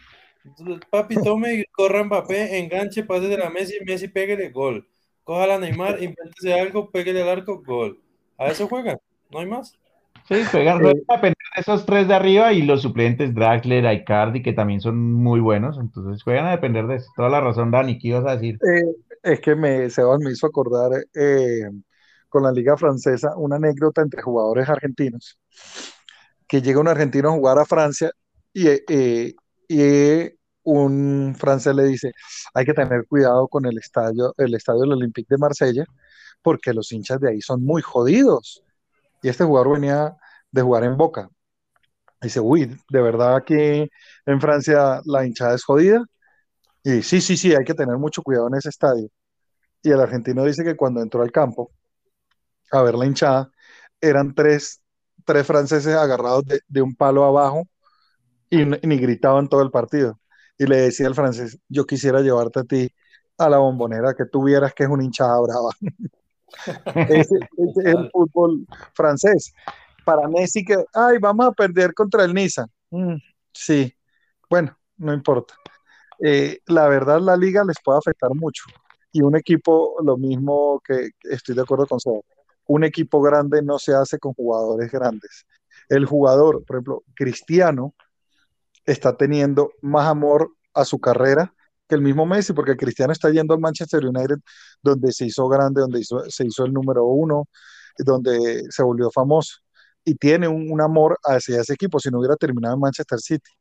Papi, 0.90 1.16
tome, 1.24 1.66
corra 1.72 2.04
Mbappé, 2.04 2.58
enganche, 2.58 3.04
pase 3.04 3.28
de 3.28 3.38
la 3.38 3.52
Messi, 3.52 3.78
Messi, 3.86 4.08
pégale, 4.08 4.50
gol. 4.50 4.88
Coja 5.24 5.54
a 5.54 5.60
Neymar, 5.60 6.02
invéntese 6.02 6.52
algo, 6.60 6.90
pégale 6.90 7.22
al 7.22 7.30
arco, 7.30 7.62
gol. 7.62 8.02
A 8.40 8.48
eso 8.48 8.68
juegan, 8.68 8.98
no 9.30 9.38
hay 9.38 9.46
más. 9.46 9.78
Sí, 10.28 10.44
juegan 10.52 10.84
a 10.84 10.90
depender 10.90 11.22
de 11.22 11.34
esos 11.58 11.86
tres 11.86 12.08
de 12.08 12.14
arriba 12.14 12.54
y 12.54 12.62
los 12.62 12.84
suplentes 12.84 13.34
Draxler, 13.34 13.92
Icardi, 13.92 14.44
que 14.44 14.54
también 14.54 14.80
son 14.80 15.14
muy 15.14 15.40
buenos, 15.40 15.78
entonces 15.80 16.24
juegan 16.24 16.46
a 16.46 16.52
depender 16.52 16.86
de 16.86 16.98
eso. 16.98 17.10
Toda 17.16 17.30
la 17.30 17.42
razón, 17.42 17.72
Dani, 17.72 17.98
¿qué 17.98 18.10
ibas 18.10 18.26
a 18.26 18.36
decir? 18.38 18.56
Eh, 18.56 18.84
es 19.24 19.40
que 19.42 19.56
me, 19.56 19.90
Sebas 19.90 20.20
me 20.20 20.32
hizo 20.32 20.46
acordar 20.46 20.92
eh, 21.16 21.64
con 22.30 22.44
la 22.44 22.52
Liga 22.52 22.78
Francesa 22.78 23.36
una 23.36 23.56
anécdota 23.56 24.02
entre 24.02 24.22
jugadores 24.22 24.70
argentinos, 24.70 25.40
que 26.48 26.62
llega 26.62 26.80
un 26.80 26.88
argentino 26.88 27.30
a 27.30 27.34
jugar 27.34 27.58
a 27.58 27.66
Francia 27.66 28.12
y, 28.54 28.68
eh, 28.68 29.34
y 29.68 30.38
un 30.64 31.36
francés 31.36 31.74
le 31.74 31.86
dice, 31.86 32.12
hay 32.54 32.66
que 32.66 32.74
tener 32.74 33.08
cuidado 33.08 33.48
con 33.48 33.66
el 33.66 33.78
estadio, 33.78 34.34
el 34.38 34.54
estadio 34.54 34.82
del 34.82 34.94
Olympique 34.94 35.28
de 35.30 35.38
Marsella, 35.38 35.86
porque 36.42 36.74
los 36.74 36.92
hinchas 36.92 37.20
de 37.20 37.30
ahí 37.30 37.42
son 37.42 37.64
muy 37.64 37.82
jodidos 37.82 38.64
y 39.24 39.30
este 39.30 39.44
jugador 39.44 39.74
venía 39.74 40.18
de 40.52 40.62
jugar 40.62 40.84
en 40.84 40.98
Boca. 40.98 41.30
Dice, 42.22 42.40
uy, 42.40 42.66
de 42.90 43.02
verdad 43.02 43.44
que 43.46 43.90
en 44.26 44.42
Francia 44.42 45.02
la 45.06 45.26
hinchada 45.26 45.56
es 45.56 45.64
jodida. 45.64 46.04
Y 46.84 47.02
sí, 47.04 47.22
sí, 47.22 47.38
sí, 47.38 47.54
hay 47.54 47.66
que 47.66 47.74
tener 47.74 47.98
mucho 47.98 48.24
cuidado 48.24 48.48
en 48.48 48.56
ese 48.56 48.70
estadio. 48.70 49.10
Y 49.84 49.92
el 49.92 50.02
argentino 50.02 50.44
dice 50.44 50.64
que 50.64 50.76
cuando 50.76 51.02
entró 51.02 51.22
al 51.22 51.32
campo 51.32 51.72
a 52.72 52.82
ver 52.82 52.96
la 52.96 53.06
hinchada, 53.06 53.52
eran 54.02 54.34
tres, 54.34 54.82
tres 55.26 55.46
franceses 55.46 55.96
agarrados 55.96 56.44
de, 56.68 56.82
un 56.82 56.96
palo 56.96 57.24
abajo 57.24 57.68
y, 58.50 58.66
ni 58.66 58.98
gritaban 58.98 59.48
todo 59.48 59.62
el 59.62 59.72
partido. 59.72 60.20
Y 60.58 60.66
le 60.66 60.78
decía 60.78 61.08
al 61.08 61.16
francés, 61.16 61.60
yo 61.70 61.86
quisiera 61.86 62.22
llevarte 62.22 62.62
a 62.62 62.64
ti 62.64 62.90
a 63.38 63.50
la 63.50 63.60
bombonera, 63.60 64.14
que 64.16 64.26
tuvieras 64.26 64.74
que 64.74 64.84
es 64.84 64.90
una 64.90 65.04
hinchada 65.04 65.40
brava. 65.40 65.70
ese, 67.10 67.36
es 67.58 67.86
el 67.86 68.10
fútbol 68.12 68.66
francés. 68.94 69.54
Para 70.08 70.30
Messi 70.30 70.64
que, 70.64 70.86
ay, 70.94 71.18
vamos 71.18 71.48
a 71.48 71.52
perder 71.52 71.94
contra 71.94 72.24
el 72.24 72.34
Niza. 72.34 72.66
Mm, 72.92 73.16
sí, 73.52 73.94
bueno, 74.50 74.74
no 74.96 75.14
importa. 75.14 75.54
Eh, 76.24 76.60
la 76.68 76.88
verdad, 76.88 77.20
la 77.20 77.36
liga 77.36 77.62
les 77.66 77.76
puede 77.84 77.98
afectar 77.98 78.34
mucho. 78.34 78.64
Y 79.12 79.22
un 79.22 79.36
equipo, 79.36 79.98
lo 80.02 80.16
mismo 80.16 80.82
que, 80.82 81.10
estoy 81.24 81.56
de 81.56 81.62
acuerdo 81.64 81.88
con 81.88 82.00
Seba, 82.00 82.22
un 82.68 82.86
equipo 82.86 83.22
grande 83.22 83.62
no 83.62 83.80
se 83.80 83.94
hace 83.96 84.18
con 84.18 84.34
jugadores 84.34 84.90
grandes. 84.90 85.46
El 85.90 86.06
jugador, 86.06 86.64
por 86.64 86.78
ejemplo, 86.78 87.04
Cristiano, 87.14 87.94
está 88.86 89.18
teniendo 89.18 89.74
más 89.82 90.08
amor 90.08 90.54
a 90.74 90.86
su 90.86 91.02
carrera 91.02 91.54
que 91.86 91.96
el 91.96 92.02
mismo 92.02 92.26
Messi, 92.26 92.54
porque 92.54 92.78
Cristiano 92.78 93.12
está 93.12 93.30
yendo 93.30 93.54
al 93.54 93.60
Manchester 93.60 94.06
United, 94.06 94.38
donde 94.82 95.12
se 95.12 95.26
hizo 95.26 95.50
grande, 95.50 95.82
donde 95.82 96.02
se 96.02 96.46
hizo 96.46 96.64
el 96.64 96.72
número 96.72 97.04
uno, 97.04 97.50
donde 97.98 98.64
se 98.70 98.84
volvió 98.84 99.12
famoso, 99.12 99.58
y 100.08 100.16
tiene 100.16 100.48
un, 100.48 100.82
amor 100.82 101.18
hacia 101.24 101.62
ese 101.62 101.74
equipo, 101.74 102.00
si 102.00 102.10
no 102.10 102.20
hubiera 102.20 102.36
terminado 102.36 102.76
en 102.76 102.82
Manchester 102.82 103.20
City. 103.20 103.52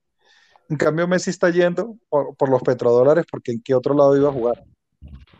En 0.68 0.76
cambio, 0.76 1.06
Messi 1.06 1.30
está 1.30 1.50
yendo 1.50 1.96
por, 2.09 2.48
los 2.48 2.62
petrodólares, 2.62 3.24
porque 3.30 3.52
en 3.52 3.62
qué 3.62 3.74
otro 3.74 3.94
lado 3.94 4.16
iba 4.16 4.28
a 4.28 4.32
jugar. 4.32 4.64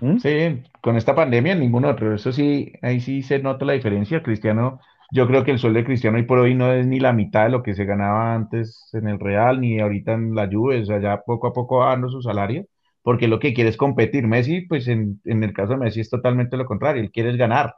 ¿Mm? 0.01 0.19
Sí, 0.19 0.63
con 0.81 0.97
esta 0.97 1.15
pandemia 1.15 1.53
en 1.53 1.61
ningún 1.61 1.85
otro. 1.85 2.15
Eso 2.15 2.33
sí, 2.33 2.73
ahí 2.83 3.01
sí 3.01 3.23
se 3.23 3.39
nota 3.39 3.65
la 3.65 3.73
diferencia. 3.73 4.23
Cristiano, 4.23 4.81
yo 5.11 5.27
creo 5.27 5.45
que 5.45 5.53
el 5.53 5.59
sueldo 5.59 5.79
de 5.79 5.85
Cristiano 5.85 6.17
hoy 6.17 6.25
por 6.25 6.39
hoy 6.39 6.55
no 6.55 6.73
es 6.73 6.87
ni 6.87 7.01
la 7.01 7.13
mitad 7.13 7.45
de 7.45 7.51
lo 7.51 7.63
que 7.63 7.75
se 7.75 7.85
ganaba 7.85 8.35
antes 8.35 8.89
en 8.93 9.09
el 9.09 9.19
Real, 9.19 9.61
ni 9.61 9.81
ahorita 9.81 10.13
en 10.13 10.35
la 10.35 10.49
Juve. 10.51 10.83
O 10.83 10.87
sea, 10.87 11.01
ya 11.01 11.23
poco 11.23 11.49
a 11.49 11.53
poco 11.53 11.79
va 11.79 11.91
dando 11.91 12.09
su 12.09 12.23
salario 12.23 12.67
porque 13.07 13.29
lo 13.29 13.39
que 13.39 13.55
quiere 13.55 13.71
es 13.71 13.77
competir. 13.77 14.27
Messi, 14.27 14.63
pues 14.63 14.89
en, 14.89 15.21
el 15.25 15.53
caso 15.53 15.75
de 15.75 15.79
Messi 15.79 16.01
es 16.01 16.11
totalmente 16.11 16.57
lo 16.57 16.67
contrario, 16.67 17.01
él 17.01 17.13
quiere 17.13 17.37
ganar, 17.37 17.77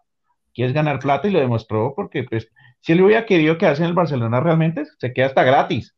quiere 0.55 0.73
ganar 0.73 1.01
plata 1.01 1.29
y 1.29 1.33
lo 1.33 1.39
demostró 1.39 1.93
porque 1.95 2.25
pues 2.25 2.51
si 2.81 2.93
él 2.93 3.03
hubiera 3.03 3.27
querido 3.27 3.59
quedarse 3.59 3.83
en 3.83 3.89
el 3.89 3.95
Barcelona 3.95 4.41
realmente, 4.41 4.85
se 4.99 5.13
queda 5.13 5.27
hasta 5.27 5.45
gratis. 5.45 5.95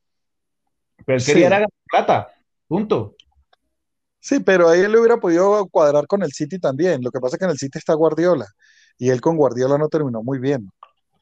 Pero 1.05 1.19
él 1.19 1.25
quería 1.25 1.49
ganar 1.49 1.69
plata, 1.89 2.29
punto. 2.67 3.15
Sí, 4.21 4.41
pero 4.41 4.69
ahí 4.69 4.81
él 4.81 4.93
le 4.93 4.99
hubiera 4.99 5.17
podido 5.17 5.67
cuadrar 5.69 6.07
con 6.07 6.23
el 6.23 6.33
City 6.33 6.59
también. 6.59 7.03
Lo 7.03 7.11
que 7.11 7.21
pasa 7.21 7.37
es 7.37 7.39
que 7.39 7.45
en 7.47 7.53
el 7.53 7.59
City 7.59 7.79
está 7.79 7.95
Guardiola 7.95 8.47
y 8.99 9.09
él 9.09 9.21
con 9.21 9.37
Guardiola 9.37 9.79
no 9.79 9.89
terminó 9.89 10.23
muy 10.23 10.39
bien. 10.39 10.69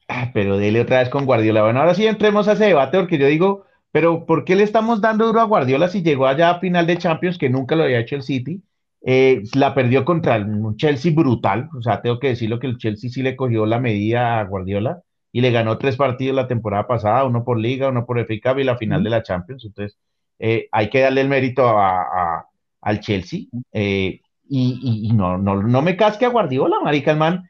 Ah, 0.07 0.31
pero 0.33 0.57
dele 0.57 0.81
otra 0.81 0.99
vez 0.99 1.09
con 1.09 1.25
Guardiola. 1.25 1.63
Bueno, 1.63 1.79
ahora 1.79 1.95
sí 1.95 2.05
entremos 2.05 2.47
a 2.47 2.53
ese 2.53 2.65
debate 2.65 2.97
porque 2.97 3.17
yo 3.17 3.27
digo, 3.27 3.65
pero 3.91 4.25
¿por 4.25 4.43
qué 4.43 4.55
le 4.55 4.63
estamos 4.63 5.01
dando 5.01 5.25
duro 5.27 5.39
a 5.39 5.45
Guardiola 5.45 5.87
si 5.87 6.01
llegó 6.01 6.27
allá 6.27 6.49
a 6.49 6.59
final 6.59 6.85
de 6.87 6.97
Champions, 6.97 7.37
que 7.37 7.49
nunca 7.49 7.75
lo 7.75 7.83
había 7.83 7.99
hecho 7.99 8.15
el 8.15 8.23
City? 8.23 8.61
Eh, 9.01 9.43
la 9.53 9.73
perdió 9.73 10.03
contra 10.03 10.37
un 10.37 10.75
Chelsea 10.75 11.13
brutal, 11.15 11.69
o 11.77 11.81
sea, 11.81 12.01
tengo 12.01 12.19
que 12.19 12.29
decirlo 12.29 12.59
que 12.59 12.67
el 12.67 12.77
Chelsea 12.77 13.09
sí 13.09 13.21
le 13.21 13.37
cogió 13.37 13.65
la 13.65 13.79
medida 13.79 14.39
a 14.39 14.43
Guardiola 14.43 15.03
y 15.31 15.41
le 15.41 15.51
ganó 15.51 15.77
tres 15.77 15.95
partidos 15.95 16.35
la 16.35 16.47
temporada 16.47 16.87
pasada, 16.87 17.23
uno 17.23 17.43
por 17.43 17.59
Liga, 17.59 17.89
uno 17.89 18.05
por 18.05 18.19
FA 18.19 18.33
Cup 18.41 18.59
y 18.59 18.63
la 18.63 18.77
final 18.77 19.03
de 19.03 19.09
la 19.09 19.23
Champions. 19.23 19.65
Entonces, 19.65 19.97
eh, 20.39 20.67
hay 20.71 20.89
que 20.89 21.01
darle 21.01 21.21
el 21.21 21.29
mérito 21.29 21.67
a, 21.67 22.45
al 22.81 22.99
Chelsea. 22.99 23.41
Eh, 23.71 24.21
y, 24.51 25.11
no, 25.13 25.37
no, 25.37 25.61
no 25.61 25.81
me 25.81 25.95
casque 25.95 26.25
a 26.25 26.29
Guardiola, 26.29 26.77
marica, 26.81 27.11
el 27.11 27.17
man 27.17 27.49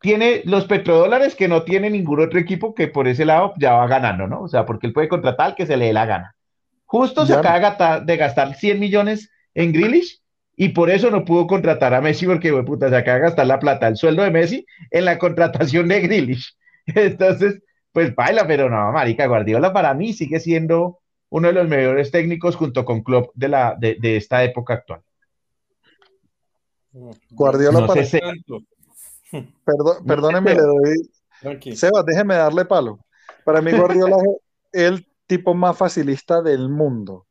tiene 0.00 0.42
los 0.44 0.66
petrodólares 0.66 1.34
que 1.34 1.48
no 1.48 1.62
tiene 1.62 1.90
ningún 1.90 2.20
otro 2.20 2.38
equipo 2.38 2.74
que 2.74 2.88
por 2.88 3.08
ese 3.08 3.24
lado 3.24 3.54
ya 3.58 3.72
va 3.74 3.86
ganando, 3.86 4.26
¿no? 4.26 4.42
O 4.42 4.48
sea, 4.48 4.64
porque 4.64 4.86
él 4.86 4.92
puede 4.92 5.08
contratar 5.08 5.46
al 5.46 5.54
que 5.54 5.66
se 5.66 5.76
le 5.76 5.86
dé 5.86 5.92
la 5.92 6.06
gana. 6.06 6.36
Justo 6.84 7.26
se 7.26 7.34
acaba 7.34 8.00
de 8.00 8.16
gastar 8.16 8.54
100 8.54 8.78
millones 8.78 9.30
en 9.54 9.72
Grealish 9.72 10.20
y 10.56 10.70
por 10.70 10.90
eso 10.90 11.10
no 11.10 11.24
pudo 11.24 11.46
contratar 11.46 11.94
a 11.94 12.00
Messi 12.00 12.26
porque, 12.26 12.52
puta, 12.62 12.88
se 12.88 12.96
acaba 12.96 13.16
de 13.16 13.22
gastar 13.24 13.46
la 13.46 13.58
plata, 13.58 13.88
el 13.88 13.96
sueldo 13.96 14.22
de 14.22 14.30
Messi 14.30 14.66
en 14.90 15.04
la 15.04 15.18
contratación 15.18 15.88
de 15.88 16.00
Grealish. 16.00 16.56
Entonces, 16.94 17.62
pues 17.92 18.14
baila, 18.14 18.46
pero 18.46 18.70
no, 18.70 18.92
marica, 18.92 19.26
Guardiola 19.26 19.72
para 19.72 19.94
mí 19.94 20.12
sigue 20.12 20.40
siendo 20.40 21.00
uno 21.30 21.48
de 21.48 21.54
los 21.54 21.68
mejores 21.68 22.10
técnicos 22.10 22.56
junto 22.56 22.84
con 22.84 23.02
Klopp 23.02 23.30
de, 23.34 23.48
la, 23.48 23.76
de, 23.78 24.16
esta 24.16 24.42
época 24.44 24.74
actual. 24.74 25.02
Guardiola 27.30 27.86
para... 27.86 28.02
Perdón, 29.30 30.06
perdóneme, 30.06 30.54
le 30.54 30.62
doy. 30.62 31.76
Sebas, 31.76 32.04
déjeme 32.06 32.34
darle 32.34 32.64
palo. 32.64 32.98
Para 33.44 33.60
mí, 33.60 33.72
Guardiola 33.72 34.16
es 34.72 34.82
el 34.82 35.06
tipo 35.26 35.52
más 35.52 35.76
facilista 35.76 36.40
del 36.40 36.70
mundo. 36.70 37.26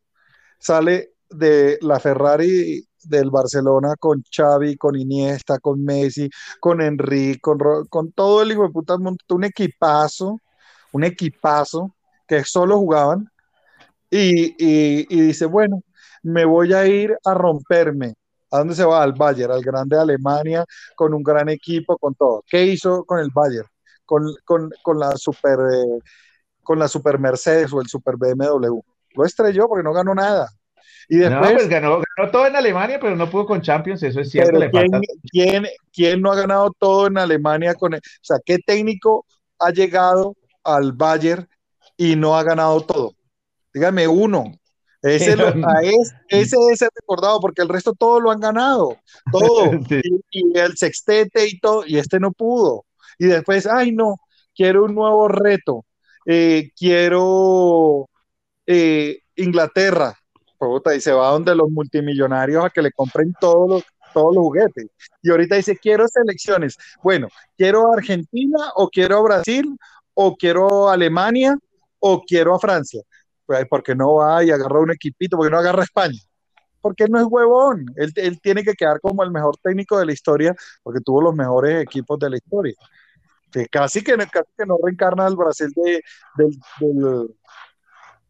Sale 0.60 1.14
de 1.28 1.80
la 1.82 1.99
Ferrari 1.99 2.88
del 3.08 3.30
Barcelona 3.30 3.95
con 3.99 4.24
Xavi, 4.30 4.78
con 4.78 4.95
Iniesta, 4.95 5.60
con 5.60 5.84
Messi, 5.84 6.30
con 6.60 6.82
Enrique, 6.82 7.39
con, 7.41 7.60
con 7.89 8.12
todo 8.12 8.41
el 8.41 8.51
hijo 8.51 8.64
de 8.64 8.70
puta 8.70 8.95
un 9.30 9.43
equipazo, 9.43 10.39
un 10.91 11.03
equipazo 11.03 11.95
que 12.28 12.43
solo 12.43 12.78
jugaban 12.78 13.30
y, 14.10 14.55
y, 14.58 15.22
dice, 15.22 15.45
bueno, 15.45 15.82
me 16.24 16.45
voy 16.45 16.74
a 16.74 16.88
ir 16.88 17.16
a 17.26 17.34
romperme. 17.34 18.16
¿A 18.51 18.60
dónde 18.60 18.76
se 18.76 18.86
va? 18.86 19.03
Al 19.03 19.14
Bayern, 19.14 19.51
al 19.51 19.62
grande 19.62 19.97
de 19.97 20.01
Alemania, 20.01 20.66
con 20.95 21.14
un 21.14 21.24
gran 21.24 21.49
equipo, 21.49 21.97
con 21.97 22.16
todo. 22.16 22.43
¿Qué 22.47 22.66
hizo 22.66 23.03
con 23.05 23.20
el 23.20 23.30
Bayern? 23.34 23.68
Con, 24.05 24.24
con, 24.45 24.72
con 24.84 24.99
la 24.99 25.18
super 25.18 25.60
eh, 25.60 25.99
con 26.64 26.80
la 26.80 26.88
super 26.89 27.20
Mercedes 27.20 27.72
o 27.74 27.82
el 27.82 27.88
super 27.88 28.16
BMW. 28.18 28.80
Lo 29.16 29.26
estrelló 29.26 29.68
porque 29.70 29.84
no 29.84 29.93
ganó 29.93 30.14
nada. 30.14 30.49
Y 31.10 31.18
después, 31.18 31.51
no, 31.51 31.55
pues 31.55 31.70
ganó, 31.70 32.01
ganó, 32.18 32.32
todo 32.32 32.47
en 32.47 32.55
Alemania, 32.55 32.99
pero 32.99 33.16
no 33.16 33.30
pudo 33.30 33.45
con 33.45 33.62
Champions, 33.62 34.03
eso 34.03 34.20
es 34.20 34.30
cierto. 34.30 34.60
¿quién, 35.32 35.66
¿quién, 35.93 36.22
no 36.22 36.32
ha 36.32 36.36
ganado 36.36 36.72
todo 36.78 37.08
en 37.08 37.18
Alemania? 37.18 37.76
Con, 37.76 37.93
o 37.93 37.99
sea, 38.22 38.38
¿qué 38.43 38.58
técnico 38.58 39.26
ha 39.60 39.72
llegado 39.72 40.36
al 40.64 40.91
Bayern 40.91 41.47
y 41.95 42.18
no 42.18 42.36
ha 42.36 42.43
ganado 42.43 42.82
todo? 42.82 43.14
Dígame 43.74 44.08
uno. 44.08 44.51
Ese, 45.01 45.34
es, 45.84 46.14
ese 46.28 46.58
es 46.72 46.82
el 46.82 46.89
recordado, 46.93 47.39
porque 47.39 47.62
el 47.62 47.70
resto 47.70 47.93
todo 47.93 48.20
lo 48.20 48.32
han 48.32 48.39
ganado. 48.39 48.97
Todo. 49.32 49.72
Y, 50.30 50.60
el 50.60 50.78
sextete 50.78 51.47
y 51.47 51.60
todo, 51.60 51.84
y 51.86 51.97
este 51.97 52.20
no 52.20 52.32
pudo. 52.32 52.86
Y 53.18 53.26
después, 53.26 53.66
ay 53.66 53.91
no, 53.91 54.18
quiero 54.53 54.84
un 54.84 54.93
nuevo 54.93 55.28
reto. 55.30 55.86
Eh, 56.26 56.72
quiero 56.78 58.10
eh, 58.66 59.20
Inglaterra 59.36 60.20
y 60.95 61.01
se 61.01 61.12
va 61.12 61.32
donde 61.32 61.55
los 61.55 61.70
multimillonarios 61.70 62.66
a 62.66 62.70
que 62.70 62.82
le 62.82 62.91
compren 62.91 63.34
todos 63.39 63.70
los, 63.70 63.84
todos 64.14 64.36
los 64.36 64.43
juguetes. 64.43 64.88
Y 65.22 65.30
ahorita 65.30 65.55
dice, 65.55 65.78
quiero 65.78 66.08
selecciones. 66.08 66.78
Bueno, 67.03 67.28
quiero 67.58 67.93
Argentina 67.93 68.72
o 68.76 68.89
quiero 68.89 69.22
Brasil 69.24 69.78
o 70.14 70.36
quiero 70.36 70.89
Alemania 70.89 71.58
o 71.99 72.22
quiero 72.22 72.55
a 72.55 72.60
Francia. 72.60 73.01
Pues, 73.45 73.66
¿por 73.68 73.84
qué 73.84 73.95
no 73.95 74.16
va 74.16 74.43
y 74.43 74.51
agarra 74.51 74.80
un 74.80 74.91
equipito? 74.91 75.38
¿Por 75.38 75.47
qué 75.47 75.51
no 75.51 75.60
agarra 75.60 75.82
a 75.82 75.86
España? 75.86 76.20
Porque 76.82 77.03
él 77.03 77.12
no 77.12 77.20
es 77.20 77.26
huevón. 77.30 77.86
Él, 77.95 78.12
él, 78.16 78.39
tiene 78.41 78.64
que 78.64 78.74
quedar 78.74 78.99
como 78.99 79.24
el 79.24 79.32
mejor 79.32 79.55
técnico 79.62 79.97
de 79.97 80.05
la 80.05 80.14
historia 80.14 80.55
porque 80.84 81.01
tuvo 81.01 81.22
los 81.22 81.36
mejores 81.36 81.82
equipos 81.82 82.20
de 82.20 82.30
la 82.30 82.38
historia. 82.38 82.76
Casi, 83.72 84.03
que, 84.03 84.16
casi 84.18 84.49
que 84.58 84.66
no 84.66 84.78
reencarna 84.84 85.26
al 85.26 85.36
Brasil 85.36 85.72
de, 85.76 86.03
del, 86.36 87.30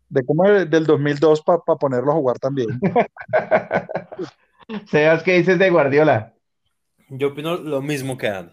de 0.09 0.25
como 0.25 0.49
del 0.49 0.85
2002 0.85 1.41
para 1.41 1.61
ponerlo 1.79 2.11
a 2.11 2.15
jugar 2.15 2.39
también. 2.39 2.79
Sebas, 4.87 5.23
¿qué 5.23 5.37
dices 5.37 5.59
de 5.59 5.69
Guardiola? 5.69 6.33
Yo 7.09 7.29
opino 7.29 7.55
lo 7.55 7.81
mismo 7.81 8.17
que 8.17 8.29
Dani. 8.29 8.51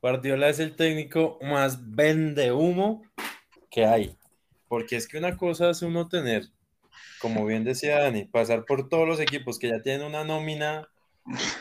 Guardiola 0.00 0.48
es 0.48 0.58
el 0.58 0.76
técnico 0.76 1.38
más 1.42 1.94
vende 1.94 2.52
humo 2.52 3.02
que 3.70 3.84
hay. 3.84 4.16
Porque 4.68 4.96
es 4.96 5.06
que 5.06 5.18
una 5.18 5.36
cosa 5.36 5.70
es 5.70 5.82
uno 5.82 6.08
tener, 6.08 6.44
como 7.20 7.44
bien 7.44 7.64
decía 7.64 8.00
Dani, 8.00 8.24
pasar 8.24 8.64
por 8.64 8.88
todos 8.88 9.06
los 9.06 9.20
equipos 9.20 9.58
que 9.58 9.68
ya 9.68 9.82
tienen 9.82 10.06
una 10.06 10.24
nómina 10.24 10.88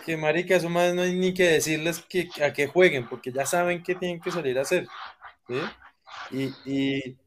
que 0.05 0.17
marica, 0.17 0.55
eso 0.55 0.69
más 0.69 0.93
no 0.93 1.01
hay 1.01 1.15
ni 1.15 1.33
que 1.33 1.43
decirles 1.43 2.03
que, 2.07 2.29
a 2.43 2.53
qué 2.53 2.67
jueguen, 2.67 3.07
porque 3.07 3.31
ya 3.31 3.45
saben 3.45 3.83
qué 3.83 3.95
tienen 3.95 4.21
que 4.21 4.31
salir 4.31 4.57
a 4.57 4.61
hacer. 4.61 4.87
Y, 6.31 6.53
y, 6.65 7.17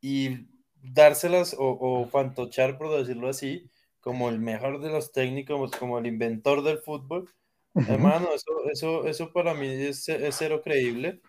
y 0.00 0.46
dárselas 0.82 1.54
o, 1.58 2.06
fantochar, 2.10 2.78
por 2.78 2.96
decirlo 2.96 3.28
así, 3.28 3.70
como 4.00 4.28
el 4.28 4.38
mejor 4.38 4.80
de 4.80 4.90
los 4.90 5.12
técnicos, 5.12 5.72
como 5.72 5.98
el 5.98 6.06
inventor 6.06 6.62
del 6.62 6.78
fútbol. 6.78 7.28
Hermano, 7.74 8.28
eso, 8.34 8.50
eso, 8.72 9.06
eso 9.06 9.32
para 9.32 9.54
mí 9.54 9.66
es, 9.68 10.06
cero 10.30 10.60
creíble. 10.64 11.20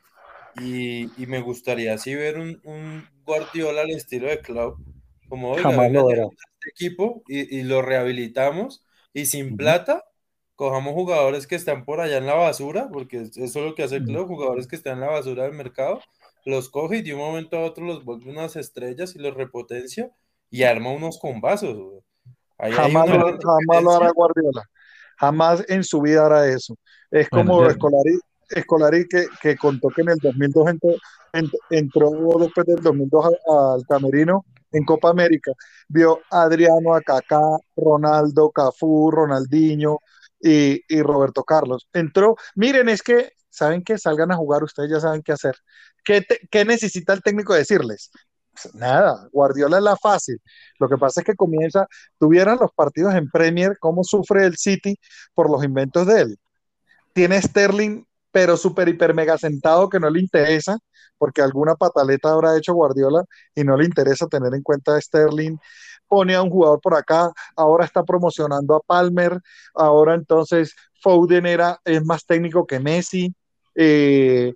Y, 0.60 1.04
y, 1.22 1.28
me 1.28 1.40
gustaría 1.40 1.94
así 1.94 2.14
ver 2.14 2.38
un, 2.38 2.60
un, 2.66 3.08
Guardiola 3.24 3.82
al 3.82 3.92
estilo 3.92 4.28
de 4.28 4.42
Klopp, 4.42 4.80
como 5.30 5.52
oiga, 5.52 5.88
este 5.88 6.70
equipo 6.70 7.24
y, 7.26 7.60
y, 7.60 7.64
lo 7.64 7.82
rehabilitamos 7.82 8.86
y 9.14 9.28
sin 9.28 9.56
plata 9.56 10.04
cojamos 10.62 10.94
jugadores 10.94 11.48
que 11.48 11.56
están 11.56 11.86
por 11.86 12.02
allá 12.02 12.18
en 12.18 12.28
la 12.28 12.36
basura, 12.36 12.88
porque 12.94 13.22
eso 13.22 13.44
es 13.44 13.56
lo 13.56 13.74
que 13.74 13.82
hace 13.82 14.04
Klopp, 14.04 14.28
jugadores 14.28 14.68
que 14.68 14.76
están 14.76 14.94
en 14.94 15.00
la 15.00 15.10
basura 15.10 15.46
del 15.46 15.54
mercado, 15.54 16.02
los 16.46 16.70
coge 16.70 16.98
y 16.98 17.02
de 17.02 17.14
un 17.14 17.20
momento 17.20 17.58
a 17.58 17.64
otro 17.64 17.86
los 17.86 18.04
vuelve 18.04 18.30
unas 18.30 18.56
estrellas 18.56 19.16
y 19.16 19.20
los 19.20 19.36
repotencia 19.36 20.12
y 20.50 20.64
arma 20.64 20.92
unos 20.92 21.20
combazos. 21.20 22.04
jamás, 22.58 23.10
lo, 23.10 23.92
hará 23.92 24.12
Guardiola. 24.12 24.64
Jamás 25.18 25.64
en 25.68 25.84
su 25.84 26.02
vida 26.02 26.26
hará 26.26 26.48
eso. 26.48 26.76
Es 27.10 27.30
como 27.30 27.66
Escolari, 27.68 28.20
Escolari 28.50 29.08
que, 29.08 29.28
que, 29.42 29.56
contó 29.56 29.90
que 29.90 30.02
en 30.02 30.10
el 30.10 30.18
2002 30.18 30.76
entró, 31.70 32.40
después 32.40 32.66
del 32.66 32.82
2002 32.82 33.26
al 33.48 33.86
Camerino 33.88 34.46
en 34.72 34.84
Copa 34.84 35.10
América. 35.10 35.52
Vio 35.88 36.22
a 36.32 36.44
Adriano, 36.44 36.96
a 36.96 37.02
Kaká, 37.02 37.42
Ronaldo, 37.76 38.52
Cafú, 38.52 39.12
Ronaldinho 39.12 40.00
y, 40.40 40.82
y 40.88 41.02
Roberto 41.02 41.44
Carlos. 41.44 41.88
Entró, 41.94 42.36
miren, 42.56 42.90
es 42.90 43.04
que 43.04 43.34
saben 43.52 43.84
que 43.84 43.98
salgan 43.98 44.32
a 44.32 44.38
jugar, 44.38 44.64
ustedes 44.64 44.90
ya 44.90 45.00
saben 45.00 45.22
qué 45.22 45.34
hacer. 45.34 45.56
¿Qué, 46.04 46.66
necesita 46.66 47.14
el 47.14 47.22
técnico 47.22 47.54
decirles? 47.54 48.10
Pues 48.52 48.74
nada, 48.74 49.30
Guardiola 49.32 49.78
es 49.78 49.84
la 49.84 49.96
fácil. 49.98 50.42
Lo 50.80 50.90
que 50.90 50.98
pasa 50.98 51.22
es 51.22 51.26
que 51.26 51.36
comienza, 51.36 51.88
tuvieran 52.20 52.58
los 52.60 52.72
partidos 52.74 53.14
en 53.14 53.30
Premier, 53.30 53.78
cómo 53.80 54.04
sufre 54.04 54.46
el 54.46 54.58
City 54.58 54.98
por 55.34 55.50
los 55.50 55.64
inventos 55.64 56.08
de 56.08 56.22
él. 56.22 56.40
Tiene 57.14 57.42
Sterling, 57.42 58.06
pero 58.32 58.58
súper, 58.58 58.90
hiper, 58.90 59.14
mega 59.14 59.38
sentado 59.38 59.90
que 59.90 60.00
no 60.00 60.10
le 60.10 60.22
interesa, 60.22 60.78
porque 61.18 61.42
alguna 61.42 61.76
pataleta 61.76 62.32
habrá 62.32 62.58
hecho 62.58 62.74
Guardiola 62.74 63.24
y 63.54 63.64
no 63.64 63.78
le 63.78 63.86
interesa 63.86 64.28
tener 64.28 64.54
en 64.56 64.64
cuenta 64.64 64.96
a 64.96 65.02
Sterling. 65.02 65.58
Pone 66.08 66.36
a 66.36 66.42
un 66.42 66.50
jugador 66.50 66.80
por 66.82 66.96
acá, 66.96 67.32
ahora 67.56 67.86
está 67.86 68.04
promocionando 68.04 68.76
a 68.76 68.82
Palmer, 68.82 69.40
ahora 69.76 70.16
entonces 70.16 70.74
Foden 71.02 71.46
era, 71.46 71.80
es 71.86 72.04
más 72.06 72.26
técnico 72.26 72.66
que 72.68 72.80
Messi 72.80 73.34
eh, 73.76 74.54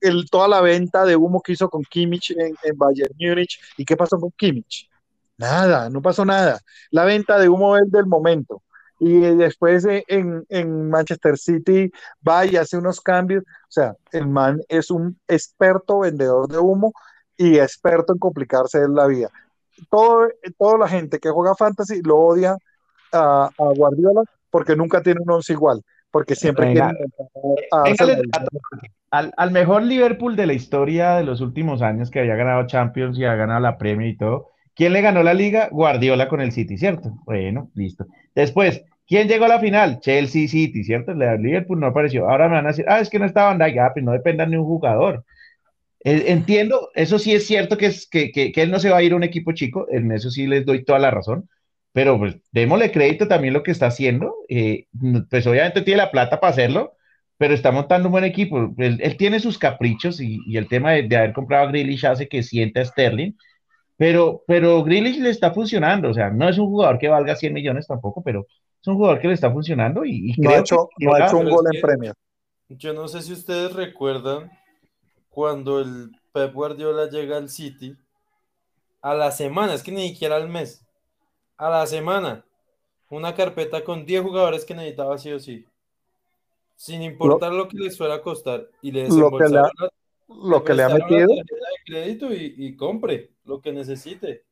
el, 0.00 0.28
toda 0.30 0.48
la 0.48 0.60
venta 0.60 1.04
de 1.04 1.16
humo 1.16 1.40
que 1.40 1.52
hizo 1.52 1.68
con 1.68 1.82
Kimmich 1.82 2.32
en, 2.32 2.54
Bayern 2.76 3.14
Múnich. 3.18 3.60
¿Y 3.76 3.84
qué 3.84 3.96
pasó 3.96 4.18
con 4.18 4.30
Kimmich? 4.32 4.88
Nada, 5.36 5.90
no 5.90 6.00
pasó 6.00 6.24
nada. 6.24 6.60
La 6.90 7.04
venta 7.04 7.38
de 7.38 7.48
humo 7.48 7.76
es 7.76 7.90
del 7.90 8.06
momento. 8.06 8.62
Y 8.98 9.18
después 9.18 9.86
en, 9.86 10.90
Manchester 10.90 11.36
City 11.36 11.90
va 12.26 12.46
y 12.46 12.56
hace 12.56 12.78
unos 12.78 13.00
cambios. 13.00 13.44
O 13.44 13.70
sea, 13.70 13.94
el 14.12 14.26
man 14.26 14.60
es 14.68 14.90
un 14.90 15.18
experto 15.28 16.00
vendedor 16.00 16.48
de 16.48 16.58
humo 16.58 16.92
y 17.36 17.58
experto 17.58 18.14
en 18.14 18.18
complicarse 18.18 18.88
la 18.88 19.06
vida. 19.06 19.30
Todo, 19.90 20.28
toda 20.58 20.78
la 20.78 20.88
gente 20.88 21.18
que 21.18 21.28
juega 21.28 21.54
fantasy 21.54 22.00
lo 22.02 22.16
odia 22.16 22.56
a, 23.12 23.50
a 23.58 23.72
Guardiola 23.76 24.22
porque 24.48 24.74
nunca 24.74 25.02
tiene 25.02 25.20
un 25.20 25.30
once 25.30 25.52
igual 25.52 25.82
porque 26.16 26.34
siempre 26.34 26.74
al, 29.10 29.34
al, 29.36 29.50
mejor 29.50 29.82
Liverpool 29.82 30.34
de 30.34 30.46
la 30.46 30.54
historia 30.54 31.16
de 31.16 31.24
los 31.24 31.42
últimos 31.42 31.82
años 31.82 32.10
que 32.10 32.20
había 32.20 32.36
ganado 32.36 32.66
Champions 32.66 33.18
y 33.18 33.26
ha 33.26 33.34
ganado 33.34 33.60
la 33.60 33.76
Premier 33.76 34.08
y 34.08 34.16
todo. 34.16 34.48
¿Quién 34.74 34.94
le 34.94 35.02
ganó 35.02 35.22
la 35.22 35.34
liga? 35.34 35.68
Guardiola 35.70 36.26
con 36.28 36.40
el 36.40 36.52
City, 36.52 36.78
¿cierto? 36.78 37.12
Bueno, 37.26 37.70
listo. 37.74 38.06
Después, 38.34 38.82
¿quién 39.06 39.28
llegó 39.28 39.44
a 39.44 39.48
la 39.48 39.60
final? 39.60 40.00
Chelsea 40.00 40.48
City, 40.48 40.84
¿cierto? 40.84 41.12
Liverpool 41.12 41.80
no 41.80 41.88
apareció. 41.88 42.30
Ahora 42.30 42.48
me 42.48 42.54
van 42.54 42.64
a 42.64 42.68
decir, 42.68 42.86
ah, 42.88 43.00
es 43.00 43.10
que 43.10 43.18
no 43.18 43.26
estaba 43.26 43.54
Van 43.54 43.58
Dijk, 43.58 43.78
ah, 43.78 43.90
pues 43.92 44.02
no 44.02 44.12
dependan 44.12 44.50
de 44.50 44.58
un 44.58 44.64
jugador. 44.64 45.22
Eh, 46.02 46.24
entiendo, 46.28 46.88
eso 46.94 47.18
sí 47.18 47.34
es 47.34 47.46
cierto 47.46 47.76
que, 47.76 47.86
es, 47.86 48.08
que, 48.08 48.32
que, 48.32 48.52
que, 48.52 48.62
él 48.62 48.70
no 48.70 48.78
se 48.78 48.88
va 48.88 48.96
a 48.96 49.02
ir 49.02 49.12
a 49.12 49.16
un 49.16 49.22
equipo 49.22 49.52
chico, 49.52 49.86
en 49.90 50.10
eso 50.12 50.30
sí 50.30 50.46
les 50.46 50.64
doy 50.64 50.82
toda 50.82 50.98
la 50.98 51.10
razón, 51.10 51.46
pero 51.96 52.18
pues 52.18 52.36
démosle 52.52 52.92
crédito 52.92 53.26
también 53.26 53.54
lo 53.54 53.62
que 53.62 53.70
está 53.70 53.86
haciendo. 53.86 54.34
Eh, 54.50 54.86
pues 55.30 55.46
obviamente 55.46 55.80
tiene 55.80 56.02
la 56.02 56.10
plata 56.10 56.38
para 56.38 56.50
hacerlo, 56.50 56.92
pero 57.38 57.54
está 57.54 57.72
montando 57.72 58.08
un 58.08 58.12
buen 58.12 58.24
equipo. 58.24 58.74
Él, 58.76 59.16
tiene 59.16 59.40
sus 59.40 59.56
caprichos 59.56 60.20
y, 60.20 60.38
el 60.58 60.68
tema 60.68 60.92
de, 60.92 61.16
haber 61.16 61.32
comprado 61.32 61.64
a 61.64 61.70
Grealish 61.70 62.04
hace 62.04 62.28
que 62.28 62.42
sienta 62.42 62.82
a 62.82 62.84
Sterling, 62.84 63.32
pero, 63.96 64.44
pero 64.46 64.84
Grealish 64.84 65.18
le 65.20 65.30
está 65.30 65.54
funcionando. 65.54 66.10
O 66.10 66.12
sea, 66.12 66.28
no 66.28 66.46
es 66.50 66.58
un 66.58 66.66
jugador 66.66 66.98
que 66.98 67.08
valga 67.08 67.34
100 67.34 67.54
millones 67.54 67.86
tampoco, 67.86 68.22
pero 68.22 68.46
es 68.78 68.86
un 68.86 68.96
jugador 68.96 69.18
que 69.18 69.28
le 69.28 69.32
está 69.34 69.50
funcionando 69.50 70.04
y, 70.04 70.34
no 70.36 70.50
ha 70.50 70.58
hecho, 70.58 70.90
no 70.98 71.14
ha 71.14 71.24
hecho 71.24 71.38
un 71.38 71.48
gol 71.48 71.64
en 71.72 71.80
premio. 71.80 72.12
Yo 72.68 72.92
no 72.92 73.08
sé 73.08 73.22
si 73.22 73.32
ustedes 73.32 73.72
recuerdan 73.72 74.50
cuando 75.30 75.80
el 75.80 76.10
Pep 76.34 76.52
Guardiola 76.52 77.08
llega 77.08 77.38
al 77.38 77.48
City 77.48 77.96
a 79.00 79.14
la 79.14 79.30
semana, 79.30 79.72
es 79.72 79.82
que 79.82 79.92
ni 79.92 80.10
siquiera 80.10 80.36
al 80.36 80.50
mes 80.50 80.85
a 81.58 81.70
la 81.70 81.86
semana 81.86 82.44
una 83.10 83.34
carpeta 83.34 83.84
con 83.84 84.04
10 84.04 84.22
jugadores 84.22 84.64
que 84.64 84.74
necesitaba 84.74 85.18
sí 85.18 85.32
o 85.32 85.38
sí. 85.38 85.66
Sin 86.74 87.02
importar 87.02 87.52
lo, 87.52 87.68
que 87.68 87.78
les 87.78 87.96
fuera 87.96 88.16
a 88.16 88.22
costar. 88.22 88.68
Y 88.82 88.92
le 88.92 89.08
lo 89.08 89.30
que 89.30 89.48
le 89.48 89.58
ha, 89.58 89.70
lo 90.28 90.64
que 90.64 90.74
le 90.74 90.82
ha 90.82 90.88
metido. 90.88 91.28
crédito 91.86 92.32
y, 92.32 92.76
compre 92.76 93.30
lo 93.44 93.60
que 93.60 93.72
necesite. 93.72 94.44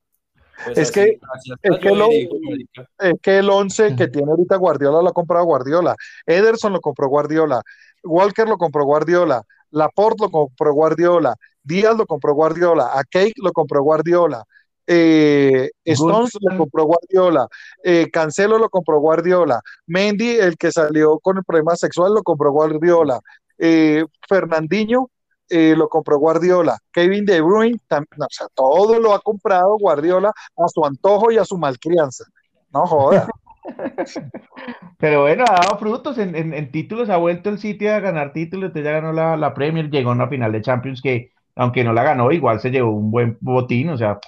Pues 0.65 0.79
es, 0.79 0.93
que, 0.93 1.19
es, 1.63 1.79
que 1.81 1.91
lo, 1.91 2.09
es 2.11 3.21
que 3.21 3.39
el 3.39 3.51
11 3.51 3.97
que 3.97 4.07
tiene 4.07 4.31
ahorita 4.31 4.57
Guardiola 4.57 5.03
lo 5.03 5.09
ha 5.09 5.13
comprado 5.13 5.45
Guardiola. 5.45 5.97
Ederson 6.25 6.73
lo 6.73 6.81
compró 6.81 7.09
Guardiola. 7.09 7.61
Walker 8.05 8.49
lo 8.49 8.57
compró 8.57 8.85
Guardiola. 8.85 9.43
Laporte 9.71 10.23
lo 10.23 10.31
compró 10.31 10.73
Guardiola. 10.73 11.35
Díaz 11.63 11.97
lo 11.97 12.07
compró 12.07 12.35
Guardiola. 12.35 12.91
A 12.97 13.03
Cake 13.03 13.35
lo 13.43 13.53
compró 13.53 13.83
Guardiola. 13.83 14.45
Eh, 14.87 15.71
Stones 15.85 16.33
lo 16.41 16.59
compró 16.59 16.85
Guardiola, 16.85 17.49
eh, 17.83 18.11
Cancelo 18.11 18.59
lo 18.59 18.69
compró 18.69 18.99
Guardiola, 19.01 19.61
Mendy, 19.87 20.37
el 20.37 20.59
que 20.59 20.71
salió 20.71 21.19
con 21.21 21.39
el 21.39 21.45
problema 21.45 21.75
sexual, 21.75 22.13
lo 22.15 22.23
compró 22.23 22.53
Guardiola, 22.53 23.21
eh, 23.59 24.05
Fernandinho 24.29 25.11
lo 25.51 25.89
compró 25.89 26.19
Guardiola, 26.19 26.77
Kevin 26.93 27.25
De 27.25 27.41
Bruyne, 27.41 27.79
o 27.89 28.27
sea, 28.29 28.49
todo 28.55 28.99
lo 28.99 29.15
ha 29.15 29.21
comprado 29.21 29.79
Guardiola 29.79 30.29
a 30.31 30.69
su 30.69 30.85
antojo 30.85 31.31
y 31.31 31.39
a 31.39 31.45
su 31.45 31.57
malcrianza. 31.57 32.25
No 32.73 32.87
joda. 32.87 33.29
Pero 34.99 35.23
bueno, 35.23 35.45
ha 35.49 35.61
dado 35.61 35.79
frutos 35.79 36.19
en, 36.19 36.73
títulos, 36.73 37.09
ha 37.09 37.19
vuelto 37.19 37.51
el 37.51 37.59
City 37.59 37.87
a 37.87 38.01
ganar 38.01 38.33
títulos, 38.33 38.73
ya 38.75 38.83
ganó 38.83 39.13
la, 39.13 39.37
la 39.37 39.55
Premier, 39.55 39.91
llegó 39.91 40.11
a 40.11 40.15
una 40.15 40.29
final 40.29 40.51
de 40.51 40.63
Champions 40.63 41.01
que, 41.01 41.31
aunque 41.55 41.85
no 41.85 41.93
la 41.93 42.03
ganó, 42.03 42.33
igual 42.33 42.59
se 42.59 42.71
llevó 42.71 42.91
un 42.91 43.13
buen 43.13 43.39
botín, 43.41 43.91
o 43.91 43.97
sea, 43.97 44.19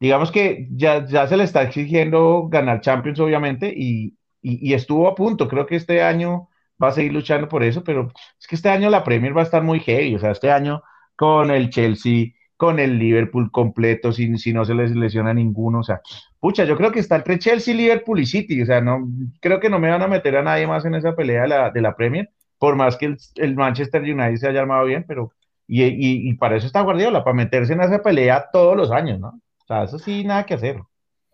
digamos 0.00 0.30
que 0.30 0.68
ya, 0.70 1.06
ya 1.06 1.26
se 1.26 1.36
le 1.36 1.44
está 1.44 1.62
exigiendo 1.62 2.48
ganar 2.48 2.80
Champions, 2.80 3.20
obviamente, 3.20 3.72
y, 3.74 4.14
estuvo 4.42 5.08
a 5.08 5.14
punto. 5.14 5.48
Creo 5.48 5.66
que 5.66 5.76
este 5.76 6.02
año 6.02 6.48
va 6.82 6.88
a 6.88 6.92
seguir 6.92 7.12
luchando 7.12 7.48
por 7.48 7.64
eso, 7.64 7.82
pero 7.82 8.12
es 8.38 8.46
que 8.46 8.54
este 8.54 8.68
año 8.68 8.90
la 8.90 9.02
Premier 9.04 9.36
va 9.36 9.40
a 9.40 9.44
estar 9.44 9.62
muy 9.62 9.80
heavy. 9.80 10.14
O 10.14 10.18
sea, 10.20 10.30
este 10.30 10.52
año 10.52 10.82
con 11.16 11.50
el 11.50 11.70
Chelsea, 11.70 12.28
con 12.56 12.78
el 12.78 12.98
Liverpool 12.98 13.50
completo, 13.50 14.12
si, 14.12 14.36
si 14.38 14.52
no 14.52 14.64
se 14.64 14.74
les 14.74 14.94
lesiona 14.94 15.34
ninguno. 15.34 15.80
O 15.80 15.82
sea, 15.82 16.00
pucha, 16.38 16.64
yo 16.64 16.76
creo 16.76 16.92
que 16.92 17.00
está 17.00 17.16
entre 17.16 17.38
Chelsea, 17.38 17.74
Liverpool 17.74 18.20
y 18.20 18.26
City. 18.26 18.62
O 18.62 18.66
sea, 18.66 18.80
no, 18.80 19.08
creo 19.40 19.58
que 19.60 19.70
no 19.70 19.80
me 19.80 19.90
van 19.90 20.02
a 20.02 20.08
meter 20.08 20.36
a 20.36 20.42
nadie 20.42 20.66
más 20.66 20.84
en 20.84 20.94
esa 20.94 21.16
pelea 21.16 21.42
de 21.42 21.48
la, 21.48 21.70
de 21.70 21.80
la 21.80 21.96
Premier, 21.96 22.30
por 22.58 22.76
más 22.76 22.96
que 22.96 23.16
el, 23.36 23.56
Manchester 23.56 24.02
United 24.02 24.36
se 24.36 24.48
haya 24.48 24.60
armado 24.60 24.84
bien, 24.86 25.04
pero. 25.08 25.32
Y, 25.68 25.82
y, 25.82 26.30
y 26.30 26.34
para 26.34 26.56
eso 26.56 26.66
está 26.66 26.82
Guardiola, 26.82 27.24
para 27.24 27.34
meterse 27.34 27.72
en 27.72 27.80
esa 27.80 28.00
pelea 28.00 28.46
todos 28.52 28.76
los 28.76 28.92
años, 28.92 29.18
¿no? 29.18 29.40
O 29.66 29.74
sea, 29.74 29.82
eso 29.82 29.98
sí, 29.98 30.22
nada 30.22 30.46
que 30.46 30.54
hacer. 30.54 30.80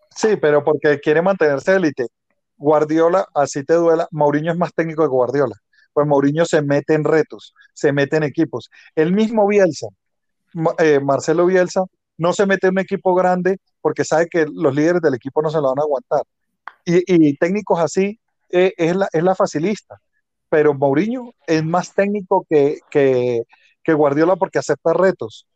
Sí, 0.09 0.37
pero 0.37 0.63
porque 0.63 0.99
quiere 0.99 1.21
mantenerse 1.21 1.75
élite. 1.75 2.07
Guardiola, 2.57 3.27
así 3.35 3.63
te 3.63 3.75
duela, 3.75 4.07
Mourinho 4.09 4.51
es 4.51 4.57
más 4.57 4.73
técnico 4.73 5.03
que 5.03 5.09
Guardiola. 5.09 5.55
Pues 5.93 6.07
Mourinho 6.07 6.43
se 6.45 6.63
mete 6.63 6.95
en 6.95 7.03
retos, 7.03 7.53
se 7.73 7.91
mete 7.91 8.17
en 8.17 8.23
equipos. 8.23 8.71
El 8.95 9.13
mismo 9.13 9.47
Bielsa, 9.47 9.87
eh, 10.79 10.99
Marcelo 10.99 11.45
Bielsa, 11.45 11.83
no 12.17 12.33
se 12.33 12.47
mete 12.47 12.67
en 12.67 12.73
un 12.73 12.79
equipo 12.79 13.13
grande 13.13 13.57
porque 13.81 14.03
sabe 14.03 14.27
que 14.27 14.47
los 14.51 14.73
líderes 14.73 15.01
del 15.01 15.13
equipo 15.13 15.43
no 15.43 15.51
se 15.51 15.57
lo 15.57 15.69
van 15.69 15.79
a 15.79 15.83
aguantar. 15.83 16.23
Y, 16.85 17.37
técnicos 17.37 17.79
así 17.79 18.19
eh, 18.49 18.73
es, 18.77 18.95
la, 18.95 19.07
es 19.11 19.21
la 19.21 19.35
facilista. 19.35 20.01
Pero 20.49 20.73
Mourinho 20.73 21.33
es 21.45 21.63
más 21.63 21.93
técnico 21.93 22.47
que, 22.49 22.79
que, 22.89 23.43
que 23.83 23.93
Guardiola 23.93 24.37
porque 24.37 24.57
acepta 24.57 24.93
retos. 24.93 25.47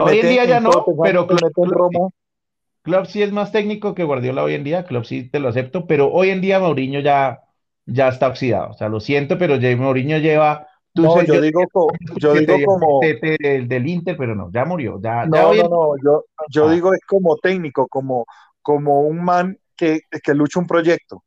Hoy 0.00 0.20
en 0.20 0.28
día 0.28 0.44
ya 0.44 0.60
no, 0.60 0.84
pero 1.02 1.26
Klopp, 2.82 3.06
sí 3.06 3.22
es 3.22 3.32
más 3.32 3.52
técnico 3.52 3.94
que 3.94 4.04
Guardiola 4.04 4.42
hoy 4.42 4.54
en 4.54 4.64
día, 4.64 4.84
Klopp 4.84 5.04
sí 5.04 5.28
te 5.28 5.38
lo 5.38 5.48
acepto, 5.48 5.86
pero 5.86 6.10
hoy 6.10 6.30
en 6.30 6.40
día 6.40 6.60
Mourinho 6.60 7.00
ya, 7.00 7.40
ya 7.86 8.08
está 8.08 8.28
oxidado. 8.28 8.70
O 8.70 8.74
sea, 8.74 8.88
lo 8.88 9.00
siento, 9.00 9.36
pero 9.38 9.58
Mourinho 9.76 10.18
lleva. 10.18 10.66
no, 10.94 11.22
yo, 11.22 11.40
digo, 11.40 11.62
yo 12.16 12.34
digo 12.34 12.56
como. 12.64 13.00
Del, 13.00 13.86
Inter, 13.86 14.16
pero 14.16 14.34
no, 14.34 14.50
ya 14.52 14.64
murió. 14.64 14.98
Ya, 15.02 15.26
no, 15.26 15.54
no, 15.54 15.68
no, 15.68 15.92
yo, 16.02 16.24
yo 16.50 16.68
ah. 16.68 16.72
digo 16.72 16.94
es 16.94 17.00
como 17.06 17.36
técnico, 17.36 17.86
como, 17.86 18.24
como 18.62 19.02
un 19.02 19.22
man 19.22 19.58
que, 19.76 20.00
que 20.22 20.34
lucha 20.34 20.58
un 20.60 20.66
proyecto. 20.66 21.22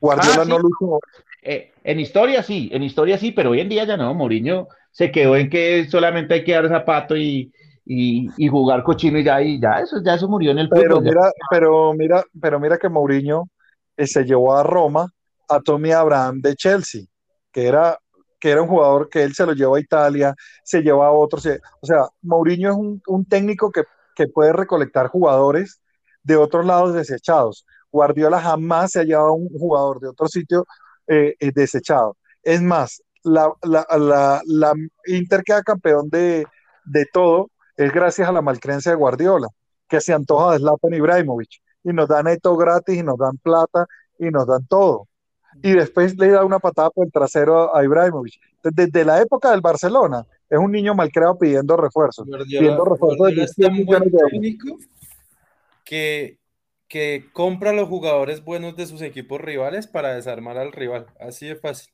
Guardiola 0.00 0.42
ah, 0.42 0.44
no 0.44 0.58
luchó. 0.58 1.00
Eh, 1.42 1.72
en 1.82 1.98
historia 1.98 2.44
sí, 2.44 2.70
en 2.72 2.84
historia 2.84 3.18
sí, 3.18 3.32
pero 3.32 3.50
hoy 3.50 3.60
en 3.60 3.68
día 3.68 3.84
ya 3.84 3.96
no. 3.96 4.14
Mourinho 4.14 4.68
se 4.92 5.10
quedó 5.10 5.36
en 5.36 5.50
que 5.50 5.86
solamente 5.88 6.34
hay 6.34 6.44
que 6.44 6.52
dar 6.52 6.68
zapato 6.68 7.16
y, 7.16 7.52
y, 7.84 8.48
jugar 8.48 8.82
cochino 8.82 9.18
y 9.18 9.24
ya, 9.24 9.42
y 9.42 9.60
ya 9.60 9.80
eso, 9.80 9.96
ya 10.04 10.14
eso 10.14 10.28
murió 10.28 10.52
en 10.52 10.58
el 10.58 10.68
pero 10.68 11.00
Mira, 11.00 11.32
pero 11.50 11.92
mira, 11.94 12.24
pero 12.40 12.60
mira 12.60 12.78
que 12.78 12.88
Mourinho 12.88 13.48
eh, 13.96 14.06
se 14.06 14.24
llevó 14.24 14.54
a 14.54 14.62
Roma 14.62 15.06
a 15.48 15.60
Tommy 15.60 15.92
Abraham 15.92 16.40
de 16.40 16.54
Chelsea, 16.54 17.02
que 17.50 17.66
era, 17.66 17.98
que 18.40 18.50
era 18.50 18.62
un 18.62 18.68
jugador 18.68 19.08
que 19.08 19.22
él 19.22 19.34
se 19.34 19.44
lo 19.44 19.52
llevó 19.52 19.74
a 19.74 19.80
Italia, 19.80 20.34
se 20.64 20.82
llevó 20.82 21.02
a 21.02 21.12
otros. 21.12 21.46
O 21.80 21.86
sea, 21.86 22.06
Mourinho 22.22 22.70
es 22.70 23.00
un, 23.06 23.24
técnico 23.26 23.70
que, 23.70 23.84
puede 24.32 24.52
recolectar 24.52 25.08
jugadores 25.08 25.80
de 26.22 26.36
otros 26.36 26.64
lados 26.64 26.94
desechados. 26.94 27.66
Guardiola 27.90 28.40
jamás 28.40 28.92
se 28.92 29.00
ha 29.00 29.04
llevado 29.04 29.30
a 29.30 29.34
un 29.34 29.48
jugador 29.48 29.98
de 29.98 30.08
otro 30.08 30.28
sitio 30.28 30.64
eh, 31.08 31.34
eh, 31.40 31.50
desechado. 31.52 32.16
Es 32.44 32.62
más, 32.62 33.02
la, 33.24 33.52
la, 33.64 34.72
Inter 35.06 35.42
queda 35.42 35.62
campeón 35.62 36.08
de, 36.08 36.46
de 36.84 37.06
todo 37.12 37.50
es 37.76 37.92
gracias 37.92 38.28
a 38.28 38.32
la 38.32 38.42
malcreencia 38.42 38.92
de 38.92 38.96
Guardiola, 38.96 39.48
que 39.88 40.00
se 40.00 40.12
antoja 40.12 40.52
de 40.52 40.58
Zlatan 40.58 40.94
Ibrahimovic, 40.94 41.62
y 41.84 41.92
nos 41.92 42.08
dan 42.08 42.28
esto 42.28 42.56
gratis, 42.56 42.96
y 42.98 43.02
nos 43.02 43.18
dan 43.18 43.36
plata, 43.38 43.86
y 44.18 44.30
nos 44.30 44.46
dan 44.46 44.66
todo. 44.66 45.08
Y 45.62 45.72
después 45.72 46.16
le 46.16 46.28
da 46.28 46.44
una 46.44 46.58
patada 46.58 46.90
por 46.90 47.04
el 47.04 47.12
trasero 47.12 47.74
a 47.76 47.84
Ibrahimovic. 47.84 48.40
Desde 48.62 49.04
la 49.04 49.20
época 49.20 49.50
del 49.50 49.60
Barcelona, 49.60 50.24
es 50.48 50.58
un 50.58 50.70
niño 50.70 50.94
malcreado 50.94 51.38
pidiendo 51.38 51.76
refuerzos. 51.76 52.26
pidiendo 52.44 52.84
refuerzos 52.84 53.34
de 53.34 54.58
que, 55.84 56.38
que 56.88 57.26
compra 57.32 57.72
los 57.72 57.88
jugadores 57.88 58.44
buenos 58.44 58.76
de 58.76 58.86
sus 58.86 59.02
equipos 59.02 59.40
rivales 59.40 59.86
para 59.86 60.14
desarmar 60.14 60.58
al 60.58 60.72
rival. 60.72 61.06
Así 61.18 61.46
de 61.46 61.56
fácil. 61.56 61.92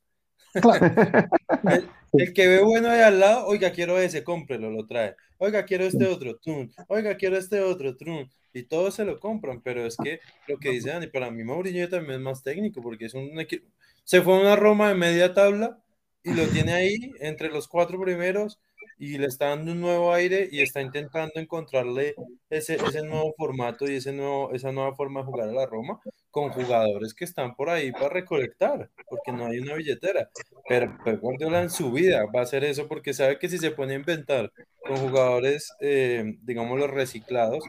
el, 2.13 2.33
que 2.33 2.47
ve 2.49 2.63
bueno 2.63 2.89
de 2.89 3.03
al 3.03 3.21
lado, 3.21 3.47
oiga, 3.47 3.71
quiero 3.71 3.99
ese, 3.99 4.25
cómprelo, 4.25 4.71
lo 4.71 4.87
trae. 4.87 5.15
Oiga, 5.39 5.65
quiero 5.65 5.85
este 5.85 6.07
otro, 6.07 6.37
tun. 6.37 6.73
Oiga, 6.89 7.17
quiero 7.17 7.37
este 7.37 7.61
otro, 7.61 7.97
trun. 7.97 8.31
Y 8.53 8.65
todos 8.65 8.95
se 8.95 9.05
lo 9.05 9.21
compran, 9.21 9.61
pero 9.63 9.87
es 9.87 9.97
que 9.97 10.21
lo 10.49 10.59
que 10.59 10.71
dice 10.71 10.91
Dani, 10.91 11.07
para 11.07 11.31
mí 11.31 11.45
Mauricio 11.45 11.89
también 11.89 12.15
es 12.15 12.21
más 12.21 12.43
técnico, 12.43 12.83
porque 12.83 13.07
es 13.07 13.15
un 13.15 13.39
equipo. 13.39 13.69
Se 14.05 14.21
fue 14.21 14.35
a 14.37 14.41
una 14.41 14.57
Roma 14.57 14.89
de 14.89 14.95
media 14.95 15.35
tabla 15.35 15.81
y 16.25 16.35
lo 16.35 16.45
tiene 16.49 16.73
ahí 16.73 17.13
entre 17.21 17.49
los 17.51 17.69
cuatro 17.69 18.01
primeros 18.01 18.59
y 18.99 19.19
le 19.19 19.27
está 19.27 19.51
dando 19.51 19.73
un 19.73 19.81
nuevo 19.81 20.13
aire 20.13 20.49
y 20.51 20.61
está 20.61 20.81
intentando 20.81 21.35
encontrarle 21.37 22.15
ese, 22.51 22.75
ese 22.75 23.03
nuevo 23.03 23.33
formato 23.37 23.89
y 23.89 23.97
ese 23.97 24.13
nuevo, 24.13 24.53
esa 24.53 24.73
nueva 24.73 24.95
forma 24.95 25.21
de 25.21 25.27
jugar 25.27 25.49
a 25.49 25.53
la 25.53 25.67
Roma 25.67 26.01
con 26.31 26.51
jugadores 26.51 27.15
que 27.15 27.25
están 27.25 27.55
por 27.55 27.71
ahí 27.71 27.93
para 27.93 28.09
recolectar, 28.09 28.91
porque 29.09 29.33
no 29.33 29.47
hay 29.47 29.59
una 29.59 29.75
billetera. 29.75 30.29
Pero 30.69 30.99
Pep 31.05 31.21
Guardiola 31.21 31.63
en 31.63 31.71
su 31.71 31.93
vida 31.93 32.25
va 32.35 32.41
a 32.41 32.43
hacer 32.43 32.65
eso 32.65 32.89
porque 32.89 33.15
sabe 33.15 33.39
que 33.39 33.49
si 33.49 33.59
se 33.59 33.71
pone 33.71 33.95
a 33.95 33.99
inventar 33.99 34.53
con 34.81 34.97
jugadores, 34.97 35.73
eh, 35.81 36.37
digamos, 36.43 36.79
los 36.79 36.91
reciclados, 36.91 37.65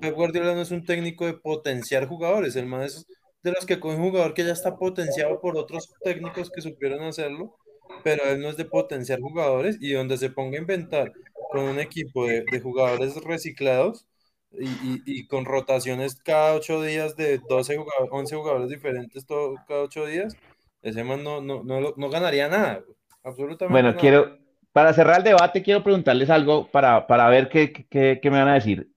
Pep 0.00 0.14
Guardiola 0.14 0.54
no 0.54 0.62
es 0.62 0.70
un 0.70 0.84
técnico 0.84 1.26
de 1.26 1.34
potenciar 1.34 2.06
jugadores, 2.06 2.56
el 2.56 2.66
más 2.66 2.94
es 2.94 3.06
de 3.42 3.52
los 3.52 3.66
que 3.66 3.78
con 3.78 3.94
un 3.96 4.08
jugador 4.08 4.32
que 4.32 4.44
ya 4.44 4.52
está 4.52 4.76
potenciado 4.76 5.38
por 5.40 5.58
otros 5.58 5.92
técnicos 6.02 6.50
que 6.50 6.62
supieron 6.62 7.02
hacerlo 7.02 7.58
pero 8.02 8.24
él 8.24 8.40
no 8.40 8.50
es 8.50 8.56
de 8.56 8.64
potenciar 8.64 9.20
jugadores 9.20 9.78
y 9.80 9.92
donde 9.92 10.18
se 10.18 10.30
ponga 10.30 10.58
a 10.58 10.60
inventar 10.60 11.12
con 11.50 11.64
un 11.64 11.80
equipo 11.80 12.26
de, 12.26 12.44
jugadores 12.60 13.16
reciclados 13.24 14.06
y, 14.52 15.26
con 15.26 15.44
rotaciones 15.44 16.14
cada 16.16 16.54
ocho 16.54 16.82
días 16.82 17.16
de 17.16 17.38
12 17.48 17.76
jugadores, 17.76 18.08
11 18.12 18.36
jugadores 18.36 18.68
diferentes 18.68 19.26
todo, 19.26 19.56
cada 19.66 19.82
ocho 19.82 20.06
días, 20.06 20.36
ese 20.82 21.02
man 21.02 21.24
no, 21.24 21.40
no, 21.40 21.62
no, 21.64 22.10
ganaría 22.10 22.48
nada, 22.48 22.84
absolutamente 23.24 23.72
Bueno, 23.72 23.96
quiero, 23.98 24.38
para 24.72 24.92
cerrar 24.92 25.18
el 25.18 25.24
debate, 25.24 25.62
quiero 25.62 25.82
preguntarles 25.82 26.30
algo 26.30 26.70
para, 26.70 27.06
para 27.06 27.28
ver 27.28 27.48
qué, 27.48 27.72
qué, 27.72 28.20
qué, 28.22 28.30
me 28.30 28.38
van 28.38 28.48
a 28.48 28.54
decir. 28.54 28.88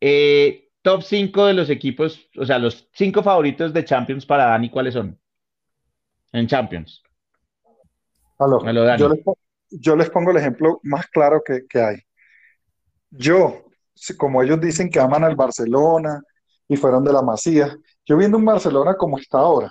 Eh, 0.00 0.70
top 0.82 1.02
5 1.02 1.46
de 1.46 1.54
los 1.54 1.70
equipos, 1.70 2.28
o 2.36 2.44
sea, 2.44 2.58
los 2.58 2.88
cinco 2.92 3.22
favoritos 3.22 3.72
de 3.72 3.84
Champions 3.84 4.26
para 4.26 4.46
Dani, 4.46 4.68
¿cuáles 4.68 4.94
son? 4.94 5.18
En 6.32 6.46
Champions 6.46 7.02
yo, 9.70 9.96
les, 9.96 10.10
pongo 10.10 10.30
el 10.30 10.38
ejemplo 10.38 10.80
más 10.82 11.06
claro 11.08 11.42
que, 11.44 11.80
hay. 11.80 11.98
Yo, 13.10 13.64
como 14.16 14.42
ellos 14.42 14.60
dicen 14.60 14.88
que 14.88 15.00
aman 15.00 15.24
al 15.24 15.36
Barcelona 15.36 16.22
y 16.66 16.76
fueron 16.76 17.04
de 17.04 17.12
la 17.12 17.22
Masía, 17.22 17.76
yo 18.06 18.16
viendo 18.16 18.38
un 18.38 18.44
Barcelona 18.44 18.94
como 18.94 19.18
está 19.18 19.38
ahora, 19.38 19.70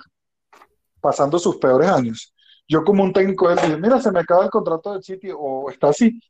pasando 1.00 1.38
sus 1.38 1.56
peores 1.56 1.88
años, 1.88 2.34
yo 2.68 2.84
como 2.84 3.02
un 3.02 3.12
técnico 3.12 3.48
de 3.48 3.60
él 3.66 3.80
mira, 3.80 4.00
se 4.00 4.12
me 4.12 4.20
acaba 4.20 4.44
el 4.44 4.50
contrato 4.50 4.92
del 4.92 5.02
City 5.02 5.30
o 5.36 5.68
está 5.70 5.88
así, 5.88 6.20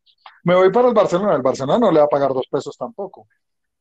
me 0.42 0.54
voy 0.54 0.72
para 0.72 0.88
el 0.88 0.94
Barcelona, 0.94 1.34
el 1.34 1.42
Barcelona 1.42 1.78
no 1.78 1.92
le 1.92 1.98
va 1.98 2.06
a 2.06 2.08
pagar 2.08 2.32
dos 2.32 2.46
pesos 2.50 2.76
tampoco. 2.76 3.26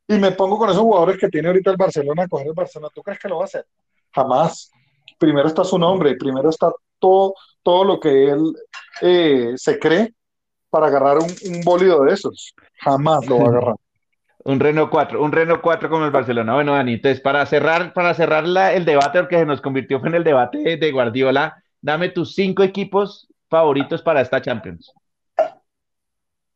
Y 0.06 0.18
me 0.18 0.32
pongo 0.32 0.58
con 0.58 0.68
esos 0.68 0.82
jugadores 0.82 1.18
que 1.18 1.28
tiene 1.28 1.48
ahorita 1.48 1.70
el 1.70 1.76
Barcelona 1.76 2.24
a 2.24 2.28
coger 2.28 2.48
el 2.48 2.52
Barcelona. 2.52 2.90
¿Tú 2.92 3.00
crees 3.00 3.20
que 3.20 3.28
lo 3.28 3.36
va 3.36 3.42
a 3.42 3.44
hacer? 3.44 3.64
Jamás. 4.12 4.70
Primero 5.18 5.46
está 5.46 5.62
su 5.62 5.78
nombre, 5.78 6.16
primero 6.16 6.50
está 6.50 6.72
todo, 7.00 7.34
todo 7.62 7.84
lo 7.84 8.00
que 8.00 8.30
él 8.30 8.54
eh, 9.02 9.52
se 9.56 9.78
cree 9.78 10.14
para 10.70 10.86
agarrar 10.86 11.18
un, 11.18 11.60
bólido 11.64 12.04
de 12.04 12.14
esos. 12.14 12.54
Jamás 12.78 13.26
lo 13.26 13.38
va 13.38 13.44
a 13.44 13.48
agarrar. 13.50 13.74
Un 14.42 14.58
Renault 14.58 14.90
4, 14.90 15.22
un 15.22 15.32
Renault 15.32 15.60
4 15.60 15.90
como 15.90 16.06
el 16.06 16.10
Barcelona. 16.10 16.54
Bueno, 16.54 16.72
Dani, 16.72 16.94
entonces 16.94 17.20
para 17.20 17.44
cerrar, 17.44 17.92
para 17.92 18.14
cerrar 18.14 18.44
el 18.44 18.84
debate, 18.84 19.20
porque 19.20 19.38
se 19.38 19.44
nos 19.44 19.60
convirtió 19.60 20.00
en 20.06 20.14
el 20.14 20.24
debate 20.24 20.78
de 20.78 20.92
Guardiola, 20.92 21.62
dame 21.80 22.08
tus 22.08 22.34
cinco 22.34 22.62
equipos 22.62 23.28
favoritos 23.48 24.00
para 24.00 24.22
esta 24.22 24.40
Champions. 24.40 24.92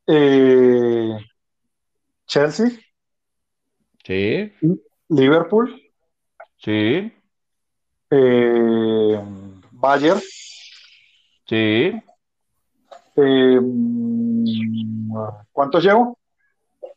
Eh, 0.06 1.16
Chelsea. 2.26 2.70
Sí. 4.02 4.52
Liverpool. 5.08 5.82
Sí. 6.56 7.12
Eh, 8.10 9.20
Bayern. 9.84 10.20
Sí. 11.46 11.92
Eh, 13.16 13.60
¿Cuántos 15.52 15.84
llevo? 15.84 16.18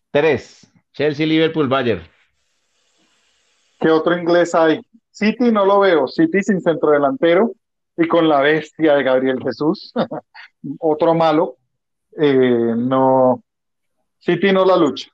Tres. 0.09 0.71
Chelsea, 0.93 1.27
Liverpool, 1.27 1.67
Bayern. 1.67 2.01
¿Qué 3.77 3.89
otro 3.89 4.17
inglés 4.17 4.55
hay? 4.55 4.79
City 5.11 5.51
no 5.51 5.65
lo 5.65 5.81
veo. 5.81 6.07
City 6.07 6.41
sin 6.41 6.61
centro 6.61 6.91
delantero 6.91 7.51
y 7.97 8.07
con 8.07 8.29
la 8.29 8.39
bestia 8.39 8.95
de 8.95 9.03
Gabriel 9.03 9.43
Jesús. 9.43 9.93
otro 10.79 11.13
malo. 11.13 11.57
Eh, 12.17 12.73
no. 12.77 13.43
City 14.17 14.53
no 14.53 14.63
la 14.63 14.77
lucha. 14.77 15.09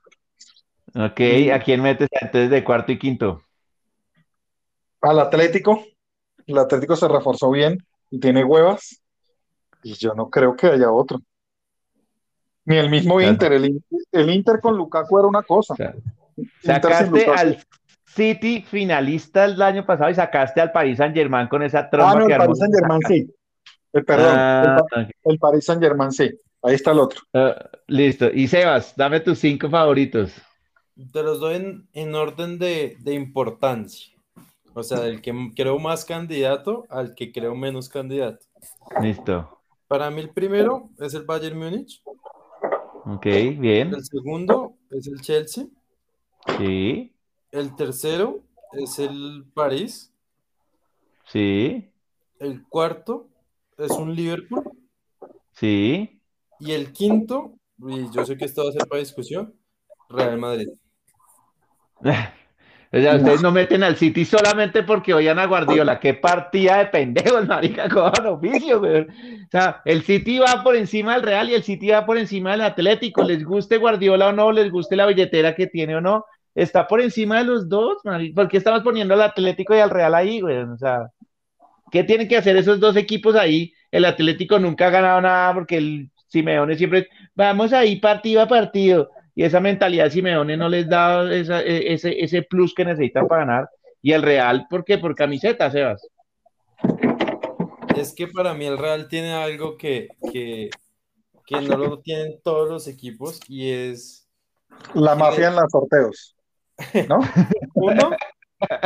Ok, 0.94 1.20
¿a 1.52 1.58
quién 1.58 1.82
metes 1.82 2.08
antes 2.20 2.48
de 2.48 2.62
cuarto 2.62 2.92
y 2.92 2.98
quinto? 3.00 3.42
Al 5.00 5.18
Atlético. 5.18 5.84
El 6.46 6.58
Atlético 6.58 6.96
se 6.96 7.08
reforzó 7.08 7.50
bien 7.50 7.78
y 8.10 8.20
tiene 8.20 8.44
huevas. 8.44 9.00
Y 9.82 9.94
yo 9.94 10.14
no 10.14 10.30
creo 10.30 10.56
que 10.56 10.68
haya 10.68 10.90
otro. 10.90 11.20
Ni 12.64 12.76
el 12.76 12.90
mismo 12.90 13.20
Inter. 13.20 13.52
El, 13.52 14.30
Inter 14.30 14.60
con 14.60 14.76
Lukaku 14.76 15.18
era 15.18 15.28
una 15.28 15.42
cosa. 15.42 15.74
sacaste 16.62 17.26
al 17.26 17.62
City 18.14 18.62
finalista 18.62 19.44
el 19.44 19.60
año 19.60 19.84
pasado 19.84 20.10
y 20.10 20.14
sacaste 20.14 20.60
al 20.60 20.72
Paris 20.72 20.98
Saint 20.98 21.14
Germain 21.14 21.48
con 21.48 21.62
esa 21.62 21.90
trompa. 21.90 22.12
Ah, 22.12 22.18
no, 22.20 22.26
el 22.26 22.38
Paris 22.38 22.58
Saint 22.58 22.74
Germain 22.74 23.00
sí. 23.08 23.34
El, 23.92 24.00
eh, 24.00 24.04
perdón, 24.04 24.34
ah, 24.36 24.82
el, 25.24 25.38
Paris 25.38 25.64
Saint 25.64 25.82
Germain 25.82 26.12
sí. 26.12 26.30
Ahí 26.62 26.74
está 26.74 26.92
el 26.92 27.00
otro. 27.00 27.20
Ah, 27.34 27.70
listo. 27.88 28.30
Y 28.32 28.48
Sebas, 28.48 28.94
dame 28.96 29.20
tus 29.20 29.38
cinco 29.40 29.68
favoritos. 29.68 30.32
Te 31.12 31.22
los 31.22 31.40
doy 31.40 31.86
en, 31.92 32.14
orden 32.14 32.58
de, 32.58 32.96
de, 33.00 33.14
importancia. 33.14 34.13
O 34.74 34.82
sea, 34.82 35.00
del 35.00 35.22
que 35.22 35.32
creo 35.54 35.78
más 35.78 36.04
candidato 36.04 36.84
al 36.90 37.14
que 37.14 37.32
creo 37.32 37.54
menos 37.54 37.88
candidato. 37.88 38.44
Listo. 39.00 39.60
Para 39.86 40.10
mí 40.10 40.20
el 40.20 40.30
primero 40.30 40.90
es 40.98 41.14
el 41.14 41.24
Bayern 41.24 41.58
Múnich. 41.58 42.02
Ok, 43.06 43.26
bien. 43.58 43.94
El 43.94 44.04
segundo 44.04 44.76
es 44.90 45.06
el 45.06 45.20
Chelsea. 45.20 45.66
Sí. 46.58 47.14
El 47.52 47.76
tercero 47.76 48.40
es 48.72 48.98
el 48.98 49.44
París. 49.54 50.12
Sí. 51.26 51.92
El 52.38 52.66
cuarto 52.66 53.28
es 53.78 53.92
un 53.92 54.14
Liverpool. 54.14 54.64
Sí. 55.52 56.20
Y 56.58 56.72
el 56.72 56.92
quinto, 56.92 57.54
y 57.78 58.10
yo 58.10 58.24
sé 58.24 58.36
que 58.36 58.46
esto 58.46 58.64
va 58.64 58.70
a 58.70 58.72
ser 58.72 58.88
para 58.88 59.00
discusión, 59.00 59.54
Real 60.08 60.38
Madrid. 60.38 60.68
O 62.94 63.00
sea, 63.00 63.16
ustedes 63.16 63.42
no 63.42 63.50
meten 63.50 63.82
al 63.82 63.96
City 63.96 64.24
solamente 64.24 64.84
porque 64.84 65.12
oían 65.12 65.40
a 65.40 65.46
Guardiola. 65.46 65.98
Qué 65.98 66.14
partida 66.14 66.78
de 66.78 66.86
pendejos, 66.86 67.44
marica, 67.48 67.88
con 67.88 68.12
oficio, 68.24 68.78
güey. 68.78 69.00
O 69.00 69.50
sea, 69.50 69.82
el 69.84 70.02
City 70.02 70.38
va 70.38 70.62
por 70.62 70.76
encima 70.76 71.14
del 71.14 71.24
Real 71.24 71.50
y 71.50 71.54
el 71.54 71.64
City 71.64 71.88
va 71.88 72.06
por 72.06 72.18
encima 72.18 72.52
del 72.52 72.60
Atlético. 72.60 73.24
Les 73.24 73.42
guste 73.42 73.78
Guardiola 73.78 74.28
o 74.28 74.32
no, 74.32 74.52
les 74.52 74.70
guste 74.70 74.94
la 74.94 75.06
billetera 75.06 75.56
que 75.56 75.66
tiene 75.66 75.96
o 75.96 76.00
no, 76.00 76.24
está 76.54 76.86
por 76.86 77.00
encima 77.00 77.38
de 77.38 77.44
los 77.44 77.68
dos, 77.68 77.96
marica. 78.04 78.34
¿Por 78.36 78.48
qué 78.48 78.58
estamos 78.58 78.82
poniendo 78.82 79.14
al 79.14 79.22
Atlético 79.22 79.74
y 79.74 79.80
al 79.80 79.90
Real 79.90 80.14
ahí, 80.14 80.40
güey? 80.40 80.58
O 80.58 80.76
sea, 80.76 81.10
¿qué 81.90 82.04
tienen 82.04 82.28
que 82.28 82.36
hacer 82.36 82.56
esos 82.56 82.78
dos 82.78 82.94
equipos 82.96 83.34
ahí? 83.34 83.72
El 83.90 84.04
Atlético 84.04 84.60
nunca 84.60 84.86
ha 84.86 84.90
ganado 84.90 85.20
nada 85.20 85.52
porque 85.52 85.78
el 85.78 86.10
Simeone 86.28 86.76
siempre, 86.76 87.08
vamos 87.34 87.72
ahí 87.72 87.96
partido 87.96 88.40
a 88.40 88.46
partido 88.46 89.10
y 89.34 89.42
esa 89.42 89.60
mentalidad 89.60 90.04
de 90.04 90.10
Simeone 90.10 90.56
no 90.56 90.68
les 90.68 90.88
da 90.88 91.24
e, 91.24 91.92
ese, 91.92 92.22
ese 92.22 92.42
plus 92.42 92.72
que 92.74 92.84
necesitan 92.84 93.26
para 93.26 93.44
ganar. 93.44 93.70
Y 94.00 94.12
el 94.12 94.22
Real, 94.22 94.66
¿por 94.68 94.84
qué? 94.84 94.98
Por 94.98 95.14
camiseta, 95.14 95.70
Sebas. 95.70 96.06
Es 97.96 98.14
que 98.14 98.28
para 98.28 98.54
mí 98.54 98.66
el 98.66 98.78
Real 98.78 99.08
tiene 99.08 99.32
algo 99.32 99.76
que, 99.76 100.08
que, 100.32 100.70
que 101.46 101.60
no 101.62 101.76
lo 101.76 102.00
tienen 102.00 102.40
todos 102.42 102.68
los 102.68 102.86
equipos 102.86 103.40
y 103.48 103.70
es... 103.70 104.28
La 104.94 105.14
mafia 105.14 105.48
en 105.48 105.56
los 105.56 105.70
sorteos, 105.70 106.36
¿no? 107.08 107.20
Uno, 107.74 108.10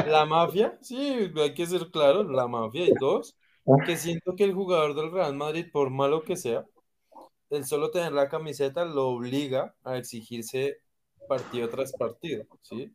la 0.06 0.26
mafia, 0.26 0.78
sí, 0.82 1.32
hay 1.34 1.54
que 1.54 1.66
ser 1.66 1.90
claro, 1.90 2.22
la 2.24 2.46
mafia. 2.46 2.84
Y 2.84 2.92
dos, 3.00 3.36
que 3.86 3.96
siento 3.96 4.36
que 4.36 4.44
el 4.44 4.52
jugador 4.52 4.94
del 4.94 5.10
Real 5.10 5.34
Madrid, 5.34 5.66
por 5.72 5.90
malo 5.90 6.22
que 6.22 6.36
sea, 6.36 6.64
el 7.50 7.64
solo 7.64 7.90
tener 7.90 8.12
la 8.12 8.28
camiseta 8.28 8.84
lo 8.84 9.08
obliga 9.08 9.74
a 9.84 9.96
exigirse 9.96 10.78
partido 11.28 11.68
tras 11.68 11.92
partido, 11.92 12.44
¿sí? 12.62 12.92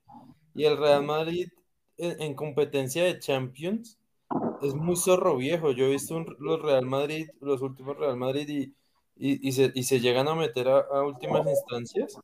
Y 0.55 0.65
el 0.65 0.77
Real 0.77 1.03
Madrid 1.03 1.49
en, 1.97 2.33
competencia 2.35 3.03
de 3.03 3.19
Champions 3.19 3.99
es 4.61 4.73
muy 4.73 4.95
zorro 4.95 5.37
viejo. 5.37 5.71
Yo 5.71 5.85
he 5.85 5.91
visto 5.91 6.19
los 6.39 6.61
Real 6.61 6.85
Madrid, 6.85 7.29
los 7.39 7.61
últimos 7.61 7.97
Real 7.97 8.17
Madrid 8.17 8.73
y, 9.15 9.51
se, 9.51 9.99
llegan 9.99 10.27
a 10.27 10.35
meter 10.35 10.67
a, 10.67 11.03
últimas 11.03 11.47
instancias 11.47 12.17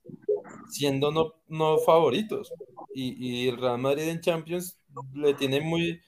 siendo 0.70 1.12
no, 1.48 1.78
favoritos. 1.80 2.52
Y, 2.94 3.48
el 3.48 3.58
Real 3.58 3.80
Madrid 3.80 4.10
en 4.10 4.22
Champions 4.22 4.78
le 5.14 5.34
tiene 5.34 5.62
muy, 5.62 6.02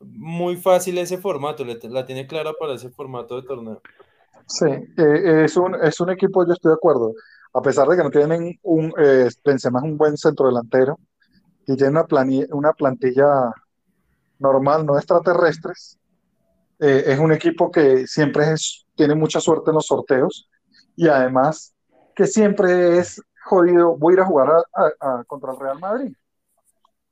muy 0.00 0.56
fácil 0.56 0.98
ese 0.98 1.18
formato, 1.18 1.64
la 1.64 2.06
tiene 2.06 2.26
clara 2.26 2.52
para 2.58 2.74
ese 2.74 2.90
formato 2.90 3.40
de 3.40 3.46
torneo. 3.46 3.82
Sí, 4.50 4.66
eh, 4.66 5.44
es, 5.44 5.56
un, 5.56 5.76
es 5.76 6.00
un 6.00 6.10
equipo, 6.10 6.44
yo 6.44 6.52
estoy 6.52 6.70
de 6.70 6.74
acuerdo, 6.74 7.14
a 7.54 7.62
pesar 7.62 7.86
de 7.86 7.96
que 7.96 8.02
no 8.02 8.10
tienen 8.10 8.58
un, 8.62 8.92
eh, 8.98 9.28
más 9.70 9.82
un 9.84 9.96
buen 9.96 10.16
centro 10.16 10.46
delantero 10.48 10.98
y 11.68 11.76
tienen 11.76 11.96
una, 11.96 12.04
plantilla, 12.04 12.46
una 12.50 12.72
plantilla 12.72 13.52
normal, 14.40 14.84
no 14.84 14.96
extraterrestres, 14.98 15.98
eh, 16.80 17.04
es 17.06 17.18
un 17.20 17.32
equipo 17.32 17.70
que 17.70 18.08
siempre 18.08 18.52
es, 18.52 18.86
tiene 18.96 19.14
mucha 19.14 19.38
suerte 19.40 19.70
en 19.70 19.76
los 19.76 19.86
sorteos 19.86 20.48
y 20.96 21.06
además 21.06 21.72
que 22.16 22.26
siempre 22.26 22.98
es 22.98 23.22
jodido, 23.44 23.96
voy 23.96 24.14
a 24.14 24.16
ir 24.16 24.20
a 24.20 24.26
jugar 24.26 24.48
a, 25.00 25.24
contra 25.28 25.52
el 25.52 25.60
Real 25.60 25.78
Madrid. 25.78 26.12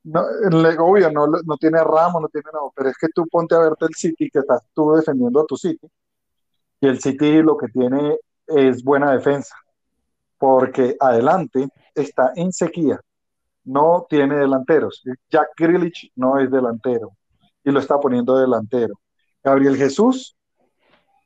No, 0.03 0.21
obvio, 0.79 1.09
no, 1.09 1.27
no 1.27 1.57
tiene 1.57 1.81
ramo, 1.83 2.19
no 2.19 2.27
tiene 2.27 2.49
nada, 2.51 2.65
pero 2.75 2.89
es 2.89 2.97
que 2.97 3.07
tú 3.15 3.25
ponte 3.31 3.55
a 3.55 3.59
verte 3.59 3.85
el 3.85 3.95
City, 3.95 4.29
que 4.29 4.39
estás 4.39 4.61
tú 4.73 4.91
defendiendo 4.93 5.41
a 5.41 5.45
tu 5.45 5.55
City, 5.55 5.87
y 6.81 6.87
el 6.87 6.99
City 6.99 7.41
lo 7.41 7.57
que 7.57 7.67
tiene 7.67 8.17
es 8.47 8.83
buena 8.83 9.11
defensa, 9.11 9.55
porque 10.37 10.95
adelante 10.99 11.67
está 11.93 12.31
en 12.35 12.51
sequía, 12.51 12.99
no 13.63 14.05
tiene 14.09 14.35
delanteros. 14.35 15.03
Jack 15.29 15.49
Grealish 15.57 16.11
no 16.15 16.39
es 16.39 16.49
delantero 16.49 17.11
y 17.63 17.71
lo 17.71 17.79
está 17.79 17.99
poniendo 17.99 18.37
delantero. 18.37 18.99
Gabriel 19.43 19.77
Jesús 19.77 20.35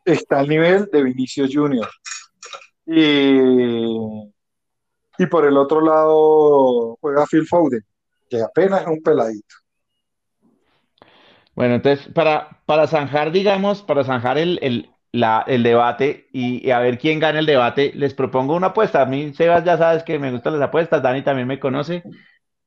está 0.05 0.39
al 0.39 0.49
nivel 0.49 0.89
de 0.91 1.03
Vinicius 1.03 1.51
Junior. 1.53 1.89
Y, 2.85 3.37
y 5.17 5.25
por 5.29 5.45
el 5.45 5.57
otro 5.57 5.79
lado 5.79 6.97
juega 6.99 7.25
Phil 7.27 7.47
Foden, 7.47 7.85
que 8.29 8.41
apenas 8.41 8.81
es 8.81 8.87
un 8.87 9.01
peladito. 9.01 9.55
Bueno, 11.55 11.75
entonces, 11.75 12.11
para, 12.13 12.61
para 12.65 12.87
zanjar, 12.87 13.31
digamos, 13.31 13.83
para 13.83 14.03
zanjar 14.03 14.37
el, 14.37 14.59
el 14.61 14.92
debate 15.13 16.27
y, 16.33 16.69
a 16.71 16.79
ver 16.79 16.97
quién 16.97 17.19
gana 17.19 17.39
el 17.39 17.45
debate. 17.45 17.91
Les 17.95 18.13
propongo 18.13 18.55
una 18.55 18.67
apuesta. 18.67 19.01
A 19.01 19.05
mí, 19.05 19.33
Sebas, 19.33 19.63
ya 19.63 19.77
sabes 19.77 20.03
que 20.03 20.19
me 20.19 20.31
gustan 20.31 20.53
las 20.53 20.67
apuestas. 20.67 21.01
Dani 21.01 21.21
también 21.21 21.47
me 21.47 21.59
conoce. 21.59 22.03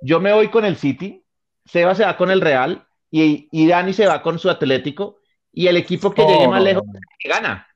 Yo 0.00 0.20
me 0.20 0.32
voy 0.32 0.48
con 0.48 0.64
el 0.64 0.76
City. 0.76 1.24
Sebas 1.64 1.96
se 1.98 2.04
va 2.04 2.16
con 2.16 2.30
el 2.30 2.40
Real 2.40 2.86
y, 3.10 3.48
y 3.50 3.66
Dani 3.66 3.92
se 3.92 4.06
va 4.06 4.22
con 4.22 4.38
su 4.38 4.48
Atlético. 4.48 5.18
Y 5.52 5.66
el 5.68 5.76
equipo 5.76 6.12
que 6.12 6.24
llegue 6.24 6.48
más 6.48 6.62
lejos 6.62 6.84
gana. 7.24 7.66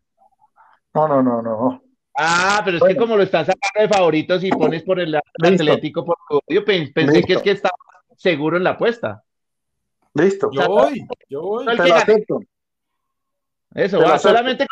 No, 0.95 1.09
no, 1.09 1.23
no, 1.23 1.43
no. 1.43 1.83
Ah, 2.17 2.61
pero 2.65 2.77
es 2.77 2.83
que 2.83 2.97
como 2.97 3.17
lo 3.17 3.23
están 3.23 3.47
sacando 3.47 3.81
de 3.81 3.89
favoritos 3.89 4.45
y 4.45 4.51
pones 4.51 4.83
por 4.83 5.01
el 5.01 5.15
Atlético 5.15 6.05
por 6.05 6.17
yo 6.49 6.65
pensé 6.65 7.23
que 7.23 7.35
es 7.35 7.43
que 7.43 7.53
estaba 7.53 7.75
seguro 8.17 8.57
en 8.57 8.65
la 8.65 8.71
apuesta. 8.71 9.25
Listo. 10.15 10.51
Yo 10.53 10.69
voy, 10.69 11.07
yo 11.29 11.41
voy. 11.41 11.65
Te 11.65 11.89
lo 11.89 11.95
acepto. 11.95 12.41
Eso, 13.75 14.19
solamente 14.19 14.67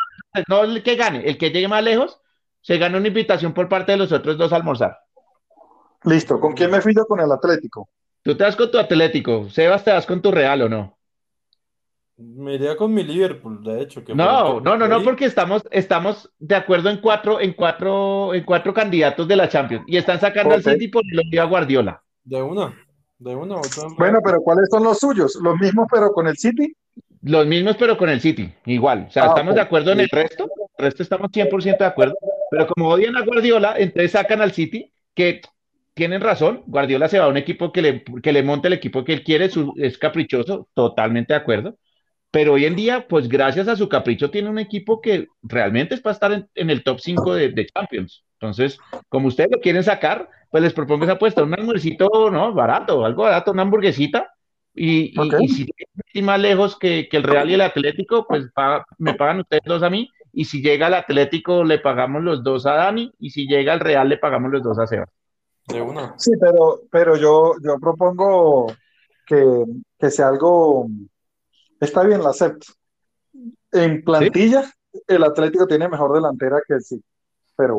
no 0.47 0.63
el 0.63 0.83
que 0.83 0.95
gane, 0.95 1.27
el 1.27 1.37
que 1.37 1.51
llegue 1.51 1.67
más 1.67 1.83
lejos, 1.83 2.19
se 2.61 2.77
gana 2.77 2.97
una 2.97 3.07
invitación 3.07 3.53
por 3.53 3.69
parte 3.69 3.93
de 3.93 3.97
los 3.97 4.11
otros 4.11 4.37
dos 4.37 4.51
a 4.51 4.57
almorzar. 4.57 4.97
Listo, 6.03 6.39
¿con 6.39 6.53
quién 6.53 6.71
me 6.71 6.81
fui 6.81 6.93
con 6.93 7.19
el 7.19 7.31
Atlético? 7.31 7.89
Tú 8.21 8.35
te 8.35 8.43
vas 8.43 8.55
con 8.55 8.69
tu 8.69 8.77
Atlético, 8.77 9.49
Sebas, 9.49 9.83
¿te 9.83 9.91
vas 9.91 10.05
con 10.05 10.21
tu 10.21 10.31
Real 10.31 10.61
o 10.63 10.69
no? 10.69 10.97
Me 12.17 12.55
iría 12.55 12.75
con 12.75 12.93
mi 12.93 13.01
Liverpool, 13.01 13.63
de 13.63 13.81
hecho. 13.81 14.03
Que 14.03 14.13
no, 14.13 14.59
no, 14.59 14.75
no, 14.75 14.89
no, 14.89 15.01
porque 15.03 15.23
estamos, 15.23 15.63
estamos 15.71 16.29
de 16.37 16.55
acuerdo 16.55 16.89
en 16.89 16.99
cuatro, 16.99 17.39
en 17.39 17.53
cuatro, 17.53 18.33
en 18.33 18.43
cuatro 18.43 18.73
candidatos 18.73 19.25
de 19.25 19.37
la 19.37 19.47
Champions 19.47 19.85
y 19.87 19.95
están 19.95 20.19
sacando 20.19 20.53
al 20.53 20.61
City 20.61 20.89
por 20.89 21.03
el 21.09 21.47
Guardiola. 21.47 22.03
De 22.25 22.41
una, 22.41 22.77
de 23.17 23.35
una. 23.35 23.55
Bueno, 23.97 24.19
pero 24.21 24.41
¿cuáles 24.41 24.67
son 24.69 24.83
los 24.83 24.99
suyos? 24.99 25.39
¿Los 25.41 25.57
mismos 25.59 25.87
pero 25.89 26.11
con 26.11 26.27
el 26.27 26.37
City? 26.37 26.75
Los 27.21 27.45
mismos 27.45 27.75
pero 27.77 27.97
con 27.97 28.09
el 28.09 28.21
City, 28.21 28.51
igual. 28.65 29.05
O 29.09 29.11
sea, 29.11 29.23
ah, 29.23 29.27
estamos 29.27 29.55
de 29.55 29.61
acuerdo 29.61 29.91
en 29.91 30.01
el 30.01 30.09
resto, 30.09 30.49
el 30.77 30.85
resto 30.85 31.03
estamos 31.03 31.31
100% 31.31 31.77
de 31.77 31.85
acuerdo, 31.85 32.15
pero 32.49 32.67
como 32.67 32.89
odian 32.89 33.17
a 33.17 33.21
Guardiola, 33.21 33.75
entonces 33.77 34.11
sacan 34.11 34.41
al 34.41 34.51
City, 34.51 34.91
que 35.13 35.41
tienen 35.93 36.21
razón, 36.21 36.63
Guardiola 36.65 37.09
se 37.09 37.19
va 37.19 37.25
a 37.25 37.29
un 37.29 37.37
equipo 37.37 37.73
que 37.73 37.81
le, 37.81 38.03
que 38.23 38.31
le 38.31 38.43
monte 38.43 38.67
el 38.67 38.73
equipo 38.73 39.03
que 39.03 39.13
él 39.13 39.23
quiere, 39.23 39.49
es 39.77 39.97
caprichoso, 39.97 40.69
totalmente 40.73 41.33
de 41.33 41.39
acuerdo 41.39 41.75
pero 42.31 42.53
hoy 42.53 42.65
en 42.65 42.75
día, 42.75 43.07
pues 43.07 43.27
gracias 43.27 43.67
a 43.67 43.75
su 43.75 43.89
capricho, 43.89 44.29
tiene 44.29 44.49
un 44.49 44.59
equipo 44.59 45.01
que 45.01 45.27
realmente 45.41 45.95
es 45.95 46.01
para 46.01 46.13
estar 46.13 46.47
en, 46.53 46.69
el 46.69 46.83
top 46.83 46.99
5 46.99 47.33
de, 47.33 47.67
Champions. 47.73 48.23
Entonces, 48.33 48.77
como 49.09 49.27
ustedes 49.27 49.49
lo 49.51 49.59
quieren 49.59 49.83
sacar, 49.83 50.29
pues 50.51 50.63
les 50.63 50.73
propongo 50.73 51.05
esa 51.05 51.13
apuesta, 51.13 51.43
un 51.43 51.53
almuercito, 51.53 52.29
¿no? 52.31 52.53
Barato, 52.53 53.03
algo 53.03 53.23
barato, 53.23 53.51
una 53.51 53.63
hamburguesita. 53.63 54.31
Y, 54.73 55.13
si 55.47 55.65
tiene 56.11 56.25
más 56.25 56.39
lejos 56.39 56.77
que, 56.77 57.09
el 57.11 57.23
Real 57.23 57.49
y 57.49 57.55
el 57.55 57.61
Atlético, 57.61 58.25
pues 58.27 58.45
me 58.97 59.13
pagan 59.15 59.41
ustedes 59.41 59.63
dos 59.65 59.83
a 59.83 59.89
mí. 59.89 60.09
Y 60.31 60.45
si 60.45 60.61
llega 60.61 60.87
el 60.87 60.93
Atlético, 60.93 61.63
le 61.63 61.79
pagamos 61.79 62.23
los 62.23 62.43
dos 62.43 62.65
a 62.65 62.73
Dani. 62.73 63.11
Y 63.19 63.31
si 63.31 63.47
llega 63.47 63.73
el 63.73 63.79
Real, 63.79 64.07
le 64.07 64.17
pagamos 64.17 64.51
los 64.51 64.63
dos 64.63 64.79
a 64.79 64.87
Seba. 64.87 65.07
De 65.67 65.81
uno. 65.81 66.13
Sí, 66.17 66.31
pero, 66.39 66.81
pero 66.91 67.17
yo, 67.17 67.53
yo 67.63 67.77
propongo 67.79 68.73
que, 69.25 69.63
que 69.99 70.09
sea 70.09 70.29
algo 70.29 70.87
Está 71.79 72.03
bien, 72.03 72.21
la 72.21 72.29
acepto. 72.29 72.73
En 73.71 74.03
plantilla, 74.03 74.69
el 75.07 75.23
Atlético 75.23 75.65
tiene 75.65 75.87
mejor 75.87 76.13
delantera 76.13 76.61
que 76.67 76.73
el 76.75 76.81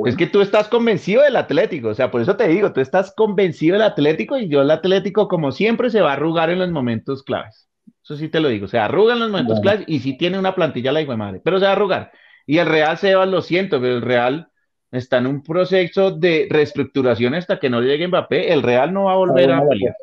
Es 0.04 0.16
que 0.16 0.26
tú 0.26 0.42
estás 0.42 0.68
convencido 0.68 1.22
del 1.22 1.36
Atlético, 1.36 1.88
o 1.88 1.94
sea, 1.94 2.10
por 2.10 2.20
eso 2.20 2.36
te 2.36 2.48
digo, 2.48 2.72
tú 2.72 2.80
estás 2.80 3.14
convencido 3.14 3.74
del 3.74 3.82
Atlético 3.82 4.36
y 4.36 4.48
yo 4.48 4.60
el 4.60 4.70
Atlético, 4.70 5.26
como 5.26 5.52
siempre, 5.52 5.88
se 5.88 6.02
va 6.02 6.10
a 6.10 6.14
arrugar 6.14 6.50
en 6.50 6.58
los 6.58 6.70
momentos 6.70 7.22
claves. 7.22 7.68
Eso 8.02 8.16
sí 8.16 8.28
te 8.28 8.40
lo 8.40 8.48
digo, 8.48 8.68
se 8.68 8.78
arruga 8.78 9.14
en 9.14 9.20
los 9.20 9.30
momentos 9.30 9.60
claves 9.60 9.84
y 9.86 10.00
sí 10.00 10.18
tiene 10.18 10.38
una 10.38 10.54
plantilla 10.54 10.92
la 10.92 11.00
hijo 11.00 11.12
de 11.12 11.18
madre, 11.18 11.40
pero 11.42 11.58
se 11.58 11.64
va 11.64 11.70
a 11.70 11.74
arrugar. 11.74 12.12
Y 12.46 12.58
el 12.58 12.66
Real 12.66 12.98
se 12.98 13.14
va, 13.14 13.24
lo 13.26 13.42
siento, 13.42 13.80
pero 13.80 13.94
el 13.94 14.02
Real 14.02 14.50
está 14.90 15.18
en 15.18 15.26
un 15.26 15.42
proceso 15.42 16.10
de 16.10 16.46
reestructuración 16.50 17.34
hasta 17.34 17.58
que 17.58 17.70
no 17.70 17.80
llegue 17.80 18.08
Mbappé. 18.08 18.52
El 18.52 18.62
Real 18.62 18.92
no 18.92 19.04
va 19.04 19.12
a 19.12 19.16
volver 19.16 19.52
a 19.52 19.66
pelear. 19.66 19.94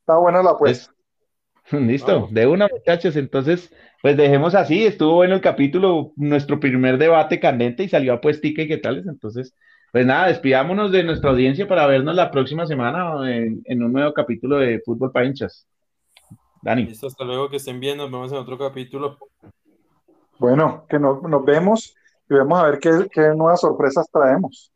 Está 0.00 0.18
buena 0.18 0.42
la 0.42 0.50
apuesta. 0.50 0.92
Listo, 1.72 2.28
de 2.30 2.46
una, 2.46 2.68
muchachos. 2.68 3.16
Entonces, 3.16 3.72
pues 4.02 4.16
dejemos 4.16 4.54
así. 4.54 4.84
Estuvo 4.84 5.14
bueno 5.14 5.34
el 5.34 5.40
capítulo, 5.40 6.12
nuestro 6.16 6.60
primer 6.60 6.98
debate 6.98 7.40
candente 7.40 7.84
y 7.84 7.88
salió 7.88 8.12
a 8.12 8.20
puestica 8.20 8.62
y 8.62 8.68
qué 8.68 8.78
tales. 8.78 9.06
Entonces, 9.06 9.54
pues 9.92 10.06
nada, 10.06 10.28
despidámonos 10.28 10.92
de 10.92 11.04
nuestra 11.04 11.30
audiencia 11.30 11.66
para 11.66 11.86
vernos 11.86 12.14
la 12.14 12.30
próxima 12.30 12.66
semana 12.66 13.14
en, 13.30 13.82
un 13.82 13.92
nuevo 13.92 14.12
capítulo 14.12 14.58
de 14.58 14.80
Fútbol 14.84 15.12
para 15.12 15.26
hinchas. 15.26 15.66
Dani. 16.62 16.84
Listo, 16.84 17.06
hasta 17.06 17.24
luego, 17.24 17.48
que 17.48 17.56
estén 17.56 17.80
bien. 17.80 17.98
Nos 17.98 18.10
vemos 18.10 18.32
en 18.32 18.38
otro 18.38 18.58
capítulo. 18.58 19.18
Bueno, 20.38 20.84
que 20.88 20.98
nos 20.98 21.44
vemos 21.44 21.94
y 22.28 22.34
vamos 22.34 22.58
a 22.58 22.70
ver 22.70 22.78
qué, 22.78 23.34
nuevas 23.34 23.60
sorpresas 23.60 24.06
traemos. 24.10 24.72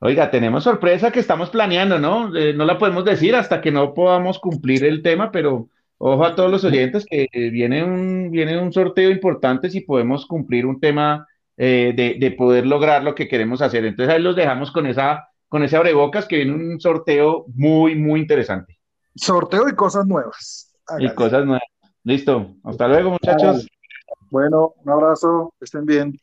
Oiga, 0.00 0.30
tenemos 0.30 0.64
sorpresa 0.64 1.10
que 1.10 1.20
estamos 1.20 1.50
planeando, 1.50 1.98
¿no? 1.98 2.34
Eh, 2.36 2.52
no 2.52 2.64
la 2.64 2.78
podemos 2.78 3.04
decir 3.04 3.34
hasta 3.34 3.60
que 3.60 3.70
no 3.70 3.94
podamos 3.94 4.38
cumplir 4.38 4.84
el 4.84 5.02
tema, 5.02 5.32
pero 5.32 5.68
Ojo 5.98 6.24
a 6.24 6.34
todos 6.34 6.50
los 6.50 6.64
oyentes 6.64 7.06
que 7.08 7.28
viene 7.32 7.84
un, 7.84 8.30
viene 8.30 8.60
un 8.60 8.72
sorteo 8.72 9.10
importante 9.10 9.70
si 9.70 9.80
podemos 9.80 10.26
cumplir 10.26 10.66
un 10.66 10.80
tema 10.80 11.26
eh, 11.56 12.16
de, 12.18 12.30
poder 12.32 12.66
lograr 12.66 13.04
lo 13.04 13.14
que 13.14 13.28
queremos 13.28 13.62
hacer. 13.62 13.84
Entonces 13.84 14.14
ahí 14.14 14.20
los 14.20 14.36
dejamos 14.36 14.72
con 14.72 14.86
esa, 14.86 15.28
con 15.48 15.62
ese 15.62 15.76
abrebocas 15.76 16.26
que 16.26 16.36
viene 16.36 16.52
un 16.52 16.80
sorteo 16.80 17.46
muy, 17.54 17.94
muy 17.94 18.20
interesante. 18.20 18.78
Sorteo 19.14 19.68
y 19.68 19.74
cosas 19.74 20.06
nuevas. 20.06 20.74
Y 20.98 21.08
cosas 21.10 21.44
nuevas. 21.44 21.62
Listo. 22.02 22.54
Hasta 22.64 22.88
luego, 22.88 23.10
muchachos. 23.10 23.66
Bueno, 24.30 24.74
un 24.84 24.90
abrazo. 24.90 25.54
estén 25.60 25.86
bien. 25.86 26.18